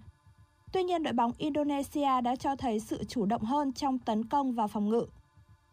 Tuy 0.73 0.83
nhiên, 0.83 1.03
đội 1.03 1.13
bóng 1.13 1.33
Indonesia 1.39 2.21
đã 2.21 2.37
cho 2.37 2.57
thấy 2.57 2.81
sự 2.81 3.05
chủ 3.05 3.27
động 3.27 3.43
hơn 3.43 3.73
trong 3.73 3.99
tấn 3.99 4.25
công 4.25 4.53
và 4.53 4.67
phòng 4.67 4.89
ngự. 4.89 5.07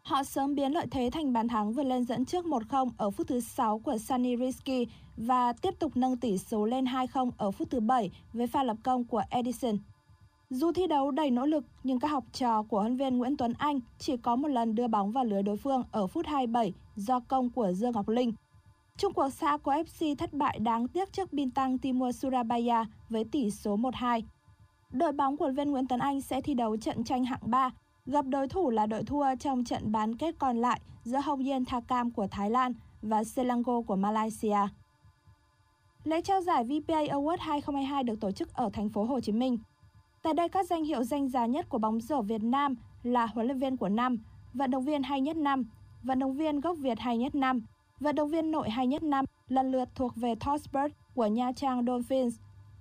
Họ 0.03 0.23
sớm 0.23 0.55
biến 0.55 0.71
lợi 0.71 0.87
thế 0.91 1.09
thành 1.13 1.33
bàn 1.33 1.47
thắng 1.47 1.73
vượt 1.73 1.83
lên 1.83 2.05
dẫn 2.05 2.25
trước 2.25 2.45
1-0 2.45 2.89
ở 2.97 3.11
phút 3.11 3.27
thứ 3.27 3.39
6 3.39 3.79
của 3.79 3.97
Sunny 3.97 4.35
Rizky 4.35 4.85
và 5.17 5.53
tiếp 5.53 5.79
tục 5.79 5.91
nâng 5.95 6.17
tỷ 6.17 6.37
số 6.37 6.65
lên 6.65 6.85
2-0 6.85 7.31
ở 7.37 7.51
phút 7.51 7.69
thứ 7.69 7.79
7 7.79 8.11
với 8.33 8.47
pha 8.47 8.63
lập 8.63 8.77
công 8.83 9.03
của 9.03 9.23
Edison. 9.29 9.77
Dù 10.53 10.71
thi 10.71 10.87
đấu 10.87 11.11
đầy 11.11 11.31
nỗ 11.31 11.45
lực, 11.45 11.65
nhưng 11.83 11.99
các 11.99 12.07
học 12.07 12.23
trò 12.33 12.63
của 12.63 12.79
huấn 12.79 12.97
viên 12.97 13.17
Nguyễn 13.17 13.37
Tuấn 13.37 13.53
Anh 13.57 13.79
chỉ 13.99 14.17
có 14.17 14.35
một 14.35 14.47
lần 14.47 14.75
đưa 14.75 14.87
bóng 14.87 15.11
vào 15.11 15.25
lưới 15.25 15.43
đối 15.43 15.57
phương 15.57 15.83
ở 15.91 16.07
phút 16.07 16.25
27 16.25 16.73
do 16.95 17.19
công 17.19 17.49
của 17.49 17.73
Dương 17.73 17.91
Ngọc 17.91 18.09
Linh. 18.09 18.33
Trung 18.97 19.13
cuộc 19.13 19.29
xã 19.29 19.57
của 19.57 19.71
FC 19.71 20.15
thất 20.15 20.33
bại 20.33 20.59
đáng 20.59 20.87
tiếc 20.87 21.13
trước 21.13 21.33
Bintang 21.33 21.77
Timur 21.77 22.15
Surabaya 22.15 22.85
với 23.09 23.23
tỷ 23.23 23.51
số 23.51 23.77
1-2. 23.77 24.21
Đội 24.91 25.11
bóng 25.11 25.37
của 25.37 25.51
viên 25.51 25.71
Nguyễn 25.71 25.87
Tuấn 25.87 25.99
Anh 25.99 26.21
sẽ 26.21 26.41
thi 26.41 26.53
đấu 26.53 26.77
trận 26.77 27.03
tranh 27.03 27.25
hạng 27.25 27.51
3, 27.51 27.69
gặp 28.05 28.25
đối 28.25 28.47
thủ 28.47 28.69
là 28.69 28.85
đội 28.85 29.03
thua 29.03 29.25
trong 29.39 29.63
trận 29.63 29.91
bán 29.91 30.15
kết 30.15 30.35
còn 30.39 30.57
lại 30.57 30.79
giữa 31.03 31.19
Hồng 31.23 31.43
yen 31.43 31.65
Thakam 31.65 32.11
của 32.11 32.27
Thái 32.27 32.49
Lan 32.49 32.73
và 33.01 33.23
Selangor 33.23 33.85
của 33.87 33.95
Malaysia. 33.95 34.59
Lễ 36.03 36.21
trao 36.21 36.41
giải 36.41 36.63
VPA 36.63 37.03
Award 37.03 37.37
2022 37.39 38.03
được 38.03 38.19
tổ 38.19 38.31
chức 38.31 38.53
ở 38.53 38.69
thành 38.73 38.89
phố 38.89 39.03
Hồ 39.03 39.19
Chí 39.19 39.31
Minh. 39.31 39.57
Tại 40.23 40.33
đây 40.33 40.49
các 40.49 40.67
danh 40.67 40.83
hiệu 40.83 41.03
danh 41.03 41.29
giá 41.29 41.45
nhất 41.45 41.69
của 41.69 41.77
bóng 41.77 42.01
rổ 42.01 42.21
Việt 42.21 42.43
Nam 42.43 42.75
là 43.03 43.25
huấn 43.25 43.47
luyện 43.47 43.59
viên 43.59 43.77
của 43.77 43.89
năm, 43.89 44.17
vận 44.53 44.71
động 44.71 44.83
viên 44.83 45.03
hay 45.03 45.21
nhất 45.21 45.37
năm, 45.37 45.65
vận 46.03 46.19
động 46.19 46.33
viên 46.33 46.59
gốc 46.59 46.77
Việt 46.77 46.99
hay 46.99 47.17
nhất 47.17 47.35
năm, 47.35 47.61
vận 47.99 48.15
động 48.15 48.29
viên 48.29 48.51
nội 48.51 48.69
hay 48.69 48.87
nhất 48.87 49.03
năm 49.03 49.25
lần 49.47 49.71
lượt 49.71 49.89
thuộc 49.95 50.15
về 50.15 50.35
Tosbert 50.35 50.93
của 51.15 51.25
Nha 51.25 51.51
Trang 51.51 51.85
Dolphins, 51.85 52.35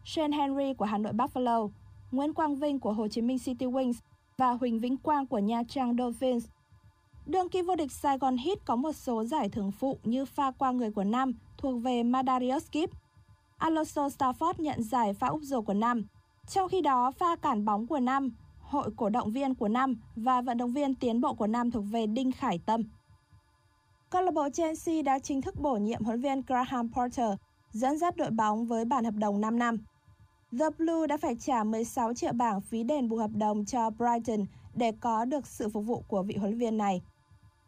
Shane 0.04 0.36
Henry 0.36 0.74
của 0.74 0.84
Hà 0.84 0.98
Nội 0.98 1.12
Buffalo, 1.12 1.70
Nguyễn 2.12 2.34
Quang 2.34 2.56
Vinh 2.56 2.80
của 2.80 2.92
Hồ 2.92 3.08
Chí 3.08 3.20
Minh 3.20 3.38
City 3.38 3.66
Wings 3.66 3.94
và 4.38 4.50
Huỳnh 4.50 4.78
Vĩnh 4.78 4.96
Quang 4.96 5.26
của 5.26 5.38
Nha 5.38 5.62
Trang 5.68 5.96
Dolphins. 5.96 6.46
Đương 7.26 7.48
kim 7.48 7.66
vô 7.66 7.76
địch 7.76 7.92
Sài 7.92 8.18
Gòn 8.18 8.36
Heat 8.36 8.58
có 8.64 8.76
một 8.76 8.92
số 8.92 9.24
giải 9.24 9.48
thưởng 9.48 9.72
phụ 9.72 9.98
như 10.04 10.24
pha 10.24 10.50
qua 10.50 10.72
người 10.72 10.90
của 10.90 11.04
năm 11.04 11.32
thuộc 11.58 11.82
về 11.82 12.02
Madarius 12.02 12.66
Gibb. 12.72 12.92
Alonso 13.58 14.08
Stafford 14.08 14.54
nhận 14.58 14.82
giải 14.82 15.14
pha 15.14 15.26
úp 15.26 15.42
rổ 15.42 15.62
của 15.62 15.74
năm, 15.74 16.02
trong 16.46 16.68
khi 16.68 16.80
đó, 16.80 17.10
pha 17.10 17.36
cản 17.36 17.64
bóng 17.64 17.86
của 17.86 18.00
năm, 18.00 18.30
hội 18.60 18.90
cổ 18.96 19.08
động 19.08 19.32
viên 19.32 19.54
của 19.54 19.68
năm 19.68 19.96
và 20.16 20.40
vận 20.40 20.58
động 20.58 20.72
viên 20.72 20.94
tiến 20.94 21.20
bộ 21.20 21.34
của 21.34 21.46
năm 21.46 21.70
thuộc 21.70 21.84
về 21.90 22.06
Đinh 22.06 22.32
Khải 22.32 22.58
Tâm. 22.58 22.82
Câu 24.10 24.22
lạc 24.22 24.34
bộ 24.34 24.48
Chelsea 24.52 25.02
đã 25.02 25.18
chính 25.18 25.42
thức 25.42 25.60
bổ 25.60 25.76
nhiệm 25.76 26.04
huấn 26.04 26.20
viên 26.20 26.42
Graham 26.46 26.92
Potter 26.92 27.30
dẫn 27.72 27.98
dắt 27.98 28.16
đội 28.16 28.30
bóng 28.30 28.66
với 28.66 28.84
bản 28.84 29.04
hợp 29.04 29.14
đồng 29.14 29.40
5 29.40 29.58
năm. 29.58 29.78
The 30.58 30.70
Blue 30.78 31.06
đã 31.06 31.16
phải 31.16 31.36
trả 31.36 31.64
16 31.64 32.14
triệu 32.14 32.32
bảng 32.32 32.60
phí 32.60 32.82
đền 32.82 33.08
bù 33.08 33.16
hợp 33.16 33.30
đồng 33.34 33.64
cho 33.64 33.90
Brighton 33.90 34.46
để 34.74 34.92
có 35.00 35.24
được 35.24 35.46
sự 35.46 35.68
phục 35.68 35.84
vụ 35.86 36.04
của 36.08 36.22
vị 36.22 36.36
huấn 36.36 36.58
viên 36.58 36.76
này. 36.76 37.02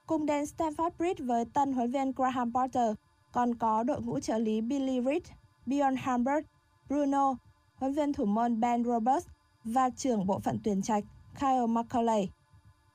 Cùng 0.07 0.27
đến 0.27 0.45
Stamford 0.45 0.91
Bridge 0.99 1.25
với 1.25 1.45
tân 1.45 1.73
huấn 1.73 1.91
viên 1.91 2.13
Graham 2.13 2.53
Potter, 2.53 2.95
còn 3.33 3.55
có 3.55 3.83
đội 3.83 4.03
ngũ 4.03 4.21
trợ 4.21 4.39
lý 4.39 4.61
Billy 4.61 5.01
Reid, 5.01 5.23
Bjorn 5.67 5.97
Hambert, 5.99 6.47
Bruno 6.89 7.35
huấn 7.77 7.93
viên 7.93 8.13
thủ 8.13 8.25
môn 8.25 8.61
Ben 8.61 8.85
Roberts 8.85 9.27
và 9.65 9.91
trưởng 9.91 10.27
bộ 10.27 10.39
phận 10.39 10.59
tuyển 10.65 10.83
trạch 10.83 11.05
Kyle 11.41 11.67
McCauley. 11.69 12.29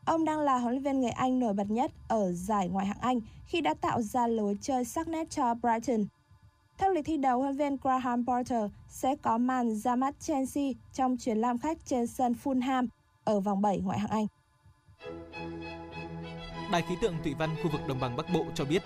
Ông 0.06 0.26
đang 0.26 0.40
là 0.40 0.58
huấn 0.58 0.74
luyện 0.74 0.84
viên 0.84 1.02
người 1.02 1.12
Anh 1.12 1.40
nổi 1.40 1.54
bật 1.54 1.72
nhất 1.72 1.92
ở 2.08 2.32
giải 2.32 2.70
ngoại 2.70 2.86
hạng 2.86 3.02
Anh 3.02 3.20
khi 3.46 3.62
đã 3.62 3.74
tạo 3.74 4.02
ra 4.02 4.28
lối 4.28 4.58
chơi 4.62 4.86
sắc 4.86 5.08
nét 5.08 5.30
cho 5.30 5.54
Brighton. 5.54 6.06
Theo 6.78 6.94
lịch 6.94 7.06
thi 7.06 7.18
đấu, 7.18 7.42
huấn 7.42 7.58
viên 7.58 7.78
Graham 7.78 8.26
Potter 8.26 8.72
sẽ 8.90 9.16
có 9.16 9.38
màn 9.38 9.76
ra 9.76 9.96
mắt 9.96 10.20
Chelsea 10.20 10.72
trong 10.94 11.18
chuyến 11.18 11.38
làm 11.38 11.58
khách 11.58 11.78
trên 11.86 12.08
sân 12.08 12.36
Fulham 12.44 12.88
ở 13.24 13.40
vòng 13.40 13.62
7 13.62 13.80
ngoại 13.80 14.00
hạng 14.00 14.12
Anh. 14.12 14.28
Đài 16.72 16.82
khí 16.82 16.96
tượng 17.02 17.16
thủy 17.24 17.34
văn 17.40 17.50
khu 17.64 17.70
vực 17.72 17.82
đồng 17.88 18.00
bằng 18.00 18.16
Bắc 18.16 18.26
Bộ 18.34 18.46
cho 18.56 18.66
biết, 18.66 18.84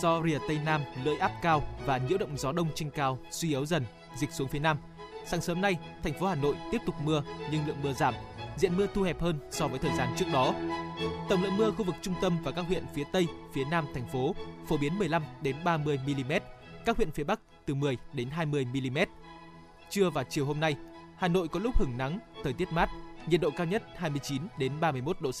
do 0.00 0.22
rìa 0.24 0.38
Tây 0.48 0.58
Nam 0.64 0.80
lưỡi 1.04 1.16
áp 1.16 1.32
cao 1.42 1.62
và 1.86 1.98
nhiễu 1.98 2.18
động 2.18 2.38
gió 2.38 2.52
đông 2.52 2.68
trên 2.74 2.90
cao 2.90 3.18
suy 3.30 3.48
yếu 3.48 3.66
dần, 3.66 3.84
dịch 4.16 4.32
xuống 4.32 4.48
phía 4.48 4.58
Nam, 4.58 4.78
Sáng 5.26 5.40
sớm 5.40 5.60
nay, 5.60 5.76
thành 6.02 6.12
phố 6.12 6.26
Hà 6.26 6.34
Nội 6.34 6.56
tiếp 6.70 6.78
tục 6.86 6.94
mưa 7.04 7.22
nhưng 7.50 7.66
lượng 7.66 7.82
mưa 7.82 7.92
giảm, 7.92 8.14
diện 8.56 8.76
mưa 8.76 8.86
thu 8.94 9.02
hẹp 9.02 9.20
hơn 9.20 9.38
so 9.50 9.68
với 9.68 9.78
thời 9.78 9.96
gian 9.96 10.08
trước 10.16 10.26
đó. 10.32 10.54
Tổng 11.28 11.42
lượng 11.42 11.56
mưa 11.56 11.70
khu 11.70 11.84
vực 11.84 11.94
trung 12.02 12.14
tâm 12.20 12.36
và 12.44 12.50
các 12.50 12.62
huyện 12.62 12.84
phía 12.94 13.04
Tây, 13.12 13.26
phía 13.52 13.64
Nam 13.64 13.86
thành 13.94 14.06
phố 14.12 14.34
phổ 14.68 14.76
biến 14.76 14.98
15 14.98 15.22
đến 15.42 15.56
30 15.64 15.98
mm, 16.06 16.32
các 16.84 16.96
huyện 16.96 17.10
phía 17.10 17.24
Bắc 17.24 17.40
từ 17.66 17.74
10 17.74 17.96
đến 18.12 18.30
20 18.30 18.64
mm. 18.64 18.98
Trưa 19.90 20.10
và 20.10 20.24
chiều 20.24 20.46
hôm 20.46 20.60
nay, 20.60 20.76
Hà 21.16 21.28
Nội 21.28 21.48
có 21.48 21.60
lúc 21.60 21.78
hứng 21.78 21.98
nắng, 21.98 22.18
thời 22.44 22.52
tiết 22.52 22.72
mát, 22.72 22.90
nhiệt 23.26 23.40
độ 23.40 23.50
cao 23.50 23.66
nhất 23.66 23.82
29 23.96 24.42
đến 24.58 24.72
31 24.80 25.20
độ 25.20 25.30
C. 25.30 25.40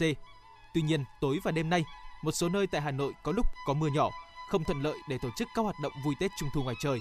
Tuy 0.74 0.82
nhiên, 0.82 1.04
tối 1.20 1.38
và 1.44 1.50
đêm 1.50 1.70
nay, 1.70 1.84
một 2.22 2.32
số 2.32 2.48
nơi 2.48 2.66
tại 2.66 2.80
Hà 2.80 2.90
Nội 2.90 3.12
có 3.22 3.32
lúc 3.32 3.46
có 3.66 3.74
mưa 3.74 3.88
nhỏ, 3.88 4.10
không 4.50 4.64
thuận 4.64 4.82
lợi 4.82 4.98
để 5.08 5.18
tổ 5.22 5.28
chức 5.36 5.48
các 5.54 5.62
hoạt 5.62 5.76
động 5.82 5.92
vui 6.04 6.14
Tết 6.20 6.30
Trung 6.38 6.48
thu 6.54 6.62
ngoài 6.62 6.76
trời. 6.82 6.98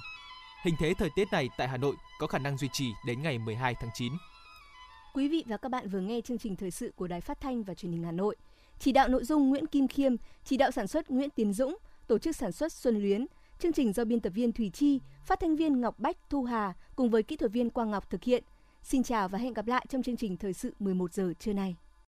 Hình 0.66 0.76
thế 0.80 0.94
thời 0.94 1.10
tiết 1.10 1.32
này 1.32 1.50
tại 1.58 1.68
Hà 1.68 1.78
Nội 1.78 1.96
có 2.20 2.28
khả 2.28 2.38
năng 2.38 2.58
duy 2.58 2.68
trì 2.74 2.94
đến 3.06 3.22
ngày 3.22 3.40
12 3.40 3.76
tháng 3.76 3.90
9. 3.94 4.14
Quý 5.14 5.28
vị 5.28 5.44
và 5.48 5.58
các 5.58 5.70
bạn 5.70 5.90
vừa 5.90 6.00
nghe 6.00 6.22
chương 6.22 6.38
trình 6.38 6.56
thời 6.56 6.72
sự 6.72 6.92
của 6.96 7.08
Đài 7.08 7.22
Phát 7.22 7.42
thanh 7.42 7.64
và 7.64 7.74
Truyền 7.74 7.92
hình 7.92 8.04
Hà 8.04 8.12
Nội. 8.12 8.36
Chỉ 8.80 8.92
đạo 8.92 9.08
nội 9.08 9.24
dung 9.24 9.50
Nguyễn 9.50 9.68
Kim 9.68 9.88
Khiêm, 9.88 10.16
chỉ 10.46 10.58
đạo 10.58 10.72
sản 10.72 10.88
xuất 10.88 11.12
Nguyễn 11.12 11.30
Tiến 11.30 11.54
Dũng, 11.54 11.78
tổ 12.08 12.18
chức 12.18 12.36
sản 12.36 12.52
xuất 12.52 12.72
Xuân 12.72 13.02
Luyến. 13.02 13.26
Chương 13.60 13.74
trình 13.74 13.94
do 13.94 14.06
biên 14.06 14.20
tập 14.20 14.30
viên 14.30 14.52
Thủy 14.52 14.70
Chi, 14.74 15.00
phát 15.26 15.40
thanh 15.40 15.56
viên 15.56 15.82
Ngọc 15.82 16.00
Bách, 16.00 16.18
Thu 16.30 16.44
Hà 16.44 16.74
cùng 16.96 17.10
với 17.10 17.24
kỹ 17.24 17.36
thuật 17.38 17.52
viên 17.52 17.70
Quang 17.70 17.92
Ngọc 17.92 18.10
thực 18.10 18.24
hiện. 18.24 18.44
Xin 18.84 19.04
chào 19.04 19.28
và 19.28 19.40
hẹn 19.40 19.54
gặp 19.54 19.68
lại 19.68 19.86
trong 19.90 20.04
chương 20.04 20.18
trình 20.18 20.38
thời 20.38 20.54
sự 20.54 20.74
11 20.80 21.14
giờ 21.14 21.34
trưa 21.40 21.54
nay. 21.54 21.76